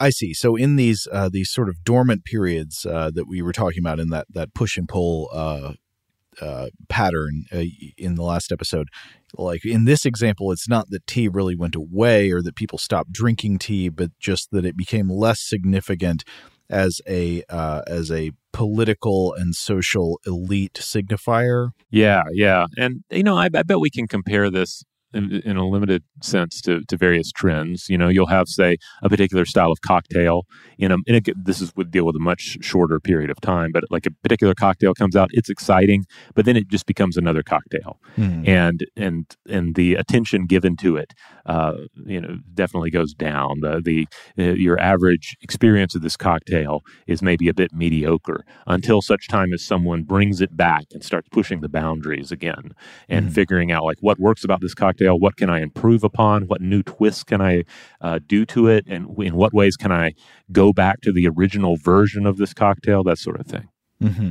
I 0.00 0.10
see. 0.10 0.32
So 0.32 0.56
in 0.56 0.76
these 0.76 1.06
uh, 1.12 1.28
these 1.30 1.50
sort 1.50 1.68
of 1.68 1.84
dormant 1.84 2.24
periods 2.24 2.86
uh, 2.86 3.10
that 3.14 3.28
we 3.28 3.42
were 3.42 3.52
talking 3.52 3.80
about 3.80 4.00
in 4.00 4.08
that 4.08 4.26
that 4.30 4.54
push 4.54 4.78
and 4.78 4.88
pull 4.88 5.28
uh, 5.32 5.74
uh, 6.40 6.68
pattern 6.88 7.44
uh, 7.52 7.64
in 7.98 8.14
the 8.14 8.22
last 8.22 8.50
episode. 8.50 8.88
Like 9.34 9.64
in 9.64 9.84
this 9.84 10.06
example, 10.06 10.52
it's 10.52 10.68
not 10.68 10.88
that 10.90 11.06
tea 11.06 11.28
really 11.28 11.54
went 11.54 11.74
away 11.74 12.30
or 12.30 12.42
that 12.42 12.56
people 12.56 12.78
stopped 12.78 13.12
drinking 13.12 13.58
tea, 13.58 13.88
but 13.88 14.10
just 14.18 14.48
that 14.52 14.64
it 14.64 14.76
became 14.76 15.10
less 15.10 15.40
significant 15.40 16.24
as 16.70 17.00
a 17.06 17.42
uh, 17.48 17.82
as 17.86 18.10
a 18.10 18.32
political 18.52 19.34
and 19.34 19.54
social 19.54 20.20
elite 20.26 20.74
signifier. 20.74 21.70
Yeah, 21.90 22.22
yeah, 22.32 22.66
and 22.78 23.04
you 23.10 23.22
know, 23.22 23.36
I, 23.36 23.48
I 23.54 23.62
bet 23.62 23.80
we 23.80 23.90
can 23.90 24.06
compare 24.06 24.50
this 24.50 24.84
in, 25.12 25.42
in, 25.44 25.56
a 25.56 25.66
limited 25.66 26.02
sense 26.22 26.60
to, 26.62 26.82
to 26.86 26.96
various 26.96 27.30
trends. 27.32 27.88
You 27.88 27.98
know, 27.98 28.08
you'll 28.08 28.26
have, 28.26 28.48
say, 28.48 28.76
a 29.02 29.08
particular 29.08 29.44
style 29.44 29.72
of 29.72 29.80
cocktail 29.80 30.42
in 30.78 30.92
a, 30.92 30.96
in 31.06 31.16
a 31.16 31.20
this 31.36 31.60
is 31.60 31.72
would 31.76 31.90
deal 31.90 32.04
with 32.04 32.16
a 32.16 32.20
much 32.20 32.58
shorter 32.60 33.00
period 33.00 33.30
of 33.30 33.40
time, 33.40 33.70
but 33.72 33.84
like 33.90 34.06
a 34.06 34.10
particular 34.22 34.54
cocktail 34.54 34.94
comes 34.94 35.16
out, 35.16 35.28
it's 35.32 35.50
exciting, 35.50 36.04
but 36.34 36.44
then 36.44 36.56
it 36.56 36.68
just 36.68 36.86
becomes 36.86 37.16
another 37.16 37.42
cocktail, 37.42 37.98
mm. 38.16 38.46
and 38.46 38.86
and 38.96 39.36
and 39.48 39.74
the 39.74 39.94
attention 39.94 40.46
given 40.46 40.76
to 40.76 40.96
it, 40.96 41.12
uh, 41.46 41.74
you 42.06 42.20
know, 42.20 42.36
definitely 42.54 42.90
goes 42.90 43.12
down. 43.14 43.60
The 43.60 43.80
the 43.84 44.06
uh, 44.38 44.54
your 44.54 44.78
average 44.80 45.36
experience 45.42 45.94
of 45.94 46.02
this 46.02 46.16
cocktail 46.16 46.80
is 47.06 47.22
maybe 47.22 47.48
a 47.48 47.54
bit 47.54 47.72
mediocre 47.72 48.44
until 48.66 49.02
such 49.02 49.28
time 49.28 49.52
as 49.52 49.64
someone 49.64 50.04
brings 50.04 50.40
it 50.40 50.56
back 50.56 50.84
and 50.92 51.02
starts 51.04 51.28
pushing 51.30 51.60
the 51.60 51.68
boundaries 51.68 52.32
again 52.32 52.72
and 53.08 53.28
mm. 53.28 53.32
figuring 53.32 53.72
out 53.72 53.84
like 53.84 53.98
what 54.00 54.18
works 54.18 54.44
about 54.44 54.60
this 54.60 54.74
cocktail 54.74 54.99
What 55.08 55.36
can 55.36 55.50
I 55.50 55.60
improve 55.60 56.04
upon? 56.04 56.44
What 56.44 56.60
new 56.60 56.82
twists 56.82 57.24
can 57.24 57.40
I 57.40 57.64
uh, 58.00 58.20
do 58.26 58.44
to 58.46 58.68
it? 58.68 58.84
And 58.86 59.08
in 59.18 59.34
what 59.36 59.52
ways 59.52 59.76
can 59.76 59.92
I 59.92 60.12
go 60.52 60.72
back 60.72 61.00
to 61.02 61.12
the 61.12 61.28
original 61.28 61.76
version 61.76 62.26
of 62.26 62.36
this 62.36 62.54
cocktail? 62.54 63.02
That 63.04 63.18
sort 63.18 63.40
of 63.40 63.46
thing. 63.46 63.68
Mm-hmm. 64.02 64.30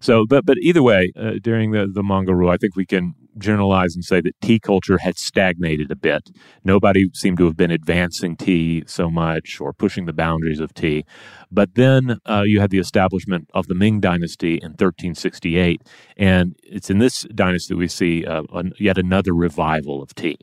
So, 0.00 0.26
but 0.28 0.44
but 0.44 0.58
either 0.58 0.82
way, 0.82 1.12
uh, 1.16 1.34
during 1.40 1.70
the 1.70 1.86
the 1.92 2.02
Mongol 2.02 2.34
rule, 2.34 2.50
I 2.50 2.56
think 2.56 2.76
we 2.76 2.86
can 2.86 3.14
generalize 3.38 3.94
and 3.94 4.04
say 4.04 4.20
that 4.20 4.40
tea 4.40 4.58
culture 4.58 4.98
had 4.98 5.18
stagnated 5.18 5.90
a 5.90 5.96
bit. 5.96 6.30
Nobody 6.64 7.06
seemed 7.14 7.38
to 7.38 7.44
have 7.46 7.56
been 7.56 7.70
advancing 7.70 8.36
tea 8.36 8.84
so 8.86 9.10
much 9.10 9.58
or 9.60 9.72
pushing 9.72 10.06
the 10.06 10.12
boundaries 10.12 10.60
of 10.60 10.74
tea. 10.74 11.04
But 11.50 11.74
then 11.74 12.18
uh, 12.26 12.42
you 12.44 12.60
had 12.60 12.70
the 12.70 12.78
establishment 12.78 13.48
of 13.54 13.66
the 13.66 13.74
Ming 13.74 14.00
Dynasty 14.00 14.54
in 14.54 14.72
1368, 14.72 15.82
and 16.16 16.56
it's 16.62 16.90
in 16.90 16.98
this 16.98 17.22
dynasty 17.34 17.74
we 17.74 17.88
see 17.88 18.24
uh, 18.24 18.42
an, 18.52 18.72
yet 18.78 18.98
another 18.98 19.34
revival 19.34 20.02
of 20.02 20.14
tea. 20.14 20.38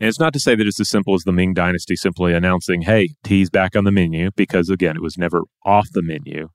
And 0.00 0.08
it's 0.08 0.20
not 0.20 0.32
to 0.32 0.40
say 0.40 0.54
that 0.54 0.66
it's 0.66 0.80
as 0.80 0.88
simple 0.88 1.14
as 1.14 1.24
the 1.24 1.32
Ming 1.32 1.52
Dynasty 1.52 1.94
simply 1.94 2.32
announcing, 2.32 2.82
"Hey, 2.82 3.10
tea's 3.22 3.50
back 3.50 3.76
on 3.76 3.84
the 3.84 3.92
menu," 3.92 4.30
because 4.34 4.70
again, 4.70 4.96
it 4.96 5.02
was 5.02 5.18
never 5.18 5.42
off 5.64 5.88
the 5.92 6.02
menu. 6.02 6.48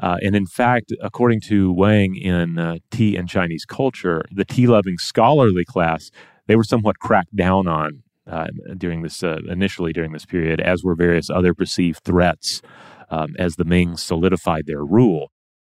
Uh, 0.00 0.16
and 0.22 0.34
in 0.34 0.46
fact, 0.46 0.92
according 1.02 1.40
to 1.42 1.72
Wang 1.72 2.16
in 2.16 2.58
uh, 2.58 2.76
tea 2.90 3.16
and 3.16 3.28
Chinese 3.28 3.64
culture, 3.64 4.24
the 4.32 4.46
tea 4.46 4.66
loving 4.66 4.96
scholarly 4.98 5.64
class, 5.64 6.10
they 6.46 6.56
were 6.56 6.64
somewhat 6.64 6.98
cracked 6.98 7.36
down 7.36 7.68
on 7.68 8.02
uh, 8.26 8.48
during 8.76 9.02
this, 9.02 9.22
uh, 9.22 9.38
initially 9.48 9.92
during 9.92 10.12
this 10.12 10.24
period, 10.24 10.60
as 10.60 10.82
were 10.82 10.94
various 10.94 11.28
other 11.28 11.52
perceived 11.54 12.02
threats 12.04 12.62
um, 13.10 13.34
as 13.38 13.56
the 13.56 13.64
Ming 13.64 13.96
solidified 13.96 14.66
their 14.66 14.84
rule. 14.84 15.30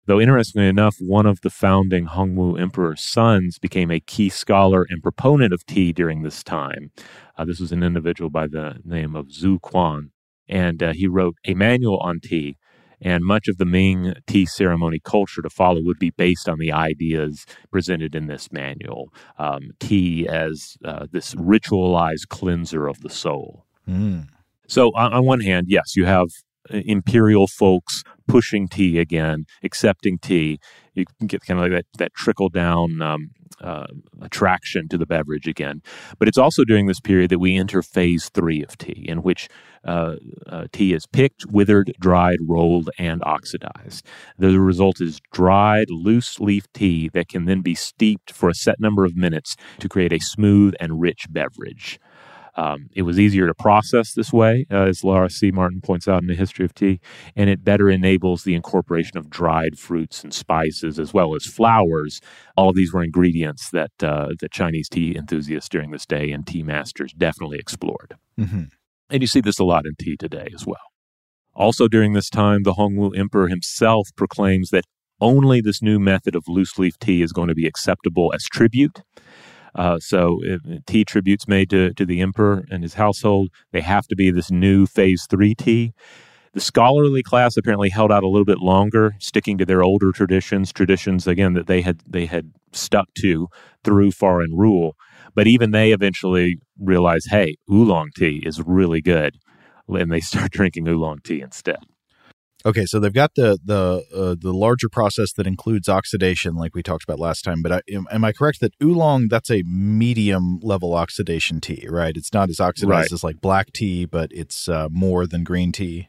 Though 0.05 0.19
interestingly 0.19 0.67
enough, 0.67 0.97
one 0.99 1.25
of 1.25 1.41
the 1.41 1.49
founding 1.49 2.07
Hongwu 2.07 2.59
emperor's 2.59 3.01
sons 3.01 3.57
became 3.57 3.89
a 3.89 4.01
key 4.01 4.29
scholar 4.29 4.85
and 4.89 5.01
proponent 5.01 5.53
of 5.53 5.65
tea 5.65 5.93
during 5.93 6.23
this 6.23 6.43
time. 6.43 6.91
Uh, 7.37 7.45
this 7.45 7.59
was 7.59 7.71
an 7.71 7.83
individual 7.83 8.29
by 8.29 8.47
the 8.47 8.79
name 8.83 9.15
of 9.15 9.27
Zhu 9.27 9.61
Quan, 9.61 10.11
and 10.47 10.83
uh, 10.83 10.93
he 10.93 11.07
wrote 11.07 11.35
a 11.45 11.53
manual 11.53 11.99
on 11.99 12.19
tea 12.19 12.57
and 13.03 13.23
much 13.23 13.47
of 13.47 13.57
the 13.57 13.65
Ming 13.65 14.13
tea 14.25 14.45
ceremony 14.45 14.99
culture 15.03 15.41
to 15.41 15.49
follow 15.49 15.81
would 15.83 15.99
be 15.99 16.11
based 16.11 16.49
on 16.49 16.57
the 16.57 16.71
ideas 16.71 17.45
presented 17.69 18.15
in 18.15 18.27
this 18.27 18.51
manual. 18.51 19.13
Um, 19.37 19.71
tea 19.79 20.27
as 20.27 20.77
uh, 20.83 21.05
this 21.11 21.35
ritualized 21.35 22.29
cleanser 22.29 22.87
of 22.87 23.01
the 23.01 23.09
soul. 23.09 23.65
Mm. 23.87 24.27
So, 24.67 24.91
on, 24.95 25.13
on 25.13 25.25
one 25.25 25.41
hand, 25.41 25.67
yes, 25.69 25.95
you 25.95 26.05
have 26.05 26.27
uh, 26.73 26.77
imperial 26.85 27.47
folks 27.47 28.03
pushing 28.27 28.69
tea 28.69 28.97
again, 28.97 29.45
accepting 29.63 30.17
tea. 30.17 30.59
You 30.93 31.05
can 31.19 31.27
get 31.27 31.41
kind 31.41 31.59
of 31.59 31.65
like 31.65 31.73
that, 31.73 31.85
that 31.97 32.13
trickle 32.13 32.47
down 32.49 33.01
um, 33.01 33.31
uh, 33.61 33.87
attraction 34.21 34.87
to 34.89 34.97
the 34.97 35.05
beverage 35.05 35.47
again. 35.47 35.81
But 36.19 36.27
it's 36.27 36.37
also 36.37 36.63
during 36.63 36.87
this 36.87 36.99
period 36.99 37.31
that 37.31 37.39
we 37.39 37.57
enter 37.57 37.81
phase 37.81 38.29
three 38.29 38.63
of 38.63 38.77
tea, 38.77 39.05
in 39.07 39.23
which 39.23 39.49
uh, 39.85 40.15
uh, 40.47 40.65
tea 40.71 40.93
is 40.93 41.05
picked, 41.07 41.45
withered, 41.47 41.93
dried, 41.99 42.37
rolled, 42.41 42.89
and 42.97 43.21
oxidized. 43.23 44.05
The 44.37 44.59
result 44.59 45.01
is 45.01 45.19
dried, 45.31 45.89
loose 45.89 46.39
leaf 46.39 46.65
tea 46.73 47.09
that 47.13 47.29
can 47.29 47.45
then 47.45 47.61
be 47.61 47.75
steeped 47.75 48.31
for 48.31 48.49
a 48.49 48.55
set 48.55 48.79
number 48.79 49.05
of 49.05 49.15
minutes 49.15 49.55
to 49.79 49.89
create 49.89 50.13
a 50.13 50.19
smooth 50.19 50.73
and 50.79 51.01
rich 51.01 51.27
beverage. 51.29 51.99
Um, 52.55 52.89
it 52.93 53.01
was 53.01 53.19
easier 53.19 53.47
to 53.47 53.53
process 53.53 54.13
this 54.13 54.31
way, 54.31 54.65
uh, 54.71 54.83
as 54.83 55.03
Laura 55.03 55.29
C. 55.29 55.51
Martin 55.51 55.81
points 55.81 56.07
out 56.07 56.21
in 56.21 56.27
the 56.27 56.35
history 56.35 56.65
of 56.65 56.73
tea, 56.73 56.99
and 57.35 57.49
it 57.49 57.63
better 57.63 57.89
enables 57.89 58.43
the 58.43 58.53
incorporation 58.53 59.17
of 59.17 59.29
dried 59.29 59.79
fruits 59.79 60.23
and 60.23 60.33
spices 60.33 60.99
as 60.99 61.13
well 61.13 61.35
as 61.35 61.45
flowers. 61.45 62.21
All 62.55 62.69
of 62.69 62.75
these 62.75 62.93
were 62.93 63.03
ingredients 63.03 63.71
that 63.71 63.91
uh, 64.03 64.29
the 64.39 64.49
Chinese 64.49 64.87
tea 64.87 65.15
enthusiasts 65.17 65.69
during 65.69 65.91
this 65.91 66.05
day 66.05 66.31
and 66.31 66.45
tea 66.45 66.63
masters 66.63 67.13
definitely 67.13 67.57
explored. 67.57 68.17
Mm-hmm. 68.39 68.65
And 69.09 69.21
you 69.21 69.27
see 69.27 69.41
this 69.41 69.59
a 69.59 69.63
lot 69.63 69.85
in 69.85 69.93
tea 69.99 70.17
today 70.17 70.49
as 70.53 70.65
well. 70.65 70.77
Also, 71.55 71.87
during 71.87 72.13
this 72.13 72.29
time, 72.29 72.63
the 72.63 72.73
Hongwu 72.73 73.17
Emperor 73.17 73.47
himself 73.47 74.09
proclaims 74.15 74.69
that 74.71 74.85
only 75.21 75.61
this 75.61 75.81
new 75.81 75.99
method 75.99 76.35
of 76.35 76.43
loose 76.47 76.79
leaf 76.79 76.97
tea 76.99 77.21
is 77.21 77.31
going 77.31 77.47
to 77.47 77.55
be 77.55 77.67
acceptable 77.67 78.31
as 78.33 78.43
tribute. 78.45 79.01
Uh, 79.75 79.99
so, 79.99 80.39
if, 80.43 80.61
tea 80.85 81.05
tributes 81.05 81.47
made 81.47 81.69
to, 81.69 81.93
to 81.93 82.05
the 82.05 82.21
emperor 82.21 82.65
and 82.71 82.83
his 82.83 82.95
household, 82.95 83.49
they 83.71 83.81
have 83.81 84.07
to 84.07 84.15
be 84.15 84.31
this 84.31 84.51
new 84.51 84.85
phase 84.85 85.27
three 85.29 85.53
tea. 85.55 85.93
The 86.53 86.61
scholarly 86.61 87.23
class 87.23 87.57
apparently 87.57 87.89
held 87.89 88.11
out 88.11 88.23
a 88.23 88.27
little 88.27 88.45
bit 88.45 88.59
longer, 88.59 89.15
sticking 89.19 89.57
to 89.57 89.65
their 89.65 89.83
older 89.83 90.11
traditions, 90.11 90.71
traditions 90.71 91.25
again 91.25 91.53
that 91.53 91.65
they 91.65 91.81
had 91.81 92.01
they 92.07 92.27
had 92.27 92.51
stuck 92.71 93.07
to 93.19 93.47
through 93.83 94.11
foreign 94.11 94.55
rule. 94.55 94.95
But 95.35 95.47
even 95.47 95.71
they 95.71 95.91
eventually 95.91 96.59
realize, 96.79 97.25
hey, 97.25 97.55
oolong 97.71 98.09
tea 98.15 98.43
is 98.45 98.61
really 98.61 99.01
good, 99.01 99.37
and 99.87 100.11
they 100.11 100.19
start 100.19 100.51
drinking 100.59 100.87
oolong 100.87 101.19
tea 101.23 101.41
instead. 101.41 101.79
Okay, 102.65 102.85
so 102.85 102.99
they've 102.99 103.13
got 103.13 103.35
the 103.35 103.57
the 103.63 104.05
uh, 104.15 104.35
the 104.39 104.53
larger 104.53 104.87
process 104.87 105.33
that 105.33 105.45
includes 105.45 105.89
oxidation, 105.89 106.55
like 106.55 106.73
we 106.73 106.81
talked 106.81 107.03
about 107.03 107.19
last 107.19 107.41
time. 107.41 107.61
But 107.61 107.71
I, 107.73 107.81
am, 107.91 108.07
am, 108.09 108.23
I 108.23 108.31
correct 108.31 108.61
that 108.61 108.73
oolong 108.81 109.27
that's 109.27 109.51
a 109.51 109.63
medium 109.63 110.59
level 110.61 110.93
oxidation 110.93 111.59
tea, 111.59 111.85
right? 111.89 112.15
It's 112.15 112.31
not 112.31 112.49
as 112.49 112.61
oxidized 112.61 112.89
right. 112.89 113.11
as 113.11 113.23
like 113.23 113.41
black 113.41 113.73
tea, 113.73 114.05
but 114.05 114.31
it's 114.31 114.69
uh, 114.69 114.87
more 114.89 115.27
than 115.27 115.43
green 115.43 115.73
tea. 115.73 116.07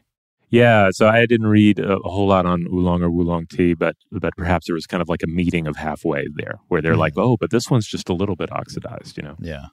Yeah, 0.55 0.89
so 0.91 1.07
I 1.07 1.25
didn't 1.25 1.47
read 1.47 1.79
a, 1.79 1.97
a, 1.97 2.09
whole 2.09 2.27
lot 2.27 2.45
on 2.45 2.65
oolong 2.67 3.01
or 3.01 3.07
oolong 3.07 3.45
tea, 3.47 3.73
but 3.73 3.95
but 4.11 4.35
perhaps 4.37 4.67
there 4.67 4.75
was 4.75 4.87
kind 4.87 5.01
of 5.01 5.09
like 5.09 5.21
a 5.21 5.27
meeting 5.27 5.67
of 5.67 5.75
halfway 5.75 6.27
there, 6.33 6.59
where 6.69 6.81
they're 6.81 6.93
mm. 6.93 6.99
like, 6.99 7.13
oh, 7.17 7.35
but 7.37 7.51
this 7.51 7.69
one's 7.69 7.87
just 7.87 8.07
a 8.07 8.13
little 8.13 8.35
bit 8.35 8.51
oxidized, 8.51 9.17
you 9.17 9.23
know? 9.23 9.35
Yeah. 9.39 9.65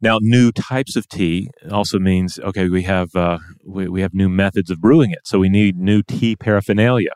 Now, 0.00 0.18
new 0.20 0.50
types 0.50 0.96
of 0.96 1.08
tea 1.08 1.50
also 1.70 2.00
means 2.00 2.40
okay, 2.40 2.68
we 2.68 2.82
have 2.82 3.14
uh, 3.14 3.38
we, 3.64 3.88
we 3.88 4.00
have 4.00 4.12
new 4.12 4.28
methods 4.28 4.70
of 4.70 4.80
brewing 4.80 5.12
it, 5.12 5.20
so 5.24 5.38
we 5.38 5.48
need 5.48 5.76
new 5.78 6.02
tea 6.02 6.34
paraphernalia, 6.34 7.12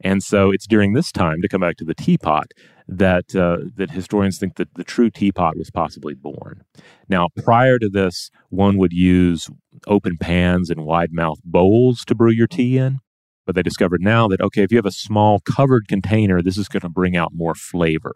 and 0.00 0.22
so 0.22 0.50
it's 0.50 0.66
during 0.66 0.94
this 0.94 1.12
time 1.12 1.42
to 1.42 1.48
come 1.48 1.60
back 1.60 1.76
to 1.76 1.84
the 1.84 1.94
teapot 1.94 2.46
that 2.88 3.34
uh, 3.34 3.58
that 3.76 3.90
historians 3.90 4.38
think 4.38 4.56
that 4.56 4.74
the 4.74 4.84
true 4.84 5.10
teapot 5.10 5.56
was 5.56 5.70
possibly 5.70 6.14
born. 6.14 6.64
Now, 7.08 7.28
prior 7.36 7.78
to 7.78 7.88
this, 7.88 8.30
one 8.50 8.76
would 8.78 8.92
use 8.92 9.48
open 9.86 10.16
pans 10.18 10.70
and 10.70 10.84
wide 10.84 11.12
mouth 11.12 11.38
bowls 11.44 12.04
to 12.06 12.14
brew 12.14 12.30
your 12.30 12.46
tea 12.46 12.78
in. 12.78 13.00
But 13.44 13.56
they 13.56 13.62
discovered 13.62 14.00
now 14.00 14.28
that 14.28 14.40
okay, 14.40 14.62
if 14.62 14.70
you 14.70 14.78
have 14.78 14.86
a 14.86 14.92
small 14.92 15.40
covered 15.40 15.88
container, 15.88 16.42
this 16.42 16.58
is 16.58 16.68
going 16.68 16.82
to 16.82 16.88
bring 16.88 17.16
out 17.16 17.32
more 17.34 17.54
flavor. 17.54 18.14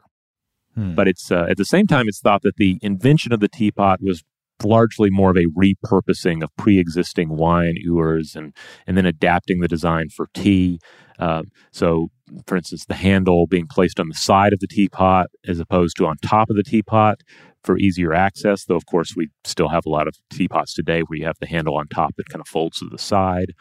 Hmm. 0.75 0.95
But 0.95 1.09
it's 1.09 1.33
uh, 1.33 1.47
at 1.49 1.57
the 1.57 1.65
same 1.65 1.87
time, 1.87 2.07
it's 2.09 2.21
thought 2.21 2.43
that 2.43 2.57
the 2.57 2.79
invention 2.83 3.33
of 3.33 3.41
the 3.41 3.49
teapot 3.49 4.01
was 4.01 4.23
largely 4.63 5.11
more 5.11 5.31
of 5.31 5.37
a 5.37 5.47
repurposing 5.59 6.43
of 6.43 6.55
pre-existing 6.57 7.37
wine 7.37 7.75
ewers 7.77 8.35
and 8.35 8.55
and 8.87 8.97
then 8.97 9.07
adapting 9.07 9.61
the 9.61 9.69
design 9.69 10.09
for 10.09 10.29
tea. 10.35 10.79
Uh, 11.19 11.43
so, 11.73 12.09
for 12.47 12.57
instance, 12.57 12.85
the 12.87 12.95
handle 12.95 13.47
being 13.47 13.67
placed 13.67 14.01
on 14.01 14.09
the 14.09 14.15
side 14.15 14.53
of 14.53 14.61
the 14.61 14.67
teapot 14.67 15.27
as 15.47 15.61
opposed 15.61 15.97
to 15.97 16.07
on 16.07 16.17
top 16.19 16.51
of 16.51 16.57
the 16.57 16.63
teapot 16.63 17.21
for 17.63 17.79
easier 17.79 18.15
access. 18.15 18.65
Though, 18.65 18.77
of 18.77 18.87
course, 18.87 19.15
we 19.17 19.29
still 19.45 19.69
have 19.69 19.87
a 19.87 19.91
lot 19.91 20.09
of 20.09 20.17
teapots 20.31 20.75
today 20.75 21.01
where 21.01 21.19
you 21.19 21.27
have 21.27 21.39
the 21.41 21.47
handle 21.47 21.77
on 21.77 21.89
top 21.89 22.17
that 22.17 22.29
kind 22.29 22.41
of 22.41 22.49
folds 22.49 22.79
to 22.79 22.89
the 22.89 22.99
side. 22.99 23.53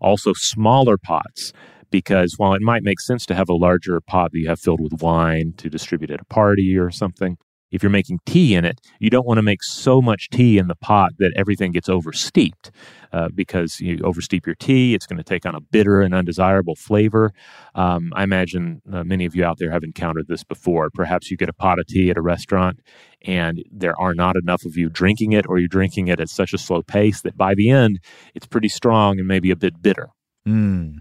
Also, 0.00 0.32
smaller 0.34 0.98
pots 0.98 1.52
because 1.90 2.34
while 2.36 2.54
it 2.54 2.62
might 2.62 2.82
make 2.82 3.00
sense 3.00 3.24
to 3.26 3.34
have 3.34 3.48
a 3.48 3.54
larger 3.54 4.00
pot 4.00 4.32
that 4.32 4.38
you 4.38 4.48
have 4.48 4.58
filled 4.58 4.80
with 4.80 5.00
wine 5.00 5.54
to 5.56 5.70
distribute 5.70 6.10
at 6.10 6.20
a 6.20 6.24
party 6.24 6.76
or 6.76 6.90
something, 6.90 7.38
if 7.74 7.82
you're 7.82 7.90
making 7.90 8.20
tea 8.24 8.54
in 8.54 8.64
it, 8.64 8.80
you 9.00 9.10
don't 9.10 9.26
want 9.26 9.38
to 9.38 9.42
make 9.42 9.62
so 9.62 10.00
much 10.00 10.30
tea 10.30 10.58
in 10.58 10.68
the 10.68 10.76
pot 10.76 11.10
that 11.18 11.32
everything 11.34 11.72
gets 11.72 11.88
oversteeped. 11.88 12.70
Uh, 13.12 13.28
because 13.34 13.80
you 13.80 13.98
oversteep 13.98 14.44
your 14.44 14.56
tea, 14.56 14.94
it's 14.94 15.06
going 15.06 15.16
to 15.16 15.24
take 15.24 15.46
on 15.46 15.54
a 15.54 15.60
bitter 15.60 16.00
and 16.00 16.14
undesirable 16.14 16.74
flavor. 16.74 17.32
Um, 17.74 18.12
I 18.16 18.24
imagine 18.24 18.82
uh, 18.92 19.04
many 19.04 19.24
of 19.24 19.36
you 19.36 19.44
out 19.44 19.58
there 19.58 19.70
have 19.70 19.84
encountered 19.84 20.26
this 20.26 20.42
before. 20.42 20.90
Perhaps 20.90 21.30
you 21.30 21.36
get 21.36 21.48
a 21.48 21.52
pot 21.52 21.78
of 21.78 21.86
tea 21.86 22.10
at 22.10 22.16
a 22.16 22.22
restaurant 22.22 22.80
and 23.22 23.62
there 23.70 23.98
are 24.00 24.14
not 24.14 24.36
enough 24.36 24.64
of 24.64 24.76
you 24.76 24.88
drinking 24.88 25.32
it, 25.32 25.46
or 25.48 25.58
you're 25.58 25.68
drinking 25.68 26.08
it 26.08 26.20
at 26.20 26.28
such 26.28 26.52
a 26.52 26.58
slow 26.58 26.82
pace 26.82 27.22
that 27.22 27.36
by 27.36 27.54
the 27.54 27.70
end, 27.70 27.98
it's 28.34 28.46
pretty 28.46 28.68
strong 28.68 29.18
and 29.18 29.26
maybe 29.26 29.50
a 29.50 29.56
bit 29.56 29.80
bitter. 29.80 30.08
Mm. 30.46 30.96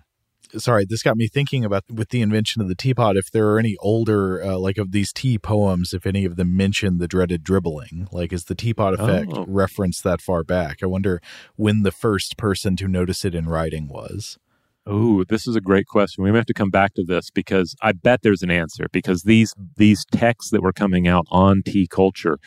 Sorry, 0.57 0.85
this 0.85 1.03
got 1.03 1.17
me 1.17 1.27
thinking 1.27 1.63
about 1.65 1.83
with 1.89 2.09
the 2.09 2.21
invention 2.21 2.61
of 2.61 2.67
the 2.67 2.75
teapot. 2.75 3.17
If 3.17 3.31
there 3.31 3.47
are 3.49 3.59
any 3.59 3.75
older, 3.79 4.43
uh, 4.43 4.57
like 4.57 4.77
of 4.77 4.91
these 4.91 5.11
tea 5.13 5.37
poems, 5.37 5.93
if 5.93 6.05
any 6.05 6.25
of 6.25 6.35
them 6.35 6.55
mention 6.55 6.97
the 6.97 7.07
dreaded 7.07 7.43
dribbling, 7.43 8.07
like 8.11 8.31
is 8.33 8.45
the 8.45 8.55
teapot 8.55 8.93
effect 8.93 9.31
Oh. 9.33 9.45
referenced 9.47 10.03
that 10.03 10.21
far 10.21 10.43
back? 10.43 10.77
I 10.83 10.85
wonder 10.85 11.21
when 11.55 11.83
the 11.83 11.91
first 11.91 12.37
person 12.37 12.75
to 12.77 12.87
notice 12.87 13.25
it 13.25 13.35
in 13.35 13.47
writing 13.47 13.87
was. 13.87 14.37
Oh, 14.85 15.23
this 15.23 15.47
is 15.47 15.55
a 15.55 15.61
great 15.61 15.87
question. 15.87 16.25
We 16.25 16.31
may 16.31 16.37
have 16.39 16.45
to 16.47 16.53
come 16.53 16.69
back 16.69 16.93
to 16.95 17.05
this 17.05 17.29
because 17.29 17.73
I 17.81 17.93
bet 17.93 18.21
there's 18.21 18.43
an 18.43 18.51
answer 18.51 18.87
because 18.91 19.23
these 19.23 19.53
these 19.77 20.03
texts 20.11 20.51
that 20.51 20.61
were 20.61 20.73
coming 20.73 21.07
out 21.07 21.25
on 21.29 21.61
tea 21.65 21.87
culture 21.87 22.37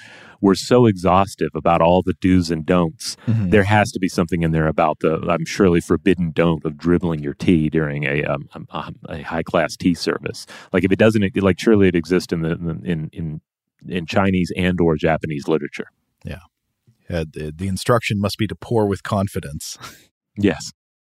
were 0.42 0.54
so 0.54 0.84
exhaustive 0.84 1.48
about 1.54 1.80
all 1.80 2.02
the 2.02 2.12
do's 2.20 2.50
and 2.50 2.66
don'ts. 2.66 3.16
There 3.26 3.62
has 3.62 3.90
to 3.92 3.98
be 3.98 4.08
something 4.08 4.42
in 4.42 4.50
there 4.50 4.66
about 4.66 4.98
the 5.00 5.14
I'm 5.28 5.46
surely 5.46 5.80
forbidden 5.80 6.30
don't 6.30 6.62
of 6.66 6.76
dribbling 6.76 7.20
your 7.20 7.32
tea 7.32 7.70
during 7.70 8.04
a 8.04 8.22
um, 8.24 8.48
a, 8.70 8.92
a 9.08 9.22
high 9.22 9.42
class 9.42 9.74
tea 9.74 9.94
service. 9.94 10.44
Like 10.74 10.84
if 10.84 10.92
it 10.92 10.98
doesn't 10.98 11.34
like 11.42 11.58
surely 11.58 11.88
it 11.88 11.94
exists 11.94 12.34
in 12.34 12.42
the 12.42 12.52
in 12.84 13.08
in 13.14 13.40
in 13.88 14.04
Chinese 14.04 14.52
and 14.54 14.78
or 14.78 14.96
Japanese 14.96 15.48
literature. 15.48 15.88
Uh, 17.08 17.24
the, 17.32 17.52
the 17.54 17.68
instruction 17.68 18.20
must 18.20 18.36
be 18.36 18.46
to 18.46 18.54
pour 18.54 18.86
with 18.86 19.02
confidence. 19.02 19.78
Yes. 20.38 20.72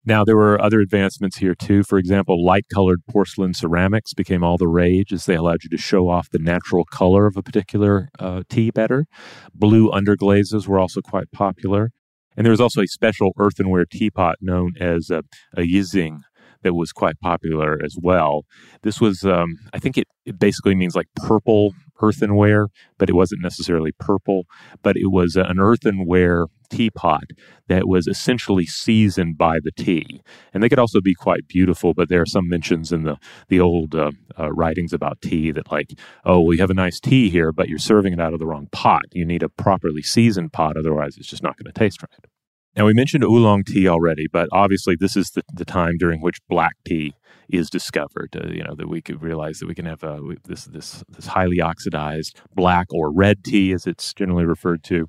Now, 0.07 0.25
there 0.25 0.37
were 0.37 0.63
other 0.63 0.81
advancements 0.81 1.39
here 1.39 1.57
too. 1.57 1.83
For 1.83 1.99
example, 1.99 2.45
light 2.45 2.67
colored 2.73 3.01
porcelain 3.11 3.55
ceramics 3.55 4.15
became 4.15 4.45
all 4.45 4.57
the 4.57 4.69
rage 4.69 5.13
as 5.13 5.27
they 5.27 5.35
allowed 5.35 5.65
you 5.65 5.71
to 5.71 5.77
show 5.77 6.09
off 6.09 6.31
the 6.31 6.39
natural 6.39 6.85
color 6.85 7.27
of 7.27 7.37
a 7.37 7.43
particular 7.43 8.09
uh, 8.21 8.43
tea 8.49 8.71
better. 8.71 9.07
Blue 9.53 9.91
underglazes 9.91 10.69
were 10.69 10.79
also 10.79 11.01
quite 11.01 11.33
popular. 11.33 11.91
And 12.37 12.47
there 12.47 12.53
was 12.53 12.61
also 12.61 12.83
a 12.83 12.87
special 12.87 13.33
earthenware 13.37 13.85
teapot 13.85 14.37
known 14.41 14.75
as 14.79 15.11
a, 15.11 15.23
a 15.57 15.63
Yixing 15.63 16.21
that 16.63 16.75
was 16.75 16.93
quite 16.93 17.19
popular 17.21 17.79
as 17.85 17.97
well. 18.01 18.45
This 18.83 19.01
was, 19.01 19.25
um, 19.25 19.57
I 19.73 19.79
think 19.79 19.99
it, 19.99 20.07
it 20.25 20.39
basically 20.39 20.75
means 20.75 20.95
like 20.95 21.07
purple 21.17 21.73
earthenware, 22.01 22.69
but 22.99 23.09
it 23.09 23.15
wasn't 23.15 23.43
necessarily 23.43 23.93
purple, 23.99 24.45
but 24.83 24.97
it 24.97 25.11
was 25.11 25.37
an 25.37 25.59
earthenware 25.59 26.47
teapot 26.67 27.25
that 27.69 27.89
was 27.89 28.07
essentially 28.07 28.67
seasoned 28.67 29.37
by 29.37 29.59
the 29.63 29.73
tea. 29.73 30.21
And 30.53 30.63
they 30.63 30.69
could 30.69 30.79
also 30.79 31.01
be 31.01 31.15
quite 31.15 31.49
beautiful, 31.49 31.95
but 31.95 32.09
there 32.09 32.21
are 32.21 32.27
some 32.27 32.49
mentions 32.49 32.93
in 32.93 33.03
the, 33.05 33.17
the 33.49 33.61
old 33.61 33.95
uh, 33.95 34.13
uh, 34.39 34.53
writings 34.53 34.93
about 34.93 35.21
tea 35.21 35.51
that, 35.53 35.71
like, 35.71 35.99
oh, 36.25 36.41
well, 36.41 36.55
you 36.55 36.61
have 36.61 36.71
a 36.71 36.75
nice 36.75 37.01
tea 37.01 37.31
here, 37.31 37.53
but 37.53 37.69
you're 37.69 37.79
serving 37.79 38.13
it 38.13 38.21
out 38.21 38.33
of 38.33 38.39
the 38.39 38.47
wrong 38.47 38.69
pot. 38.73 39.05
You 39.13 39.25
need 39.25 39.43
a 39.43 39.49
properly 39.49 40.03
seasoned 40.03 40.53
pot, 40.53 40.77
otherwise, 40.77 41.17
it's 41.17 41.29
just 41.29 41.43
not 41.43 41.57
going 41.57 41.73
to 41.73 41.79
taste 41.79 42.03
right. 42.03 42.36
Now, 42.77 42.85
we 42.85 42.93
mentioned 42.93 43.25
oolong 43.25 43.65
tea 43.65 43.89
already, 43.89 44.27
but 44.31 44.51
obviously, 44.53 44.97
this 45.01 45.17
is 45.17 45.31
the, 45.31 45.43
the 45.51 45.65
time 45.65 45.97
during 45.99 46.21
which 46.21 46.39
black 46.47 46.75
tea 46.85 47.15
is 47.49 47.71
discovered. 47.71 48.37
Uh, 48.37 48.49
you 48.49 48.63
know 48.63 48.75
that 48.75 48.89
we 48.89 49.01
could 49.01 49.23
realize 49.23 49.61
that 49.61 49.67
we 49.67 49.75
can 49.75 49.87
have 49.87 50.05
uh, 50.05 50.21
this 50.45 50.65
this 50.67 51.03
this 51.09 51.29
highly 51.29 51.59
oxidized 51.59 52.39
black 52.55 52.87
or 52.91 53.11
red 53.11 53.43
tea, 53.45 53.73
as 53.73 53.87
it's 53.87 54.13
generally 54.13 54.45
referred 54.45 54.83
to 54.85 55.07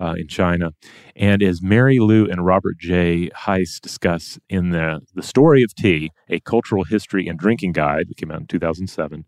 uh, 0.00 0.14
in 0.16 0.26
China. 0.26 0.70
And 1.14 1.42
as 1.42 1.60
Mary 1.60 1.98
Lou 1.98 2.26
and 2.26 2.46
Robert 2.46 2.78
J. 2.78 3.28
Heiss 3.44 3.78
discuss 3.78 4.38
in 4.48 4.70
the 4.70 5.00
the 5.14 5.22
story 5.22 5.62
of 5.62 5.74
tea, 5.74 6.12
a 6.30 6.40
cultural 6.40 6.84
history 6.84 7.28
and 7.28 7.38
drinking 7.38 7.72
guide 7.72 8.08
that 8.08 8.16
came 8.16 8.30
out 8.30 8.40
in 8.40 8.46
2007. 8.46 9.26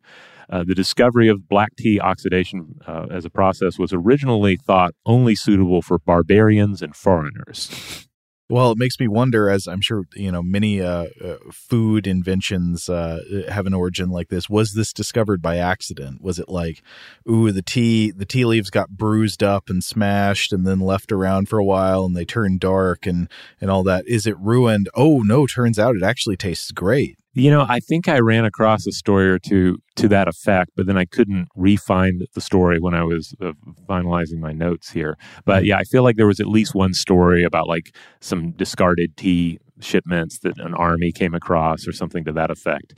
Uh, 0.51 0.65
the 0.65 0.75
discovery 0.75 1.29
of 1.29 1.49
black 1.49 1.75
tea 1.77 2.01
oxidation 2.01 2.79
uh, 2.87 3.07
as 3.11 3.25
a 3.25 3.31
process 3.31 3.79
was 3.79 3.93
originally 3.93 4.57
thought 4.57 4.95
only 5.07 5.35
suitable 5.35 5.83
for 5.83 5.99
barbarians 5.99 6.83
and 6.83 6.95
foreigners. 6.95 8.09
Well, 8.51 8.73
it 8.73 8.79
makes 8.79 9.01
me 9.01 9.09
wonder, 9.09 9.49
as 9.49 9.67
I'm 9.67 9.81
sure 9.81 10.05
you 10.15 10.31
know, 10.31 10.43
many 10.43 10.83
uh, 10.83 11.07
uh, 11.25 11.37
food 11.51 12.07
inventions 12.07 12.91
uh, 12.91 13.21
have 13.49 13.67
an 13.67 13.73
origin 13.73 14.11
like 14.11 14.29
this. 14.29 14.51
Was 14.51 14.75
this 14.75 14.93
discovered 14.93 15.41
by 15.41 15.57
accident? 15.57 16.21
Was 16.21 16.39
it 16.39 16.51
like, 16.51 16.83
ooh, 17.29 17.53
the 17.53 17.63
tea 17.63 18.11
the 18.11 18.27
tea 18.27 18.45
leaves 18.45 18.69
got 18.69 18.91
bruised 18.91 19.43
up 19.43 19.71
and 19.71 19.83
smashed, 19.83 20.53
and 20.53 20.67
then 20.67 20.79
left 20.79 21.11
around 21.11 21.49
for 21.49 21.59
a 21.59 21.65
while, 21.65 22.05
and 22.05 22.15
they 22.15 22.27
turned 22.27 22.61
dark, 22.61 23.07
and 23.07 23.31
and 23.63 23.71
all 23.71 23.83
that? 23.85 24.07
Is 24.07 24.27
it 24.27 24.39
ruined? 24.39 24.91
Oh 24.95 25.21
no! 25.21 25.47
Turns 25.47 25.79
out 25.79 25.97
it 25.97 26.03
actually 26.03 26.37
tastes 26.37 26.71
great. 26.71 27.17
You 27.35 27.51
know, 27.51 27.67
I 27.69 27.81
think 27.81 28.09
I 28.09 28.21
ran 28.21 28.45
across 28.45 28.87
a 28.87 28.93
story 28.93 29.29
or 29.29 29.39
two 29.41 29.79
to 29.97 30.07
that 30.09 30.29
effect, 30.29 30.71
but 30.77 30.87
then 30.87 30.97
I 30.97 31.05
couldn't 31.05 31.49
re-find 31.57 32.27
the 32.33 32.41
story 32.41 32.79
when 32.79 32.95
I 32.95 33.03
was 33.03 33.35
uh, 33.41 33.53
finalizing 33.89 34.39
my 34.39 34.53
notes 34.53 34.91
here. 34.93 35.19
But 35.45 35.65
yeah, 35.65 35.77
I 35.79 35.83
feel 35.85 36.05
like 36.05 36.17
there 36.17 36.29
was 36.29 36.39
at 36.41 36.47
least 36.47 36.75
one 36.75 36.95
story 36.95 37.43
about 37.43 37.67
like 37.69 37.95
some 38.21 38.53
discarded 38.53 39.17
tea 39.17 39.59
shipments 39.81 40.39
that 40.41 40.59
an 40.59 40.75
army 40.75 41.11
came 41.11 41.35
across 41.35 41.89
or 41.89 41.93
something 41.93 42.25
to 42.25 42.33
that 42.33 42.51
effect. 42.51 42.95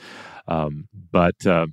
Um, 0.46 0.88
but 1.10 1.46
uh, 1.46 1.66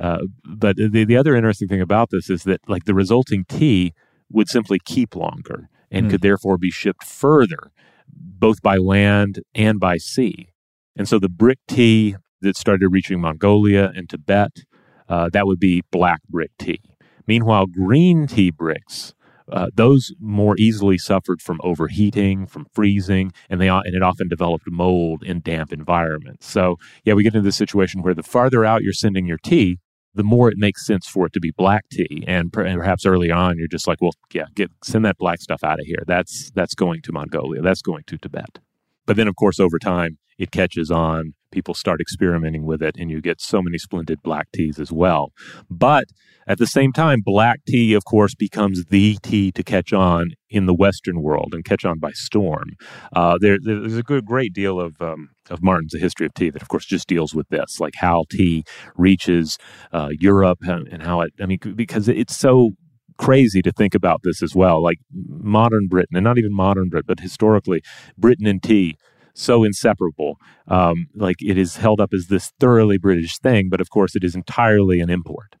uh, 0.00 0.18
but 0.44 0.76
the 0.76 1.04
the 1.04 1.16
other 1.16 1.36
interesting 1.36 1.68
thing 1.68 1.80
about 1.80 2.10
this 2.10 2.28
is 2.28 2.42
that 2.42 2.60
like 2.68 2.84
the 2.84 2.94
resulting 2.94 3.44
tea 3.48 3.94
would 4.30 4.48
simply 4.48 4.80
keep 4.84 5.14
longer 5.14 5.68
and 5.92 6.06
Hmm. 6.06 6.10
could 6.10 6.22
therefore 6.22 6.58
be 6.58 6.70
shipped 6.72 7.04
further, 7.04 7.70
both 8.12 8.62
by 8.62 8.78
land 8.78 9.40
and 9.54 9.78
by 9.78 9.96
sea. 9.96 10.48
And 10.96 11.08
so 11.08 11.18
the 11.18 11.28
brick 11.28 11.58
tea 11.66 12.16
that 12.40 12.56
started 12.56 12.88
reaching 12.88 13.20
Mongolia 13.20 13.92
and 13.94 14.08
Tibet, 14.08 14.64
uh, 15.08 15.28
that 15.32 15.46
would 15.46 15.58
be 15.58 15.82
black 15.90 16.20
brick 16.28 16.50
tea. 16.58 16.80
Meanwhile, 17.26 17.66
green 17.66 18.26
tea 18.26 18.50
bricks, 18.50 19.14
uh, 19.50 19.68
those 19.74 20.12
more 20.20 20.56
easily 20.58 20.96
suffered 20.96 21.42
from 21.42 21.60
overheating, 21.62 22.46
from 22.46 22.66
freezing, 22.72 23.32
and 23.50 23.60
they 23.60 23.68
and 23.68 23.94
it 23.94 24.02
often 24.02 24.28
developed 24.28 24.64
mold 24.70 25.22
in 25.22 25.40
damp 25.40 25.72
environments. 25.72 26.46
So 26.46 26.76
yeah, 27.04 27.14
we 27.14 27.22
get 27.22 27.34
into 27.34 27.46
this 27.46 27.56
situation 27.56 28.02
where 28.02 28.14
the 28.14 28.22
farther 28.22 28.64
out 28.64 28.82
you're 28.82 28.92
sending 28.92 29.26
your 29.26 29.38
tea, 29.38 29.78
the 30.14 30.24
more 30.24 30.48
it 30.48 30.56
makes 30.56 30.86
sense 30.86 31.06
for 31.06 31.26
it 31.26 31.32
to 31.34 31.40
be 31.40 31.50
black 31.50 31.88
tea. 31.90 32.24
And 32.26 32.54
and 32.56 32.78
perhaps 32.78 33.04
early 33.04 33.30
on, 33.30 33.58
you're 33.58 33.68
just 33.68 33.86
like, 33.86 34.00
well, 34.00 34.14
yeah, 34.32 34.46
get 34.54 34.70
send 34.82 35.04
that 35.04 35.18
black 35.18 35.42
stuff 35.42 35.62
out 35.62 35.80
of 35.80 35.86
here. 35.86 36.02
That's 36.06 36.50
that's 36.54 36.74
going 36.74 37.02
to 37.02 37.12
Mongolia. 37.12 37.60
That's 37.60 37.82
going 37.82 38.04
to 38.06 38.16
Tibet. 38.16 38.60
But 39.06 39.16
then, 39.16 39.28
of 39.28 39.36
course, 39.36 39.60
over 39.60 39.78
time, 39.78 40.16
it 40.38 40.50
catches 40.50 40.90
on. 40.90 41.34
People 41.50 41.74
start 41.74 42.00
experimenting 42.00 42.64
with 42.64 42.82
it, 42.82 42.96
and 42.98 43.10
you 43.10 43.20
get 43.20 43.40
so 43.40 43.62
many 43.62 43.78
splendid 43.78 44.22
black 44.22 44.48
teas 44.52 44.80
as 44.80 44.90
well. 44.90 45.32
But 45.70 46.06
at 46.46 46.58
the 46.58 46.66
same 46.66 46.92
time, 46.92 47.20
black 47.24 47.60
tea, 47.66 47.94
of 47.94 48.04
course, 48.04 48.34
becomes 48.34 48.86
the 48.86 49.16
tea 49.22 49.52
to 49.52 49.62
catch 49.62 49.92
on 49.92 50.30
in 50.50 50.66
the 50.66 50.74
Western 50.74 51.22
world 51.22 51.54
and 51.54 51.64
catch 51.64 51.84
on 51.84 51.98
by 52.00 52.10
storm. 52.12 52.70
Uh, 53.14 53.38
there, 53.40 53.58
there's 53.62 53.96
a 53.96 54.02
good, 54.02 54.24
great 54.26 54.52
deal 54.52 54.80
of 54.80 55.00
um, 55.00 55.30
of 55.50 55.62
Martin's 55.62 55.92
The 55.92 55.98
History 55.98 56.26
of 56.26 56.34
Tea 56.34 56.50
that, 56.50 56.62
of 56.62 56.68
course, 56.68 56.86
just 56.86 57.06
deals 57.06 57.34
with 57.34 57.48
this, 57.50 57.78
like 57.78 57.94
how 57.96 58.24
tea 58.30 58.64
reaches 58.96 59.58
uh, 59.92 60.10
Europe 60.18 60.58
and, 60.62 60.88
and 60.88 61.02
how 61.02 61.20
it. 61.20 61.32
I 61.40 61.46
mean, 61.46 61.58
because 61.74 62.08
it's 62.08 62.36
so 62.36 62.72
crazy 63.16 63.62
to 63.62 63.70
think 63.70 63.94
about 63.94 64.20
this 64.24 64.42
as 64.42 64.54
well. 64.54 64.82
Like 64.82 64.98
modern 65.12 65.86
Britain, 65.86 66.16
and 66.16 66.24
not 66.24 66.38
even 66.38 66.52
modern 66.52 66.88
Britain, 66.88 67.06
but 67.06 67.20
historically, 67.20 67.82
Britain 68.18 68.46
and 68.46 68.62
tea 68.62 68.96
so 69.34 69.64
inseparable. 69.64 70.38
Um, 70.68 71.08
like 71.14 71.36
it 71.40 71.58
is 71.58 71.76
held 71.76 72.00
up 72.00 72.14
as 72.14 72.28
this 72.28 72.52
thoroughly 72.58 72.98
British 72.98 73.38
thing, 73.38 73.68
but 73.68 73.80
of 73.80 73.90
course, 73.90 74.16
it 74.16 74.24
is 74.24 74.34
entirely 74.34 75.00
an 75.00 75.10
import. 75.10 75.56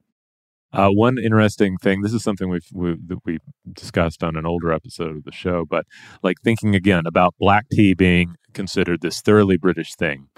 Uh, 0.72 0.88
one 0.88 1.18
interesting 1.18 1.76
thing. 1.76 2.02
This 2.02 2.12
is 2.12 2.24
something 2.24 2.48
we've 2.48 2.66
we, 2.72 2.96
that 3.06 3.18
we 3.24 3.38
discussed 3.72 4.24
on 4.24 4.34
an 4.34 4.44
older 4.44 4.72
episode 4.72 5.16
of 5.16 5.24
the 5.24 5.30
show, 5.30 5.64
but 5.68 5.86
like 6.22 6.38
thinking 6.42 6.74
again 6.74 7.06
about 7.06 7.34
black 7.38 7.66
tea 7.70 7.94
being 7.94 8.34
considered 8.52 9.00
this 9.00 9.20
thoroughly 9.20 9.56
British 9.56 9.94
thing, 9.94 10.28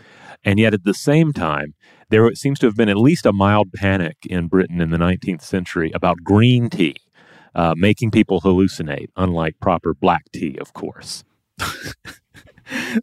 and 0.45 0.59
yet 0.59 0.75
at 0.75 0.85
the 0.85 0.93
same 0.93 1.33
time, 1.33 1.75
there 2.11 2.35
seems 2.35 2.59
to 2.59 2.67
have 2.67 2.77
been 2.77 2.91
at 2.91 2.99
least 2.99 3.25
a 3.25 3.33
mild 3.33 3.73
panic 3.73 4.19
in 4.29 4.49
Britain 4.49 4.81
in 4.83 4.91
the 4.91 4.99
19th 4.99 5.43
century 5.43 5.91
about 5.95 6.19
green 6.23 6.69
tea, 6.69 6.97
uh, 7.55 7.75
making 7.75 8.11
people 8.11 8.43
hallucinate, 8.43 9.09
unlike 9.17 9.59
proper 9.59 9.95
black 9.95 10.25
tea, 10.35 10.59
of 10.61 10.75
course. 10.75 11.25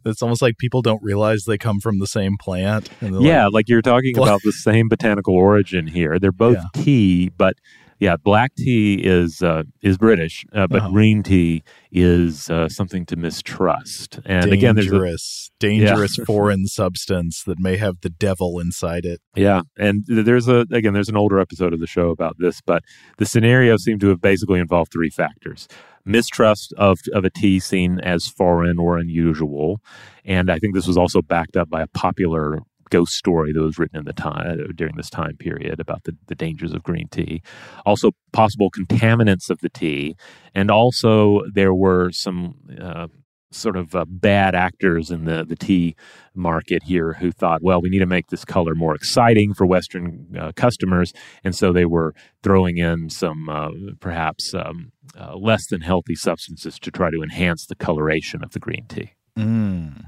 It's 0.04 0.22
almost 0.22 0.42
like 0.42 0.58
people 0.58 0.82
don't 0.82 1.02
realize 1.02 1.44
they 1.44 1.58
come 1.58 1.80
from 1.80 1.98
the 1.98 2.06
same 2.06 2.36
plant. 2.38 2.90
And 3.00 3.22
Yeah, 3.22 3.44
like, 3.46 3.52
like, 3.54 3.68
you're 3.68 3.82
talking 3.82 4.16
about 4.18 4.40
the 4.42 4.52
same 4.52 4.88
botanical 4.88 5.34
origin 5.34 5.86
here. 5.86 6.18
They're 6.18 6.32
both 6.32 6.58
Yeah. 6.74 6.82
tea, 6.82 7.28
but 7.30 7.56
yeah, 8.00 8.16
black 8.16 8.54
tea 8.56 8.96
is 9.02 9.40
uh, 9.40 9.62
is 9.80 9.96
British, 9.96 10.44
uh, 10.52 10.66
but 10.66 10.82
Uh-huh. 10.82 10.90
green 10.90 11.22
tea 11.22 11.62
is 11.92 12.50
uh, 12.50 12.68
something 12.68 13.06
to 13.06 13.16
mistrust. 13.16 14.20
And 14.26 14.52
again, 14.52 14.74
there's 14.74 14.88
a, 14.88 14.90
dangerous, 14.90 15.50
dangerous 15.60 16.16
foreign 16.26 16.66
substance 16.66 17.44
that 17.44 17.58
may 17.58 17.76
have 17.76 18.00
the 18.02 18.10
devil 18.10 18.58
inside 18.60 19.04
it. 19.04 19.20
Yeah, 19.36 19.62
and 19.78 20.04
there's 20.06 20.48
a 20.48 20.66
again 20.72 20.92
there's 20.92 21.08
an 21.08 21.16
older 21.16 21.38
episode 21.38 21.72
of 21.72 21.80
the 21.80 21.86
show 21.86 22.10
about 22.10 22.36
this, 22.38 22.60
but 22.60 22.82
the 23.18 23.26
scenario 23.26 23.76
seemed 23.76 24.00
to 24.02 24.08
have 24.08 24.20
basically 24.20 24.58
involved 24.60 24.92
three 24.92 25.10
factors: 25.10 25.68
mistrust 26.04 26.72
of 26.76 27.00
of 27.12 27.24
a 27.24 27.30
tea 27.30 27.58
seen 27.60 28.00
as 28.00 28.28
foreign 28.28 28.78
or 28.78 28.98
unusual, 28.98 29.80
and 30.24 30.50
I 30.50 30.58
think 30.58 30.74
this 30.74 30.86
was 30.86 30.98
also 30.98 31.22
backed 31.22 31.56
up 31.56 31.70
by 31.70 31.82
a 31.82 31.86
popular 31.88 32.60
ghost 32.90 33.14
story 33.14 33.52
that 33.52 33.60
was 33.60 33.78
written 33.78 33.98
in 33.98 34.04
the 34.04 34.12
time 34.12 34.70
during 34.76 34.96
this 34.96 35.10
time 35.10 35.36
period 35.36 35.80
about 35.80 36.04
the, 36.04 36.16
the 36.28 36.34
dangers 36.34 36.72
of 36.72 36.82
green 36.82 37.08
tea. 37.08 37.42
Also 37.84 38.12
possible 38.32 38.70
contaminants 38.70 39.50
of 39.50 39.60
the 39.60 39.68
tea. 39.68 40.14
And 40.54 40.70
also 40.70 41.42
there 41.52 41.74
were 41.74 42.12
some 42.12 42.54
uh, 42.80 43.08
sort 43.54 43.76
of 43.76 43.94
uh, 43.94 44.04
bad 44.08 44.54
actors 44.54 45.10
in 45.10 45.24
the 45.24 45.44
the 45.44 45.56
tea 45.56 45.96
market 46.34 46.82
here 46.84 47.14
who 47.14 47.30
thought, 47.30 47.62
well, 47.62 47.80
we 47.80 47.88
need 47.88 48.00
to 48.00 48.06
make 48.06 48.28
this 48.28 48.44
color 48.44 48.74
more 48.74 48.94
exciting 48.94 49.54
for 49.54 49.66
Western 49.66 50.26
uh, 50.38 50.52
customers, 50.56 51.12
and 51.42 51.54
so 51.54 51.72
they 51.72 51.84
were 51.84 52.14
throwing 52.42 52.78
in 52.78 53.10
some 53.10 53.48
uh, 53.48 53.70
perhaps 54.00 54.54
um, 54.54 54.92
uh, 55.18 55.36
less 55.36 55.66
than 55.68 55.80
healthy 55.80 56.14
substances 56.14 56.78
to 56.78 56.90
try 56.90 57.10
to 57.10 57.22
enhance 57.22 57.66
the 57.66 57.76
coloration 57.76 58.42
of 58.42 58.50
the 58.52 58.58
green 58.58 58.86
tea. 58.88 59.12
Mm. 59.38 60.06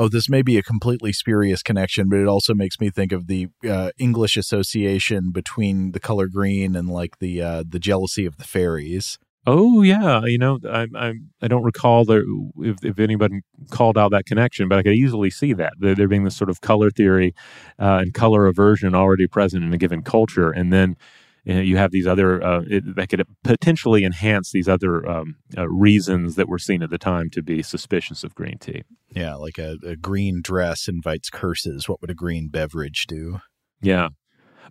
Oh, 0.00 0.08
this 0.08 0.28
may 0.28 0.42
be 0.42 0.56
a 0.56 0.62
completely 0.62 1.12
spurious 1.12 1.60
connection, 1.60 2.08
but 2.08 2.20
it 2.20 2.28
also 2.28 2.54
makes 2.54 2.78
me 2.78 2.88
think 2.88 3.10
of 3.10 3.26
the 3.26 3.48
uh, 3.68 3.90
English 3.98 4.36
association 4.36 5.32
between 5.32 5.90
the 5.90 5.98
color 5.98 6.28
green 6.28 6.76
and 6.76 6.88
like 6.88 7.18
the 7.18 7.42
uh, 7.42 7.64
the 7.68 7.80
jealousy 7.80 8.24
of 8.24 8.36
the 8.36 8.44
fairies. 8.44 9.18
Oh 9.46 9.82
yeah, 9.82 10.24
you 10.24 10.36
know, 10.36 10.58
I 10.68 10.86
I, 10.94 11.12
I 11.40 11.48
don't 11.48 11.62
recall 11.62 12.04
there 12.04 12.24
if, 12.58 12.84
if 12.84 12.98
anybody 12.98 13.40
called 13.70 13.96
out 13.96 14.10
that 14.10 14.26
connection, 14.26 14.68
but 14.68 14.78
I 14.78 14.82
could 14.82 14.94
easily 14.94 15.30
see 15.30 15.52
that 15.54 15.74
there, 15.78 15.94
there 15.94 16.08
being 16.08 16.24
this 16.24 16.36
sort 16.36 16.50
of 16.50 16.60
color 16.60 16.90
theory 16.90 17.34
uh, 17.78 18.00
and 18.02 18.12
color 18.12 18.46
aversion 18.46 18.94
already 18.94 19.26
present 19.26 19.64
in 19.64 19.72
a 19.72 19.78
given 19.78 20.02
culture, 20.02 20.50
and 20.50 20.72
then 20.72 20.96
you 21.44 21.78
have 21.78 21.92
these 21.92 22.06
other 22.06 22.44
uh, 22.44 22.62
it, 22.68 22.96
that 22.96 23.08
could 23.08 23.22
potentially 23.42 24.04
enhance 24.04 24.52
these 24.52 24.68
other 24.68 25.08
um, 25.08 25.36
uh, 25.56 25.66
reasons 25.68 26.34
that 26.34 26.48
were 26.48 26.58
seen 26.58 26.82
at 26.82 26.90
the 26.90 26.98
time 26.98 27.30
to 27.30 27.42
be 27.42 27.62
suspicious 27.62 28.22
of 28.22 28.34
green 28.34 28.58
tea. 28.58 28.82
Yeah, 29.10 29.34
like 29.34 29.56
a, 29.56 29.76
a 29.86 29.96
green 29.96 30.42
dress 30.42 30.88
invites 30.88 31.30
curses. 31.30 31.88
What 31.88 32.02
would 32.02 32.10
a 32.10 32.14
green 32.14 32.48
beverage 32.48 33.06
do? 33.08 33.38
Yeah, 33.80 34.08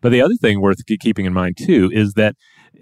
but 0.01 0.11
the 0.11 0.21
other 0.21 0.35
thing 0.35 0.61
worth 0.61 0.85
keeping 0.99 1.25
in 1.25 1.33
mind 1.33 1.57
too 1.57 1.89
is 1.91 2.13
that 2.13 2.35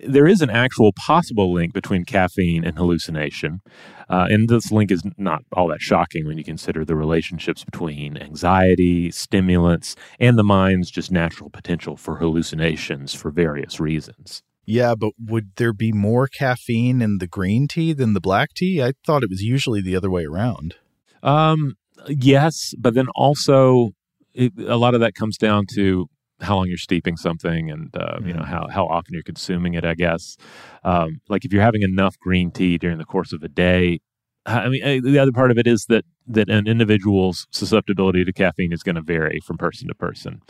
there 0.07 0.27
is 0.27 0.41
an 0.41 0.49
actual 0.49 0.91
possible 0.93 1.53
link 1.53 1.73
between 1.73 2.05
caffeine 2.05 2.63
and 2.63 2.77
hallucination. 2.77 3.61
Uh, 4.09 4.27
and 4.29 4.49
this 4.49 4.71
link 4.71 4.91
is 4.91 5.03
not 5.17 5.43
all 5.53 5.67
that 5.67 5.81
shocking 5.81 6.27
when 6.27 6.37
you 6.37 6.43
consider 6.43 6.85
the 6.85 6.95
relationships 6.95 7.63
between 7.63 8.17
anxiety, 8.17 9.09
stimulants, 9.11 9.95
and 10.19 10.37
the 10.37 10.43
mind's 10.43 10.91
just 10.91 11.11
natural 11.11 11.49
potential 11.49 11.97
for 11.97 12.17
hallucinations 12.17 13.13
for 13.13 13.31
various 13.31 13.79
reasons. 13.79 14.43
Yeah, 14.65 14.95
but 14.95 15.11
would 15.19 15.55
there 15.57 15.73
be 15.73 15.91
more 15.91 16.27
caffeine 16.27 17.01
in 17.01 17.19
the 17.19 17.27
green 17.27 17.67
tea 17.67 17.93
than 17.93 18.13
the 18.13 18.21
black 18.21 18.53
tea? 18.53 18.81
I 18.81 18.93
thought 19.05 19.23
it 19.23 19.29
was 19.29 19.41
usually 19.41 19.81
the 19.81 19.95
other 19.95 20.09
way 20.09 20.25
around. 20.25 20.75
Um, 21.21 21.75
yes, 22.07 22.73
but 22.77 22.95
then 22.95 23.07
also 23.15 23.91
it, 24.33 24.53
a 24.67 24.77
lot 24.77 24.93
of 24.93 25.01
that 25.01 25.15
comes 25.15 25.37
down 25.37 25.65
to 25.75 26.07
how 26.41 26.55
long 26.55 26.67
you're 26.67 26.77
steeping 26.77 27.15
something 27.17 27.71
and 27.71 27.95
uh, 27.95 28.19
you 28.23 28.33
know 28.33 28.41
mm. 28.41 28.47
how 28.47 28.67
how 28.69 28.85
often 28.87 29.13
you're 29.13 29.23
consuming 29.23 29.73
it. 29.73 29.85
I 29.85 29.95
guess 29.95 30.37
um, 30.83 31.21
like 31.29 31.45
if 31.45 31.53
you're 31.53 31.61
having 31.61 31.81
enough 31.81 32.17
green 32.19 32.51
tea 32.51 32.77
during 32.77 32.97
the 32.97 33.05
course 33.05 33.33
of 33.33 33.43
a 33.43 33.49
day. 33.49 33.99
I 34.47 34.69
mean, 34.69 35.01
the 35.03 35.17
other 35.17 35.31
part 35.31 35.49
of 35.49 35.57
it 35.57 35.65
is 35.65 35.85
that 35.85 36.05
that 36.27 36.49
an 36.49 36.67
individual's 36.67 37.47
susceptibility 37.49 38.23
to 38.23 38.31
caffeine 38.31 38.71
is 38.71 38.83
going 38.83 38.95
to 38.95 39.01
vary 39.01 39.39
from 39.39 39.57
person 39.57 39.87
to 39.87 39.95
person. 39.95 40.41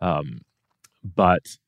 Um, 0.00 0.40
but 1.04 1.58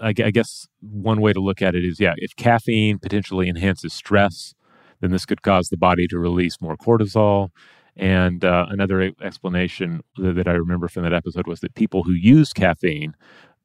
I, 0.00 0.08
I 0.10 0.30
guess 0.30 0.68
one 0.80 1.20
way 1.20 1.32
to 1.32 1.40
look 1.40 1.62
at 1.62 1.74
it 1.74 1.84
is, 1.84 1.98
yeah, 1.98 2.14
if 2.16 2.36
caffeine 2.36 2.98
potentially 2.98 3.48
enhances 3.48 3.92
stress, 3.92 4.54
then 5.00 5.10
this 5.10 5.26
could 5.26 5.42
cause 5.42 5.68
the 5.68 5.76
body 5.76 6.06
to 6.08 6.18
release 6.18 6.60
more 6.60 6.76
cortisol 6.76 7.48
and 7.96 8.44
uh, 8.44 8.66
another 8.68 9.12
explanation 9.22 10.02
that 10.16 10.48
I 10.48 10.52
remember 10.52 10.88
from 10.88 11.02
that 11.04 11.12
episode 11.12 11.46
was 11.46 11.60
that 11.60 11.74
people 11.74 12.02
who 12.02 12.12
use 12.12 12.52
caffeine 12.52 13.14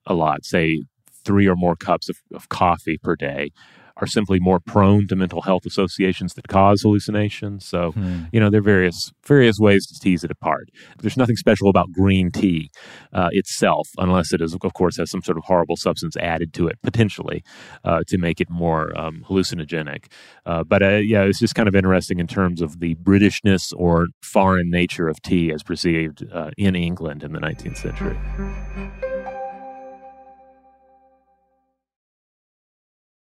a 0.06 0.14
lot, 0.14 0.46
say 0.46 0.84
three 1.24 1.48
or 1.48 1.56
more 1.56 1.76
cups 1.76 2.10
of, 2.10 2.18
of 2.34 2.50
coffee 2.50 2.98
per 2.98 3.16
day, 3.16 3.52
are 3.98 4.08
simply 4.08 4.40
more 4.40 4.60
prone 4.60 5.08
to 5.08 5.16
mental 5.16 5.42
health 5.42 5.66
associations 5.66 6.34
that 6.34 6.48
cause 6.48 6.82
hallucinations. 6.82 7.66
So, 7.66 7.92
hmm. 7.92 8.24
you 8.32 8.40
know, 8.40 8.50
there 8.50 8.60
are 8.60 8.64
various 8.64 9.12
various 9.26 9.60
ways 9.60 9.88
to 9.88 10.00
tease 10.00 10.24
it 10.24 10.32
apart. 10.32 10.70
There's 11.00 11.18
nothing 11.18 11.36
special 11.36 11.70
about 11.70 11.92
green 11.92 12.32
tea 12.32 12.70
uh, 13.14 13.30
itself, 13.32 13.90
unless 13.98 14.34
it 14.34 14.42
is, 14.42 14.54
of 14.54 14.74
course, 14.74 14.98
has 14.98 15.10
some 15.10 15.24
sort 15.24 15.38
of 15.38 15.46
horrible 15.46 15.78
substance 15.78 16.18
added 16.18 16.54
to 16.54 16.68
it, 16.68 16.78
potentially, 16.84 17.44
uh, 17.84 18.02
to 18.08 18.18
make 18.18 18.42
it 18.42 18.50
more 18.50 18.98
um, 19.00 19.26
hallucinogenic. 19.28 20.06
Uh, 20.46 20.64
but 20.64 20.84
uh, 20.84 20.98
yeah, 20.98 21.24
it's 21.24 21.40
just 21.40 21.56
kind 21.56 21.68
of 21.68 21.76
interesting 21.76 22.20
in 22.20 22.28
terms 22.28 22.62
of 22.62 22.80
the 22.80 22.96
Britishness 22.96 23.74
or 23.78 24.08
foreign 24.22 24.70
nature 24.70 25.08
of 25.08 25.22
tea 25.22 25.52
as 25.52 25.64
perceived 25.64 26.26
uh, 26.32 26.52
in 26.58 26.76
England 26.76 27.24
in 27.24 27.34
the 27.34 27.40
19th 27.40 27.78
century. 27.78 29.05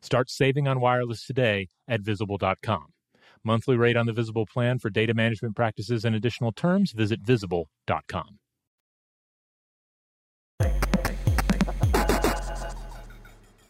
Start 0.00 0.30
saving 0.30 0.68
on 0.68 0.80
wireless 0.80 1.26
today 1.26 1.68
at 1.86 2.00
visible.com. 2.00 2.86
Monthly 3.44 3.76
rate 3.76 3.96
on 3.96 4.06
the 4.06 4.12
Visible 4.12 4.46
plan 4.46 4.78
for 4.78 4.90
data 4.90 5.14
management 5.14 5.56
practices 5.56 6.04
and 6.04 6.14
additional 6.14 6.52
terms, 6.52 6.92
visit 6.92 7.20
visible.com. 7.20 8.38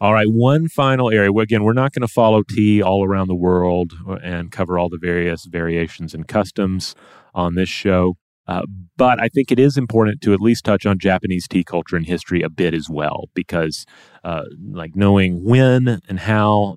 All 0.00 0.12
right, 0.12 0.28
one 0.28 0.68
final 0.68 1.10
area. 1.10 1.32
Again, 1.32 1.64
we're 1.64 1.72
not 1.72 1.92
going 1.92 2.06
to 2.06 2.12
follow 2.12 2.44
tea 2.48 2.80
all 2.80 3.04
around 3.04 3.26
the 3.26 3.34
world 3.34 3.92
and 4.22 4.52
cover 4.52 4.78
all 4.78 4.88
the 4.88 4.98
various 4.98 5.44
variations 5.46 6.14
and 6.14 6.28
customs 6.28 6.94
on 7.34 7.56
this 7.56 7.68
show. 7.68 8.16
Uh, 8.48 8.62
but 8.96 9.20
I 9.20 9.28
think 9.28 9.52
it 9.52 9.58
is 9.58 9.76
important 9.76 10.22
to 10.22 10.32
at 10.32 10.40
least 10.40 10.64
touch 10.64 10.86
on 10.86 10.98
Japanese 10.98 11.46
tea 11.46 11.62
culture 11.62 11.96
and 11.96 12.06
history 12.06 12.42
a 12.42 12.48
bit 12.48 12.74
as 12.74 12.88
well, 12.88 13.28
because 13.34 13.84
uh, 14.24 14.44
like 14.72 14.96
knowing 14.96 15.44
when 15.44 16.00
and 16.08 16.20
how 16.20 16.76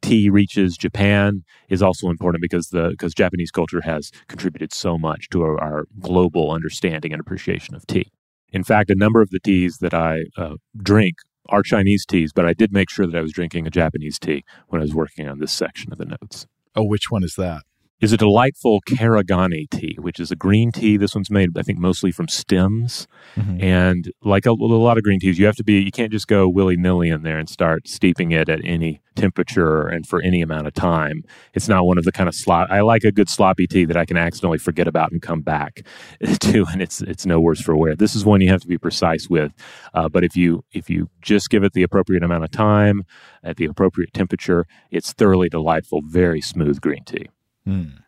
tea 0.00 0.30
reaches 0.30 0.76
Japan 0.76 1.44
is 1.68 1.82
also 1.82 2.08
important 2.08 2.40
because 2.40 2.68
the 2.68 2.90
because 2.90 3.14
Japanese 3.14 3.50
culture 3.50 3.80
has 3.82 4.10
contributed 4.28 4.72
so 4.72 4.96
much 4.96 5.28
to 5.30 5.42
our, 5.42 5.60
our, 5.60 5.84
global 6.00 6.50
understanding 6.50 7.12
and 7.12 7.20
appreciation 7.20 7.74
of 7.74 7.86
tea. 7.86 8.10
In 8.52 8.64
fact, 8.64 8.90
a 8.90 8.94
number 8.94 9.20
of 9.20 9.30
the 9.30 9.40
teas 9.40 9.78
that 9.78 9.94
I 9.94 10.24
uh, 10.36 10.54
drink 10.76 11.16
are 11.48 11.62
Chinese 11.62 12.06
teas, 12.06 12.32
but 12.32 12.46
I 12.46 12.52
did 12.52 12.72
make 12.72 12.90
sure 12.90 13.06
that 13.06 13.16
I 13.16 13.22
was 13.22 13.32
drinking 13.32 13.66
a 13.66 13.70
Japanese 13.70 14.18
tea 14.18 14.44
when 14.68 14.80
I 14.80 14.84
was 14.84 14.94
working 14.94 15.28
on 15.28 15.38
this 15.38 15.52
section 15.52 15.92
of 15.92 15.98
the 15.98 16.04
notes. 16.04 16.46
Oh, 16.74 16.84
which 16.84 17.10
one 17.10 17.24
is 17.24 17.34
that? 17.36 17.62
Is 17.98 18.12
a 18.12 18.18
delightful 18.18 18.82
Karigane 18.86 19.70
tea, 19.70 19.96
which 19.98 20.20
is 20.20 20.30
a 20.30 20.36
green 20.36 20.70
tea. 20.70 20.98
This 20.98 21.14
one's 21.14 21.30
made, 21.30 21.56
I 21.56 21.62
think, 21.62 21.78
mostly 21.78 22.12
from 22.12 22.28
stems. 22.28 23.06
Mm-hmm. 23.36 23.62
And 23.62 24.12
like 24.22 24.44
a, 24.44 24.50
a, 24.50 24.52
lot 24.52 24.98
of 24.98 25.02
green 25.02 25.18
teas, 25.18 25.38
you 25.38 25.46
have 25.46 25.56
to 25.56 25.64
be, 25.64 25.80
you 25.80 25.90
can't 25.90 26.12
just 26.12 26.28
go 26.28 26.46
willy 26.46 26.76
nilly 26.76 27.08
in 27.08 27.22
there 27.22 27.38
and 27.38 27.48
start 27.48 27.88
steeping 27.88 28.32
it 28.32 28.50
at 28.50 28.60
any 28.64 29.00
temperature 29.14 29.88
and 29.88 30.06
for 30.06 30.20
any 30.22 30.42
amount 30.42 30.66
of 30.66 30.74
time. 30.74 31.22
It's 31.54 31.68
not 31.68 31.86
one 31.86 31.96
of 31.96 32.04
the 32.04 32.12
kind 32.12 32.28
of 32.28 32.34
slop. 32.34 32.68
I 32.70 32.82
like 32.82 33.02
a 33.02 33.10
good 33.10 33.30
sloppy 33.30 33.66
tea 33.66 33.86
that 33.86 33.96
I 33.96 34.04
can 34.04 34.18
accidentally 34.18 34.58
forget 34.58 34.86
about 34.86 35.10
and 35.10 35.22
come 35.22 35.40
back 35.40 35.86
to, 36.40 36.66
and 36.70 36.82
it's 36.82 37.00
it's 37.00 37.26
no 37.26 37.40
worse 37.40 37.60
for 37.60 37.74
wear. 37.74 37.96
This 37.96 38.14
is 38.14 38.24
one 38.24 38.42
you 38.42 38.50
have 38.50 38.60
to 38.60 38.68
be 38.68 38.78
precise 38.78 39.28
with. 39.28 39.52
Uh, 39.94 40.08
but 40.08 40.22
if 40.22 40.36
you 40.36 40.64
if 40.72 40.88
you 40.90 41.08
just 41.22 41.50
give 41.50 41.64
it 41.64 41.72
the 41.72 41.82
appropriate 41.82 42.22
amount 42.22 42.44
of 42.44 42.50
time 42.50 43.02
at 43.42 43.56
the 43.56 43.64
appropriate 43.64 44.12
temperature, 44.12 44.66
it's 44.90 45.12
thoroughly 45.12 45.48
delightful, 45.48 46.02
very 46.04 46.40
smooth 46.40 46.80
green 46.80 47.04
tea. 47.04 47.28
Mm. 47.66 47.98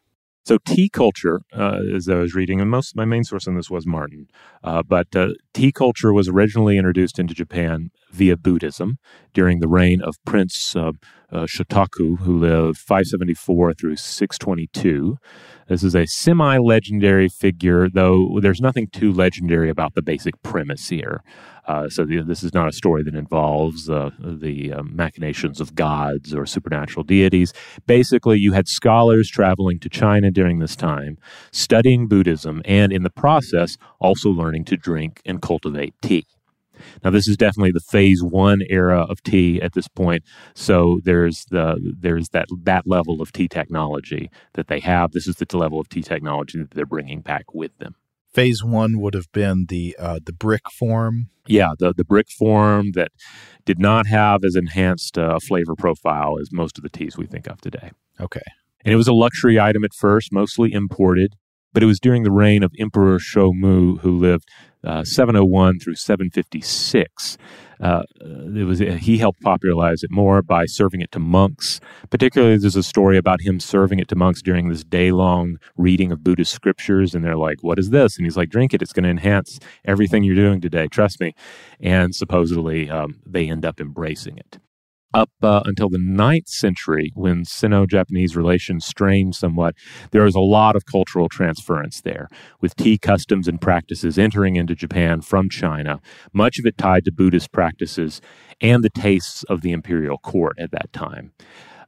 So 0.44 0.56
tea 0.64 0.88
culture, 0.88 1.42
uh, 1.52 1.80
as 1.94 2.08
I 2.08 2.14
was 2.14 2.34
reading, 2.34 2.58
and 2.58 2.70
most 2.70 2.96
my 2.96 3.04
main 3.04 3.22
source 3.22 3.46
on 3.46 3.54
this 3.54 3.68
was 3.68 3.86
Martin, 3.86 4.28
uh, 4.64 4.82
but 4.82 5.14
uh, 5.14 5.34
tea 5.52 5.72
culture 5.72 6.10
was 6.10 6.28
originally 6.28 6.78
introduced 6.78 7.18
into 7.18 7.34
Japan 7.34 7.90
via 8.10 8.34
Buddhism 8.36 8.96
during 9.34 9.60
the 9.60 9.68
reign 9.68 10.00
of 10.00 10.16
Prince 10.24 10.74
uh, 11.32 11.44
Shotoku, 11.44 12.18
who 12.20 12.38
lived 12.38 12.78
574 12.78 13.74
through 13.74 13.96
622. 13.96 15.18
This 15.68 15.82
is 15.82 15.94
a 15.94 16.06
semi 16.06 16.56
legendary 16.58 17.28
figure, 17.28 17.88
though 17.90 18.38
there's 18.40 18.60
nothing 18.60 18.88
too 18.88 19.12
legendary 19.12 19.68
about 19.68 19.94
the 19.94 20.02
basic 20.02 20.42
premise 20.42 20.88
here. 20.88 21.22
Uh, 21.66 21.86
so 21.90 22.06
the, 22.06 22.22
this 22.22 22.42
is 22.42 22.54
not 22.54 22.66
a 22.66 22.72
story 22.72 23.02
that 23.02 23.14
involves 23.14 23.90
uh, 23.90 24.10
the 24.18 24.72
uh, 24.72 24.82
machinations 24.82 25.60
of 25.60 25.74
gods 25.74 26.34
or 26.34 26.46
supernatural 26.46 27.04
deities. 27.04 27.52
Basically, 27.86 28.38
you 28.38 28.52
had 28.52 28.66
scholars 28.66 29.28
traveling 29.28 29.78
to 29.80 29.90
China 29.90 30.30
during 30.30 30.60
this 30.60 30.74
time, 30.74 31.18
studying 31.52 32.08
Buddhism, 32.08 32.62
and 32.64 32.90
in 32.90 33.02
the 33.02 33.10
process, 33.10 33.76
also 34.00 34.30
learning 34.30 34.64
to 34.64 34.78
drink 34.78 35.20
and 35.26 35.42
cultivate 35.42 35.94
tea. 36.00 36.24
Now, 37.04 37.10
this 37.10 37.28
is 37.28 37.36
definitely 37.36 37.72
the 37.72 37.80
phase 37.80 38.22
one 38.22 38.60
era 38.68 39.02
of 39.02 39.22
tea 39.22 39.60
at 39.62 39.72
this 39.72 39.88
point. 39.88 40.24
So 40.54 41.00
there's 41.04 41.44
the 41.50 41.94
there's 41.98 42.30
that 42.30 42.46
that 42.62 42.86
level 42.86 43.20
of 43.20 43.32
tea 43.32 43.48
technology 43.48 44.30
that 44.54 44.68
they 44.68 44.80
have. 44.80 45.12
This 45.12 45.26
is 45.26 45.36
the 45.36 45.56
level 45.56 45.80
of 45.80 45.88
tea 45.88 46.02
technology 46.02 46.58
that 46.58 46.72
they're 46.72 46.86
bringing 46.86 47.20
back 47.20 47.54
with 47.54 47.76
them. 47.78 47.94
Phase 48.32 48.62
one 48.62 49.00
would 49.00 49.14
have 49.14 49.30
been 49.32 49.66
the 49.68 49.96
uh, 49.98 50.20
the 50.24 50.32
brick 50.32 50.62
form. 50.70 51.30
Yeah, 51.46 51.72
the 51.78 51.94
the 51.94 52.04
brick 52.04 52.30
form 52.30 52.92
that 52.92 53.10
did 53.64 53.78
not 53.78 54.06
have 54.06 54.44
as 54.44 54.54
enhanced 54.54 55.18
uh, 55.18 55.38
flavor 55.40 55.74
profile 55.74 56.36
as 56.40 56.52
most 56.52 56.78
of 56.78 56.82
the 56.82 56.90
teas 56.90 57.16
we 57.16 57.26
think 57.26 57.46
of 57.46 57.60
today. 57.60 57.90
Okay. 58.20 58.42
And 58.84 58.92
it 58.92 58.96
was 58.96 59.08
a 59.08 59.12
luxury 59.12 59.58
item 59.58 59.84
at 59.84 59.92
first, 59.92 60.32
mostly 60.32 60.72
imported, 60.72 61.34
but 61.72 61.82
it 61.82 61.86
was 61.86 62.00
during 62.00 62.22
the 62.22 62.30
reign 62.30 62.62
of 62.62 62.72
Emperor 62.78 63.18
Shomu, 63.18 63.98
who 64.00 64.16
lived 64.16 64.48
uh, 64.84 65.04
701 65.04 65.80
through 65.80 65.94
756. 65.94 67.38
Uh, 67.80 68.02
it 68.20 68.66
was 68.66 68.80
he 68.80 69.18
helped 69.18 69.40
popularize 69.40 70.02
it 70.02 70.10
more 70.10 70.42
by 70.42 70.66
serving 70.66 71.00
it 71.00 71.12
to 71.12 71.18
monks. 71.20 71.80
Particularly, 72.10 72.56
there's 72.56 72.74
a 72.74 72.82
story 72.82 73.16
about 73.16 73.40
him 73.42 73.60
serving 73.60 74.00
it 74.00 74.08
to 74.08 74.16
monks 74.16 74.42
during 74.42 74.68
this 74.68 74.82
day 74.82 75.12
long 75.12 75.58
reading 75.76 76.10
of 76.10 76.24
Buddhist 76.24 76.52
scriptures, 76.52 77.14
and 77.14 77.24
they're 77.24 77.36
like, 77.36 77.62
"What 77.62 77.78
is 77.78 77.90
this?" 77.90 78.16
And 78.16 78.26
he's 78.26 78.36
like, 78.36 78.50
"Drink 78.50 78.74
it. 78.74 78.82
It's 78.82 78.92
going 78.92 79.04
to 79.04 79.10
enhance 79.10 79.60
everything 79.84 80.24
you're 80.24 80.34
doing 80.34 80.60
today. 80.60 80.88
Trust 80.88 81.20
me." 81.20 81.34
And 81.80 82.14
supposedly, 82.14 82.90
um, 82.90 83.20
they 83.24 83.48
end 83.48 83.64
up 83.64 83.80
embracing 83.80 84.38
it 84.38 84.58
up 85.14 85.30
uh, 85.42 85.62
until 85.64 85.88
the 85.88 85.98
ninth 85.98 86.48
century, 86.48 87.12
when 87.14 87.44
Sino 87.44 87.86
Japanese 87.86 88.36
relations 88.36 88.84
strained 88.84 89.34
somewhat, 89.34 89.74
there 90.10 90.24
was 90.24 90.34
a 90.34 90.40
lot 90.40 90.76
of 90.76 90.84
cultural 90.84 91.28
transference 91.28 92.00
there, 92.00 92.28
with 92.60 92.76
tea 92.76 92.98
customs 92.98 93.48
and 93.48 93.60
practices 93.60 94.18
entering 94.18 94.56
into 94.56 94.74
Japan 94.74 95.20
from 95.20 95.48
China, 95.48 96.00
much 96.32 96.58
of 96.58 96.66
it 96.66 96.76
tied 96.76 97.04
to 97.04 97.12
Buddhist 97.12 97.52
practices 97.52 98.20
and 98.60 98.82
the 98.82 98.90
tastes 98.90 99.44
of 99.44 99.62
the 99.62 99.72
imperial 99.72 100.18
court 100.18 100.58
at 100.58 100.70
that 100.72 100.92
time. 100.92 101.32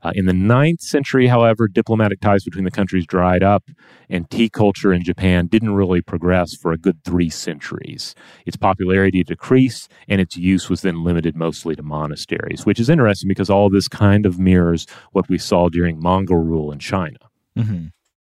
Uh, 0.03 0.13
in 0.15 0.27
the 0.27 0.33
ninth 0.33 0.81
century, 0.81 1.27
however, 1.27 1.69
diplomatic 1.69 2.21
ties 2.21 2.45
between 2.45 2.65
the 2.65 2.71
countries 2.71 3.07
dried 3.07 3.43
up, 3.43 3.65
and 4.09 4.31
tea 4.31 4.49
culture 4.49 4.93
in 4.93 5.03
Japan 5.03 5.47
didn't 5.47 5.75
really 5.75 6.01
progress 6.01 6.55
for 6.55 6.73
a 6.73 6.79
good 6.79 7.03
three 7.05 7.29
centuries. 7.29 8.15
Its 8.47 8.57
popularity 8.57 9.23
decreased, 9.23 9.91
and 10.09 10.21
its 10.21 10.37
use 10.37 10.71
was 10.71 10.83
then 10.83 11.05
limited 11.05 11.37
mostly 11.37 11.77
to 11.77 11.83
monasteries, 11.83 12.65
which 12.65 12.81
is 12.81 12.89
interesting 12.89 13.29
because 13.29 13.51
all 13.51 13.69
this 13.69 13.89
kind 13.89 14.27
of 14.27 14.39
mirrors 14.39 14.87
what 15.13 15.29
we 15.29 15.39
saw 15.39 15.69
during 15.69 16.01
Mongol 16.01 16.39
rule 16.39 16.73
in 16.73 16.79
China. 16.79 17.19
Mm-hmm. 17.57 17.87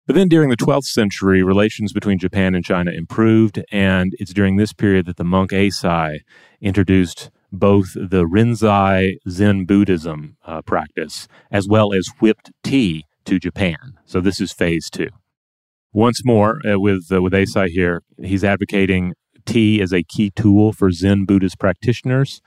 But 0.07 0.15
then 0.15 0.28
during 0.28 0.49
the 0.49 0.57
12th 0.57 0.86
century, 0.86 1.43
relations 1.43 1.93
between 1.93 2.19
Japan 2.19 2.53
and 2.53 2.65
China 2.65 2.91
improved, 2.91 3.63
and 3.72 4.13
it's 4.19 4.34
during 4.34 4.57
this 4.57 4.74
period 4.74 5.05
that 5.05 5.17
the 5.17 5.24
monk 5.24 5.51
Eisai 5.51 6.19
introduced 6.59 7.30
both 7.52 7.93
the 7.93 8.26
Rinzai 8.26 9.16
Zen 9.30 9.66
Buddhism 9.66 10.38
uh, 10.45 10.62
practice 10.62 11.28
as 11.52 11.68
well 11.68 11.93
as 11.93 12.08
whipped 12.20 12.52
tea 12.64 13.06
to 13.26 13.39
Japan. 13.39 13.97
So 14.06 14.22
this 14.22 14.39
is 14.39 14.52
phase 14.52 14.89
two. 14.89 15.10
Once 15.93 16.24
more, 16.24 16.62
uh, 16.66 16.80
with 16.80 17.12
uh, 17.12 17.22
with 17.22 17.34
Eisai 17.34 17.68
here, 17.68 18.02
he's 18.24 18.43
advocating 18.43 19.14
tea 19.45 19.82
as 19.82 19.91
a 19.91 20.04
key 20.04 20.32
tool 20.36 20.72
for 20.72 20.91
Zen 20.91 21.26
Buddhist 21.26 21.60
practitioners, 21.60 22.41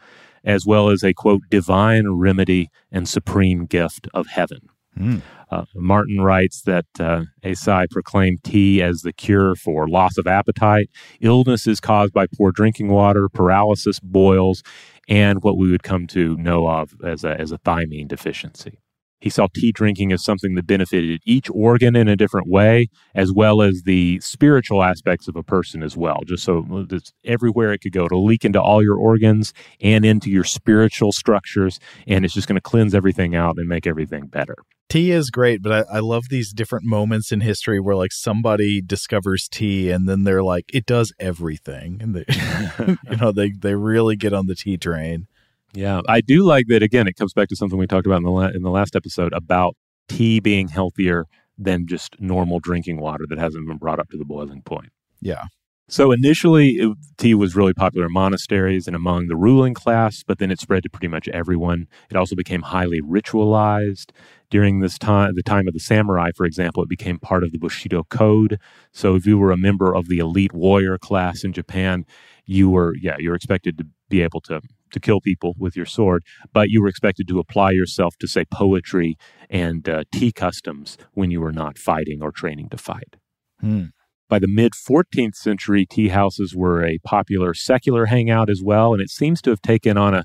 as 0.44 0.64
well 0.64 0.88
as 0.88 1.02
a 1.02 1.12
quote 1.12 1.42
divine 1.50 2.08
remedy 2.08 2.70
and 2.90 3.08
supreme 3.08 3.66
gift 3.66 4.08
of 4.14 4.28
heaven. 4.28 4.70
Mm. 4.98 5.22
Uh, 5.50 5.64
Martin 5.74 6.20
writes 6.20 6.62
that 6.62 6.86
uh, 6.98 7.22
Eisai 7.44 7.88
proclaimed 7.90 8.42
tea 8.44 8.82
as 8.82 9.02
the 9.02 9.12
cure 9.12 9.54
for 9.54 9.88
loss 9.88 10.16
of 10.16 10.26
appetite, 10.26 10.88
illnesses 11.20 11.80
caused 11.80 12.12
by 12.12 12.26
poor 12.26 12.50
drinking 12.50 12.88
water, 12.88 13.28
paralysis, 13.28 14.00
boils, 14.00 14.62
and 15.08 15.42
what 15.42 15.56
we 15.58 15.70
would 15.70 15.82
come 15.82 16.06
to 16.08 16.36
know 16.36 16.68
of 16.68 16.94
as 17.04 17.24
a, 17.24 17.38
as 17.40 17.52
a 17.52 17.58
thiamine 17.58 18.08
deficiency. 18.08 18.80
He 19.24 19.30
saw 19.30 19.46
tea 19.46 19.72
drinking 19.72 20.12
as 20.12 20.22
something 20.22 20.54
that 20.54 20.66
benefited 20.66 21.22
each 21.24 21.48
organ 21.50 21.96
in 21.96 22.08
a 22.08 22.14
different 22.14 22.46
way, 22.46 22.90
as 23.14 23.32
well 23.32 23.62
as 23.62 23.84
the 23.86 24.20
spiritual 24.20 24.84
aspects 24.84 25.28
of 25.28 25.34
a 25.34 25.42
person 25.42 25.82
as 25.82 25.96
well. 25.96 26.20
Just 26.26 26.44
so 26.44 26.86
it's 26.90 27.10
everywhere 27.24 27.72
it 27.72 27.78
could 27.78 27.94
go. 27.94 28.04
It'll 28.04 28.22
leak 28.22 28.44
into 28.44 28.60
all 28.60 28.82
your 28.82 28.98
organs 28.98 29.54
and 29.80 30.04
into 30.04 30.28
your 30.28 30.44
spiritual 30.44 31.10
structures, 31.10 31.80
and 32.06 32.26
it's 32.26 32.34
just 32.34 32.46
going 32.46 32.56
to 32.56 32.60
cleanse 32.60 32.94
everything 32.94 33.34
out 33.34 33.56
and 33.56 33.66
make 33.66 33.86
everything 33.86 34.26
better. 34.26 34.56
Tea 34.90 35.10
is 35.12 35.30
great, 35.30 35.62
but 35.62 35.72
I, 35.72 35.96
I 35.96 35.98
love 36.00 36.24
these 36.28 36.52
different 36.52 36.84
moments 36.84 37.32
in 37.32 37.40
history 37.40 37.80
where 37.80 37.96
like 37.96 38.12
somebody 38.12 38.82
discovers 38.82 39.48
tea 39.50 39.90
and 39.90 40.06
then 40.06 40.24
they're 40.24 40.42
like, 40.42 40.66
it 40.70 40.84
does 40.84 41.14
everything. 41.18 41.96
And 41.98 42.14
they, 42.14 42.24
you 43.10 43.16
know, 43.16 43.32
they, 43.32 43.52
they 43.58 43.74
really 43.74 44.16
get 44.16 44.34
on 44.34 44.48
the 44.48 44.54
tea 44.54 44.76
train. 44.76 45.28
Yeah, 45.74 46.02
I 46.08 46.20
do 46.20 46.44
like 46.44 46.66
that. 46.68 46.82
Again, 46.82 47.08
it 47.08 47.14
comes 47.14 47.32
back 47.32 47.48
to 47.48 47.56
something 47.56 47.78
we 47.78 47.86
talked 47.86 48.06
about 48.06 48.18
in 48.18 48.22
the 48.22 48.30
la- 48.30 48.48
in 48.48 48.62
the 48.62 48.70
last 48.70 48.94
episode 48.94 49.32
about 49.32 49.76
tea 50.08 50.40
being 50.40 50.68
healthier 50.68 51.26
than 51.58 51.86
just 51.86 52.20
normal 52.20 52.60
drinking 52.60 53.00
water 53.00 53.24
that 53.28 53.38
hasn't 53.38 53.66
been 53.66 53.78
brought 53.78 53.98
up 53.98 54.08
to 54.10 54.16
the 54.16 54.24
boiling 54.24 54.62
point. 54.62 54.90
Yeah. 55.20 55.44
So 55.86 56.12
initially, 56.12 56.76
it, 56.76 56.96
tea 57.18 57.34
was 57.34 57.54
really 57.54 57.74
popular 57.74 58.06
in 58.06 58.12
monasteries 58.12 58.86
and 58.86 58.96
among 58.96 59.28
the 59.28 59.36
ruling 59.36 59.74
class, 59.74 60.22
but 60.26 60.38
then 60.38 60.50
it 60.50 60.58
spread 60.58 60.82
to 60.84 60.88
pretty 60.88 61.08
much 61.08 61.28
everyone. 61.28 61.88
It 62.10 62.16
also 62.16 62.34
became 62.34 62.62
highly 62.62 63.02
ritualized 63.02 64.10
during 64.48 64.80
this 64.80 64.96
time. 64.96 65.34
The 65.34 65.42
time 65.42 65.68
of 65.68 65.74
the 65.74 65.80
samurai, 65.80 66.30
for 66.34 66.46
example, 66.46 66.82
it 66.82 66.88
became 66.88 67.18
part 67.18 67.44
of 67.44 67.52
the 67.52 67.58
Bushido 67.58 68.04
Code. 68.04 68.58
So 68.92 69.14
if 69.14 69.26
you 69.26 69.36
were 69.36 69.50
a 69.52 69.58
member 69.58 69.94
of 69.94 70.08
the 70.08 70.18
elite 70.18 70.54
warrior 70.54 70.96
class 70.96 71.44
in 71.44 71.52
Japan, 71.52 72.06
you 72.46 72.70
were 72.70 72.94
yeah 73.00 73.16
you 73.18 73.30
were 73.30 73.36
expected 73.36 73.78
to 73.78 73.86
be 74.08 74.22
able 74.22 74.40
to 74.40 74.60
to 74.94 75.00
kill 75.00 75.20
people 75.20 75.54
with 75.58 75.76
your 75.76 75.86
sword, 75.86 76.24
but 76.52 76.70
you 76.70 76.80
were 76.80 76.88
expected 76.88 77.28
to 77.28 77.38
apply 77.38 77.72
yourself 77.72 78.16
to, 78.18 78.26
say, 78.26 78.44
poetry 78.46 79.16
and 79.50 79.88
uh, 79.88 80.04
tea 80.12 80.32
customs 80.32 80.96
when 81.12 81.30
you 81.30 81.40
were 81.40 81.52
not 81.52 81.78
fighting 81.78 82.22
or 82.22 82.32
training 82.32 82.70
to 82.70 82.78
fight. 82.78 83.16
Hmm. 83.60 83.86
By 84.28 84.38
the 84.38 84.48
mid 84.48 84.72
14th 84.72 85.34
century, 85.34 85.84
tea 85.84 86.08
houses 86.08 86.54
were 86.56 86.84
a 86.84 86.98
popular 87.04 87.52
secular 87.52 88.06
hangout 88.06 88.48
as 88.48 88.62
well, 88.64 88.94
and 88.94 89.02
it 89.02 89.10
seems 89.10 89.42
to 89.42 89.50
have 89.50 89.60
taken 89.60 89.98
on 89.98 90.14
a 90.14 90.24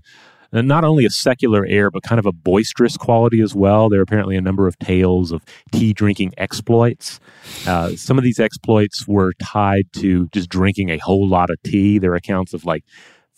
not 0.51 0.84
only 0.84 1.05
a 1.05 1.09
secular 1.09 1.65
air, 1.67 1.91
but 1.91 2.03
kind 2.03 2.17
of 2.17 2.26
a 2.26 2.32
boisterous 2.32 2.97
quality 2.97 3.41
as 3.41 3.53
well. 3.53 3.88
There 3.89 3.99
are 3.99 4.03
apparently 4.03 4.36
a 4.36 4.41
number 4.41 4.67
of 4.67 4.80
tales 4.80 5.32
of 5.32 5.43
tea 5.72 5.93
drinking 5.93 6.34
exploits. 6.38 7.20
Uh, 7.67 7.91
some 7.95 8.17
of 8.17 8.24
these 8.24 8.39
exploits 8.39 9.07
were 9.07 9.34
tied 9.41 9.86
to 9.97 10.28
just 10.30 10.49
drinking 10.49 10.89
a 10.89 10.97
whole 10.97 11.28
lot 11.28 11.49
of 11.49 11.61
tea. 11.63 11.99
There 11.99 12.13
are 12.13 12.15
accounts 12.15 12.53
of 12.53 12.65
like 12.65 12.84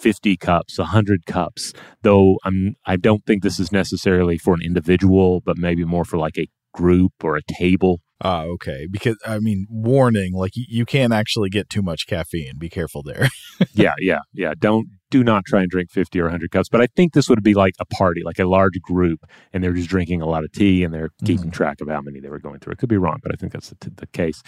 50 0.01 0.35
cups, 0.37 0.79
100 0.79 1.25
cups, 1.25 1.73
though 2.01 2.37
I'm, 2.43 2.75
I 2.85 2.95
don't 2.95 3.23
think 3.25 3.43
this 3.43 3.59
is 3.59 3.71
necessarily 3.71 4.37
for 4.37 4.55
an 4.55 4.61
individual, 4.63 5.41
but 5.41 5.57
maybe 5.57 5.85
more 5.85 6.05
for 6.05 6.17
like 6.17 6.37
a 6.37 6.49
group 6.73 7.13
or 7.23 7.37
a 7.37 7.43
table. 7.43 7.99
Ah, 8.23 8.43
okay. 8.43 8.87
Because 8.89 9.17
I 9.25 9.39
mean, 9.39 9.65
warning, 9.69 10.33
like 10.33 10.51
you, 10.55 10.85
can't 10.85 11.11
actually 11.11 11.49
get 11.49 11.69
too 11.69 11.81
much 11.81 12.05
caffeine. 12.05 12.57
Be 12.57 12.69
careful 12.69 13.01
there. 13.01 13.27
yeah, 13.73 13.93
yeah, 13.99 14.19
yeah. 14.33 14.53
Don't 14.57 14.87
do 15.09 15.23
not 15.23 15.43
try 15.45 15.61
and 15.61 15.69
drink 15.69 15.89
50 15.91 16.19
or 16.19 16.25
100 16.25 16.51
cups. 16.51 16.69
But 16.69 16.81
I 16.81 16.87
think 16.87 17.13
this 17.13 17.27
would 17.29 17.43
be 17.43 17.53
like 17.53 17.73
a 17.79 17.85
party, 17.85 18.21
like 18.23 18.39
a 18.39 18.45
large 18.45 18.79
group, 18.81 19.25
and 19.51 19.63
they're 19.63 19.73
just 19.73 19.89
drinking 19.89 20.21
a 20.21 20.27
lot 20.27 20.43
of 20.43 20.51
tea 20.51 20.83
and 20.83 20.93
they're 20.93 21.09
keeping 21.25 21.41
Mm-hmm. 21.41 21.49
track 21.49 21.81
of 21.81 21.87
how 21.87 22.01
many 22.01 22.19
they 22.19 22.29
were 22.29 22.39
going 22.39 22.59
through. 22.59 22.73
It 22.73 22.77
could 22.77 22.89
be 22.89 22.97
wrong, 22.97 23.19
but 23.23 23.31
I 23.31 23.35
think 23.35 23.53
that's 23.53 23.69
the, 23.69 23.89
the 23.89 24.07
case. 24.07 24.43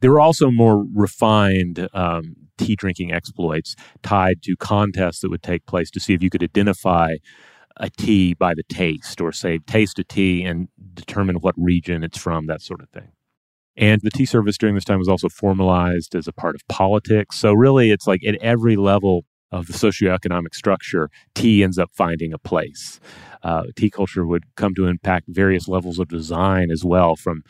There 0.00 0.10
were 0.10 0.20
also 0.20 0.50
more 0.50 0.84
refined 0.94 1.86
um, 1.92 2.34
tea 2.56 2.76
drinking 2.76 3.12
exploits 3.12 3.76
tied 4.02 4.42
to 4.44 4.56
contests 4.56 5.20
that 5.20 5.30
would 5.30 5.42
take 5.42 5.66
place 5.66 5.90
to 5.90 6.00
see 6.00 6.14
if 6.14 6.22
you 6.22 6.30
could 6.30 6.42
identify 6.42 7.16
a 7.76 7.90
tea 7.90 8.34
by 8.34 8.54
the 8.54 8.64
taste 8.64 9.20
or 9.20 9.32
say 9.32 9.58
taste 9.58 9.98
a 9.98 10.04
tea 10.04 10.42
and 10.44 10.68
determine 10.94 11.36
what 11.36 11.54
region 11.56 12.02
it's 12.02 12.18
from, 12.18 12.46
that 12.46 12.62
sort 12.62 12.80
of 12.80 12.88
thing. 12.90 13.10
And 13.78 14.00
the 14.02 14.10
tea 14.10 14.26
service 14.26 14.58
during 14.58 14.74
this 14.74 14.84
time 14.84 14.98
was 14.98 15.08
also 15.08 15.28
formalized 15.28 16.14
as 16.14 16.26
a 16.26 16.32
part 16.32 16.56
of 16.56 16.66
politics. 16.68 17.38
So, 17.38 17.52
really, 17.52 17.90
it's 17.90 18.06
like 18.06 18.24
at 18.26 18.34
every 18.42 18.76
level 18.76 19.24
of 19.52 19.66
the 19.66 19.72
socioeconomic 19.72 20.54
structure, 20.54 21.08
tea 21.34 21.62
ends 21.62 21.78
up 21.78 21.90
finding 21.94 22.32
a 22.32 22.38
place. 22.38 23.00
Uh, 23.42 23.62
tea 23.76 23.88
culture 23.88 24.26
would 24.26 24.44
come 24.56 24.74
to 24.74 24.86
impact 24.86 25.26
various 25.28 25.68
levels 25.68 25.98
of 25.98 26.08
design 26.08 26.70
as 26.70 26.84
well, 26.84 27.16
from 27.16 27.42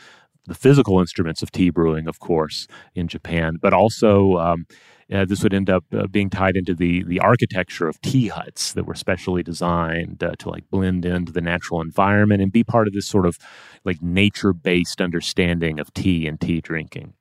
the 0.47 0.55
physical 0.55 1.01
instruments 1.01 1.43
of 1.43 1.51
tea 1.51 1.71
brewing, 1.71 2.07
of 2.07 2.21
course, 2.21 2.67
in 2.95 3.09
Japan, 3.09 3.57
but 3.61 3.73
also 3.73 4.37
um, 4.37 4.67
uh, 5.13 5.25
this 5.25 5.43
would 5.43 5.55
end 5.55 5.71
up 5.71 5.85
uh, 5.97 6.07
being 6.07 6.31
tied 6.31 6.57
into 6.57 6.75
the 6.75 7.03
the 7.05 7.21
architecture 7.21 7.89
of 7.89 8.01
tea 8.01 8.29
huts 8.29 8.73
that 8.75 8.85
were 8.87 8.95
specially 8.95 9.43
designed 9.43 10.23
uh, 10.23 10.33
to 10.39 10.51
like 10.51 10.69
blend 10.71 11.05
into 11.05 11.33
the 11.33 11.41
natural 11.41 11.81
environment 11.81 12.43
and 12.43 12.53
be 12.53 12.65
part 12.65 12.87
of 12.87 12.93
this 12.95 13.07
sort 13.07 13.27
of 13.27 13.39
like 13.85 14.03
nature 14.03 14.53
based 14.53 15.01
understanding 15.01 15.81
of 15.81 15.93
tea 15.95 16.27
and 16.27 16.41
tea 16.41 16.61
drinking. 16.61 17.15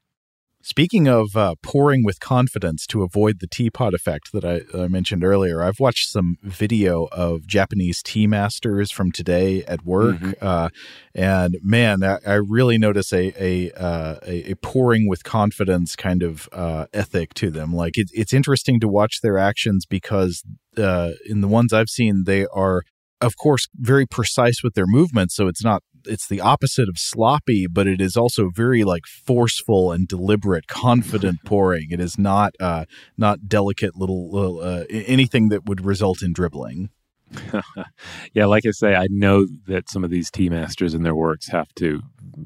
Speaking 0.70 1.08
of 1.08 1.38
uh, 1.38 1.56
pouring 1.64 2.04
with 2.04 2.20
confidence 2.20 2.86
to 2.88 3.02
avoid 3.02 3.40
the 3.40 3.48
teapot 3.48 3.94
effect 3.94 4.34
that 4.34 4.44
I, 4.44 4.64
I 4.78 4.90
mentioned 4.90 5.24
earlier, 5.24 5.64
I've 5.64 5.80
watched 5.80 6.10
some 6.10 6.36
video 6.44 7.08
of 7.14 7.48
Japanese 7.48 8.04
tea 8.04 8.28
masters 8.28 8.92
from 8.92 9.14
today 9.14 9.64
at 9.64 9.86
work, 9.86 10.18
uh, 10.42 10.68
and 11.16 11.56
man, 11.64 12.04
I, 12.04 12.18
I 12.28 12.34
really 12.34 12.78
notice 12.78 13.14
a 13.14 13.32
a, 13.42 13.72
uh, 13.80 14.16
a 14.28 14.52
a 14.52 14.56
pouring 14.56 15.08
with 15.08 15.24
confidence 15.24 15.96
kind 15.96 16.22
of 16.22 16.50
uh, 16.52 16.88
ethic 16.92 17.34
to 17.36 17.50
them. 17.50 17.72
Like 17.72 17.98
it, 17.98 18.10
it's 18.14 18.34
interesting 18.34 18.82
to 18.82 18.90
watch 18.90 19.22
their 19.24 19.38
actions 19.38 19.86
because 19.86 20.44
uh, 20.78 21.12
in 21.26 21.40
the 21.40 21.48
ones 21.48 21.72
I've 21.72 21.90
seen, 21.90 22.26
they 22.26 22.46
are 22.48 22.84
of 23.22 23.38
course 23.38 23.68
very 23.74 24.06
precise 24.06 24.62
with 24.64 24.76
their 24.76 24.86
movements 24.86 25.36
so 25.36 25.48
it's 25.48 25.64
not 25.64 25.82
it's 26.08 26.28
the 26.28 26.42
opposite 26.42 26.90
of 26.90 26.98
sloppy 26.98 27.68
but 27.68 27.88
it 27.88 28.02
is 28.02 28.18
also 28.18 28.50
very 28.50 28.84
like 28.84 29.06
forceful 29.06 29.92
and 29.92 30.08
deliberate 30.08 30.68
confident 30.68 31.40
pouring 31.46 31.88
it 31.92 32.00
is 32.00 32.18
not 32.18 32.54
uh 32.60 32.86
not 33.18 33.48
delicate 33.48 33.96
little, 33.96 34.30
little 34.32 34.60
uh, 34.60 34.84
anything 34.90 35.50
that 35.50 35.66
would 35.66 35.86
result 35.86 36.22
in 36.22 36.34
dribbling 36.34 36.90
yeah, 38.34 38.46
like 38.46 38.66
I 38.66 38.72
say, 38.72 38.96
I 38.96 39.08
know 39.10 39.46
that 39.68 39.90
some 39.90 40.04
of 40.04 40.10
these 40.10 40.32
tea 40.32 40.50
masters 40.50 40.94
in 40.94 41.04
their 41.04 41.16
works 41.16 41.50
have 41.50 41.74
to 41.76 42.02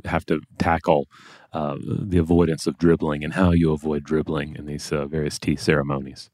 have 0.05 0.25
to 0.25 0.41
tackle 0.57 1.07
uh, 1.53 1.77
the 1.81 2.17
avoidance 2.17 2.65
of 2.65 2.77
dribbling 2.77 3.23
and 3.23 3.33
how 3.33 3.51
you 3.51 3.71
avoid 3.71 4.03
dribbling 4.03 4.55
in 4.55 4.65
these 4.65 4.91
uh, 4.91 5.05
various 5.05 5.37
tea 5.37 5.55
ceremonies. 5.55 6.29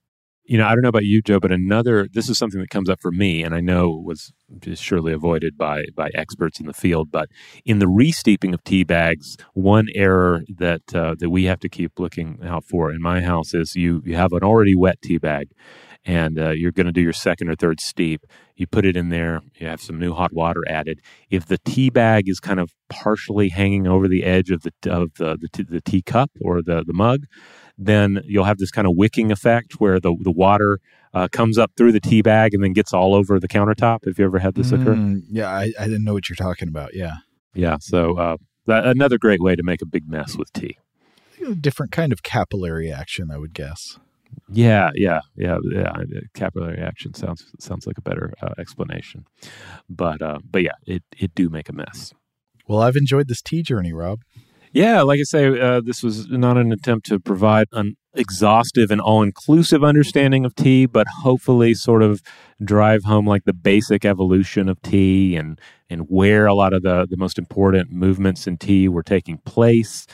You 0.50 0.58
know, 0.58 0.66
I 0.66 0.70
don't 0.74 0.82
know 0.82 0.88
about 0.88 1.04
you, 1.04 1.22
Joe, 1.22 1.42
but 1.42 1.52
another 1.52 2.08
this 2.10 2.30
is 2.30 2.38
something 2.38 2.62
that 2.62 2.70
comes 2.70 2.90
up 2.90 3.02
for 3.02 3.12
me, 3.12 3.44
and 3.44 3.54
I 3.54 3.60
know 3.60 3.90
was 3.90 4.32
surely 4.76 5.12
avoided 5.12 5.58
by 5.58 5.84
by 5.94 6.10
experts 6.14 6.62
in 6.62 6.68
the 6.68 6.74
field. 6.74 7.12
But 7.12 7.28
in 7.66 7.80
the 7.80 7.88
re-steeping 7.88 8.54
of 8.54 8.64
tea 8.64 8.86
bags, 8.86 9.36
one 9.54 9.88
error 9.94 10.44
that 10.58 10.96
uh, 10.96 11.16
that 11.20 11.32
we 11.32 11.44
have 11.46 11.60
to 11.60 11.70
keep 11.70 12.00
looking 12.00 12.40
out 12.46 12.64
for 12.64 12.92
in 12.92 13.02
my 13.02 13.20
house 13.22 13.54
is 13.54 13.76
you 13.76 14.02
you 14.06 14.16
have 14.16 14.32
an 14.32 14.42
already 14.42 14.74
wet 14.74 15.02
tea 15.02 15.18
bag, 15.18 15.50
and 16.06 16.40
uh, 16.40 16.52
you're 16.52 16.72
going 16.72 16.86
to 16.86 16.94
do 16.94 17.02
your 17.02 17.12
second 17.12 17.50
or 17.50 17.56
third 17.56 17.82
steep. 17.82 18.22
You 18.56 18.68
put 18.68 18.86
it 18.86 18.96
in 18.96 19.10
there. 19.10 19.42
You 19.56 19.68
have 19.68 19.82
some 19.82 20.00
new 20.00 20.14
hot 20.14 20.32
water 20.32 20.64
added. 20.70 21.02
If 21.30 21.46
the 21.48 21.58
tea 21.66 21.90
bag 21.90 22.30
is 22.30 22.40
kind 22.40 22.62
of 22.62 22.72
partially 22.88 23.50
hanging 23.50 23.86
over 23.86 24.08
the 24.08 24.24
edge 24.24 24.50
of 24.50 24.62
the 24.62 24.72
of 24.90 25.16
the 25.16 25.38
the, 25.38 25.50
tea, 25.50 25.64
the 25.64 25.82
teacup 25.82 26.32
or 26.40 26.62
the 26.62 26.86
the 26.88 26.94
mug, 26.94 27.26
then 27.78 28.22
you'll 28.26 28.44
have 28.46 28.58
this 28.58 28.72
kind 28.72 28.88
of 28.88 28.96
wicking 28.96 29.32
effect 29.32 29.74
where 29.80 30.00
the 30.00 30.16
the 30.22 30.32
water 30.32 30.80
uh, 31.14 31.28
comes 31.32 31.58
up 31.58 31.72
through 31.78 31.92
the 31.92 32.00
tea 32.00 32.22
bag 32.22 32.54
and 32.54 32.64
then 32.64 32.74
gets 32.74 32.94
all 32.94 33.14
over 33.16 33.40
the 33.40 33.48
countertop. 33.48 34.06
Have 34.06 34.18
you 34.20 34.26
ever 34.26 34.40
had 34.40 34.56
this 34.56 34.72
occur? 34.72 34.96
Mm, 34.96 35.24
yeah 35.30 35.50
I, 35.50 35.72
I 35.80 35.86
didn't 35.86 36.04
know 36.04 36.14
what 36.14 36.30
you're 36.30 36.36
talking 36.36 36.68
about 36.68 36.94
yeah 36.94 37.16
Yeah. 37.54 37.78
So 37.80 38.18
uh, 38.18 38.38
that, 38.66 38.86
another 38.86 39.18
great 39.18 39.42
way 39.42 39.56
to 39.56 39.64
make 39.64 39.82
a 39.82 39.86
big 39.86 40.10
mess 40.10 40.36
with 40.38 40.52
tea. 40.54 40.78
a 41.46 41.56
different 41.56 41.92
kind 41.92 42.12
of 42.12 42.22
capillary 42.24 42.92
action 42.92 43.32
i 43.32 43.38
would 43.38 43.54
guess 43.54 43.98
Yeah, 44.52 44.90
yeah, 44.96 45.22
yeah, 45.36 45.58
yeah. 45.72 45.94
Capillary 46.34 46.80
action 46.80 47.14
sounds 47.14 47.46
sounds 47.60 47.88
like 47.88 47.98
a 47.98 48.02
better 48.02 48.34
uh, 48.42 48.54
explanation, 48.60 49.26
but 49.90 50.22
uh, 50.22 50.40
but 50.52 50.62
yeah, 50.64 50.78
it 50.86 51.04
it 51.18 51.34
do 51.36 51.50
make 51.50 51.70
a 51.70 51.74
mess. 51.74 52.14
well 52.68 52.82
i've 52.82 52.98
enjoyed 52.98 53.28
this 53.30 53.42
tea 53.42 53.62
journey 53.64 53.94
rob 53.94 54.20
Yeah, 54.74 55.02
like 55.02 55.20
I 55.20 55.24
say, 55.24 55.60
uh, 55.60 55.82
this 55.82 56.04
was 56.04 56.28
not 56.30 56.58
an 56.58 56.72
attempt 56.72 57.08
to 57.08 57.20
provide 57.20 57.68
an 57.72 57.96
exhaustive 58.14 58.92
and 58.92 59.00
all 59.00 59.22
inclusive 59.22 59.84
understanding 59.84 60.46
of 60.46 60.56
tea, 60.56 60.86
but 60.86 61.08
hopefully 61.22 61.74
sort 61.74 62.04
of 62.04 62.22
drive 62.64 63.04
home 63.04 63.26
like 63.26 63.46
the 63.46 63.54
basic 63.54 64.04
evolution 64.04 64.68
of 64.68 64.82
tea 64.82 65.36
and 65.36 65.60
and 65.90 66.02
where 66.10 66.48
a 66.48 66.54
lot 66.54 66.74
of 66.74 66.82
the 66.84 67.08
the 67.10 67.18
most 67.18 67.38
important 67.38 67.92
movements 67.92 68.48
in 68.48 68.58
tea 68.58 68.88
were 68.90 69.04
taking 69.04 69.38
place. 69.40 70.06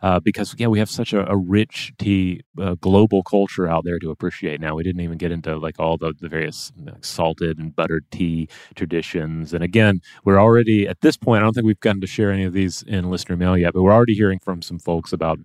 Uh, 0.00 0.20
because 0.20 0.54
yeah, 0.58 0.68
we 0.68 0.78
have 0.78 0.90
such 0.90 1.12
a, 1.12 1.28
a 1.30 1.36
rich 1.36 1.92
tea 1.98 2.40
uh, 2.60 2.74
global 2.80 3.22
culture 3.22 3.66
out 3.66 3.84
there 3.84 3.98
to 3.98 4.10
appreciate 4.10 4.60
now. 4.60 4.74
We 4.74 4.84
didn't 4.84 5.00
even 5.00 5.18
get 5.18 5.32
into 5.32 5.56
like 5.56 5.80
all 5.80 5.96
the, 5.96 6.14
the 6.20 6.28
various 6.28 6.72
salted 7.00 7.58
and 7.58 7.74
buttered 7.74 8.04
tea 8.10 8.48
traditions. 8.76 9.52
And 9.52 9.64
again, 9.64 10.00
we're 10.24 10.40
already 10.40 10.86
at 10.86 11.00
this 11.00 11.16
point. 11.16 11.40
I 11.40 11.44
don't 11.44 11.52
think 11.54 11.66
we've 11.66 11.80
gotten 11.80 12.00
to 12.00 12.06
share 12.06 12.30
any 12.30 12.44
of 12.44 12.52
these 12.52 12.82
in 12.82 13.10
listener 13.10 13.36
mail 13.36 13.56
yet, 13.56 13.74
but 13.74 13.82
we're 13.82 13.92
already 13.92 14.14
hearing 14.14 14.38
from 14.38 14.62
some 14.62 14.78
folks 14.78 15.12
about 15.12 15.40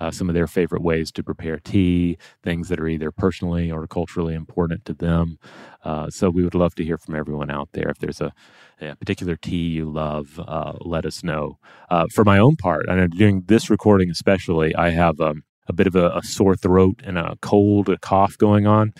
uh, 0.00 0.10
some 0.10 0.28
of 0.28 0.34
their 0.34 0.46
favorite 0.46 0.82
ways 0.82 1.12
to 1.12 1.22
prepare 1.22 1.58
tea, 1.58 2.16
things 2.42 2.68
that 2.68 2.80
are 2.80 2.88
either 2.88 3.10
personally 3.10 3.70
or 3.70 3.86
culturally 3.86 4.34
important 4.34 4.84
to 4.86 4.94
them. 4.94 5.38
Uh, 5.84 6.08
so 6.10 6.30
we 6.30 6.44
would 6.44 6.54
love 6.54 6.74
to 6.74 6.84
hear 6.84 6.98
from 6.98 7.14
everyone 7.14 7.50
out 7.50 7.68
there. 7.72 7.88
If 7.90 7.98
there's 7.98 8.20
a, 8.20 8.32
a 8.80 8.96
particular 8.96 9.36
tea 9.36 9.68
you 9.68 9.90
love, 9.90 10.40
uh, 10.46 10.74
let 10.80 11.04
us 11.04 11.22
know. 11.22 11.58
Uh, 11.90 12.06
for 12.12 12.24
my 12.24 12.38
own 12.38 12.56
part, 12.56 12.86
and 12.88 13.10
during 13.12 13.42
this 13.46 13.70
recording 13.70 14.10
especially, 14.10 14.74
I 14.74 14.90
have 14.90 15.20
um, 15.20 15.42
a 15.66 15.72
bit 15.72 15.86
of 15.86 15.96
a, 15.96 16.10
a, 16.10 16.22
sore 16.22 16.56
throat 16.56 17.00
and 17.04 17.18
a 17.18 17.36
cold, 17.42 17.88
a 17.88 17.98
cough 17.98 18.38
going 18.38 18.66
on. 18.66 18.92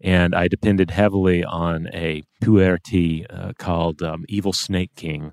And 0.00 0.34
I 0.34 0.48
depended 0.48 0.90
heavily 0.90 1.42
on 1.44 1.88
a 1.94 2.22
pu'er 2.42 2.78
tea 2.82 3.26
uh, 3.30 3.52
called 3.58 4.02
um, 4.02 4.24
Evil 4.28 4.52
Snake 4.52 4.90
King 4.94 5.32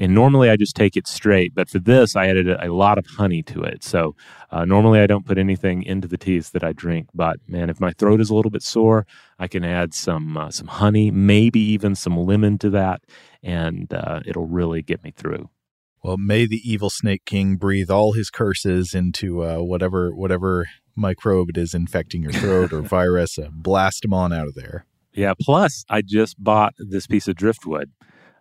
and 0.00 0.14
normally 0.14 0.48
I 0.48 0.56
just 0.56 0.74
take 0.74 0.96
it 0.96 1.06
straight, 1.06 1.54
but 1.54 1.68
for 1.68 1.78
this, 1.78 2.16
I 2.16 2.26
added 2.26 2.48
a, 2.48 2.66
a 2.66 2.72
lot 2.72 2.96
of 2.96 3.06
honey 3.06 3.42
to 3.44 3.62
it. 3.62 3.84
So 3.84 4.16
uh, 4.50 4.64
normally 4.64 4.98
I 4.98 5.06
don't 5.06 5.26
put 5.26 5.36
anything 5.36 5.82
into 5.82 6.08
the 6.08 6.16
teas 6.16 6.50
that 6.52 6.64
I 6.64 6.72
drink, 6.72 7.08
but 7.14 7.36
man, 7.46 7.68
if 7.68 7.80
my 7.80 7.92
throat 7.92 8.18
is 8.18 8.30
a 8.30 8.34
little 8.34 8.50
bit 8.50 8.62
sore, 8.62 9.06
I 9.38 9.46
can 9.46 9.62
add 9.62 9.92
some 9.92 10.38
uh, 10.38 10.50
some 10.50 10.68
honey, 10.68 11.10
maybe 11.10 11.60
even 11.60 11.94
some 11.94 12.16
lemon 12.16 12.56
to 12.58 12.70
that, 12.70 13.02
and 13.42 13.92
uh, 13.92 14.20
it'll 14.24 14.46
really 14.46 14.80
get 14.80 15.04
me 15.04 15.12
through. 15.14 15.50
Well, 16.02 16.16
may 16.16 16.46
the 16.46 16.62
evil 16.64 16.88
snake 16.88 17.26
king 17.26 17.56
breathe 17.56 17.90
all 17.90 18.14
his 18.14 18.30
curses 18.30 18.94
into 18.94 19.44
uh, 19.44 19.58
whatever 19.58 20.14
whatever 20.14 20.66
microbe 20.96 21.50
it 21.50 21.58
is 21.58 21.74
infecting 21.74 22.22
your 22.22 22.32
throat 22.32 22.72
or 22.72 22.80
virus. 22.80 23.38
Uh, 23.38 23.48
blast 23.52 24.00
them 24.00 24.14
on 24.14 24.32
out 24.32 24.48
of 24.48 24.54
there. 24.54 24.86
Yeah. 25.12 25.34
Plus, 25.38 25.84
I 25.90 26.00
just 26.00 26.42
bought 26.42 26.72
this 26.78 27.06
piece 27.06 27.28
of 27.28 27.36
driftwood 27.36 27.90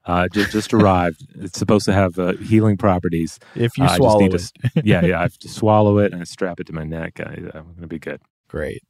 uh, 0.06 0.28
just, 0.28 0.52
just 0.52 0.74
arrived. 0.74 1.26
It's 1.42 1.58
supposed 1.58 1.86
to 1.86 1.94
have 1.94 2.20
uh, 2.20 2.34
healing 2.34 2.78
properties. 2.78 3.40
If 3.56 3.78
you 3.78 3.86
uh, 3.86 3.96
swallow 3.96 4.26
it. 4.26 4.32
To, 4.32 4.52
yeah, 4.84 5.06
yeah. 5.06 5.20
I 5.20 5.22
have 5.24 5.38
to 5.40 5.50
swallow 5.60 6.00
it 6.00 6.12
and 6.12 6.22
I 6.22 6.26
strap 6.26 6.60
it 6.60 6.68
to 6.68 6.74
my 6.74 6.84
neck. 6.84 7.20
I, 7.20 7.32
I'm 7.32 7.52
going 7.52 7.82
to 7.82 7.88
be 7.88 8.00
good. 8.00 8.22
Great. 8.48 8.84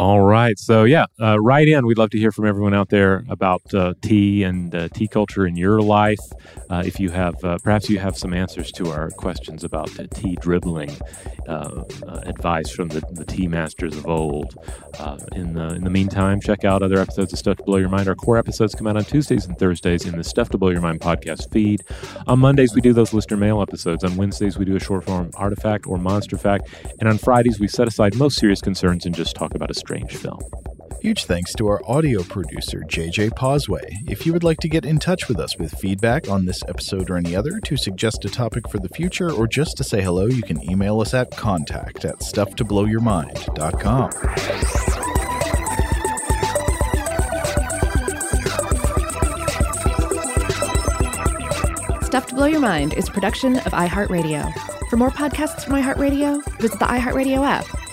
All 0.00 0.22
right. 0.22 0.58
So, 0.58 0.84
yeah, 0.84 1.04
uh, 1.20 1.38
write 1.38 1.68
in. 1.68 1.84
We'd 1.84 1.98
love 1.98 2.08
to 2.12 2.18
hear 2.18 2.32
from 2.32 2.46
everyone 2.46 2.72
out 2.72 2.88
there 2.88 3.22
about 3.28 3.74
uh, 3.74 3.92
tea 4.00 4.44
and 4.44 4.74
uh, 4.74 4.88
tea 4.88 5.06
culture 5.06 5.46
in 5.46 5.56
your 5.56 5.82
life. 5.82 6.18
Uh, 6.70 6.82
if 6.86 6.98
you 6.98 7.10
have, 7.10 7.34
uh, 7.44 7.58
perhaps 7.62 7.90
you 7.90 7.98
have 7.98 8.16
some 8.16 8.32
answers 8.32 8.72
to 8.72 8.90
our 8.90 9.10
questions 9.10 9.62
about 9.62 9.90
tea 10.14 10.38
dribbling, 10.40 10.90
uh, 11.46 11.84
advice 12.22 12.70
from 12.70 12.88
the, 12.88 13.02
the, 13.10 13.26
tea 13.26 13.46
masters 13.46 13.94
of 13.94 14.06
old. 14.06 14.54
in, 15.32 15.52
the, 15.52 15.74
in 15.74 15.84
the 15.84 15.90
meantime, 15.90 16.40
check 16.40 16.64
out 16.64 16.82
other 16.82 16.98
episodes 16.98 17.34
of 17.34 17.38
Stuff 17.38 17.58
to 17.58 17.64
Blow 17.64 17.76
Your 17.76 17.90
Mind. 17.90 18.08
Our 18.08 18.14
core 18.14 18.38
episodes 18.38 18.74
come 18.74 18.86
out 18.86 18.96
on 18.96 19.04
Tuesdays 19.04 19.44
and 19.44 19.58
Thursdays 19.58 20.06
in 20.06 20.16
the 20.16 20.24
Stuff 20.24 20.48
to 20.50 20.58
Blow 20.58 20.70
Your 20.70 20.80
Mind 20.80 21.00
podcast 21.00 21.52
feed. 21.52 21.82
On 22.26 22.38
Mondays, 22.38 22.74
we 22.74 22.80
do 22.80 22.94
those 22.94 23.12
listener 23.12 23.36
mail 23.36 23.60
episodes. 23.60 24.02
On 24.02 24.16
Wednesdays, 24.16 24.56
we 24.56 24.64
do 24.64 24.76
a 24.76 24.80
short 24.80 25.04
form 25.04 25.30
artifact 25.34 25.86
or 25.86 25.98
monster 25.98 26.38
fact. 26.38 26.68
And 27.00 27.06
on 27.06 27.18
Fridays, 27.18 27.60
we 27.60 27.68
set 27.68 27.86
aside 27.86 28.14
most 28.14 28.38
serious 28.38 28.62
concerns 28.62 29.04
and 29.04 29.14
just 29.14 29.36
talk 29.36 29.54
about 29.54 29.70
a 29.70 29.74
strange 29.90 30.16
film. 30.18 30.38
Huge 31.02 31.24
thanks 31.24 31.52
to 31.54 31.66
our 31.66 31.80
audio 31.84 32.22
producer, 32.22 32.84
JJ 32.86 33.30
Posway. 33.30 33.90
If 34.06 34.24
you 34.24 34.32
would 34.32 34.44
like 34.44 34.58
to 34.58 34.68
get 34.68 34.84
in 34.84 35.00
touch 35.00 35.26
with 35.26 35.40
us 35.40 35.58
with 35.58 35.76
feedback 35.80 36.28
on 36.28 36.44
this 36.44 36.62
episode 36.68 37.10
or 37.10 37.16
any 37.16 37.34
other, 37.34 37.58
to 37.64 37.76
suggest 37.76 38.24
a 38.24 38.28
topic 38.28 38.70
for 38.70 38.78
the 38.78 38.88
future, 38.90 39.32
or 39.32 39.48
just 39.48 39.76
to 39.78 39.84
say 39.84 40.00
hello, 40.00 40.26
you 40.26 40.42
can 40.42 40.62
email 40.70 41.00
us 41.00 41.12
at 41.12 41.32
contact 41.32 42.04
at 42.04 42.20
stufftoblowyourmind.com. 42.20 44.10
Stuff 52.04 52.26
to 52.28 52.34
Blow 52.36 52.46
Your 52.46 52.60
Mind 52.60 52.94
is 52.94 53.08
production 53.08 53.56
of 53.56 53.72
iHeartRadio. 53.72 54.52
For 54.88 54.96
more 54.96 55.10
podcasts 55.10 55.64
from 55.64 55.72
iHeartRadio, 55.74 56.44
visit 56.60 56.78
the 56.78 56.86
iHeartRadio 56.86 57.44
app 57.44 57.79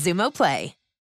Xumo 0.00 0.30
Play. 0.30 0.79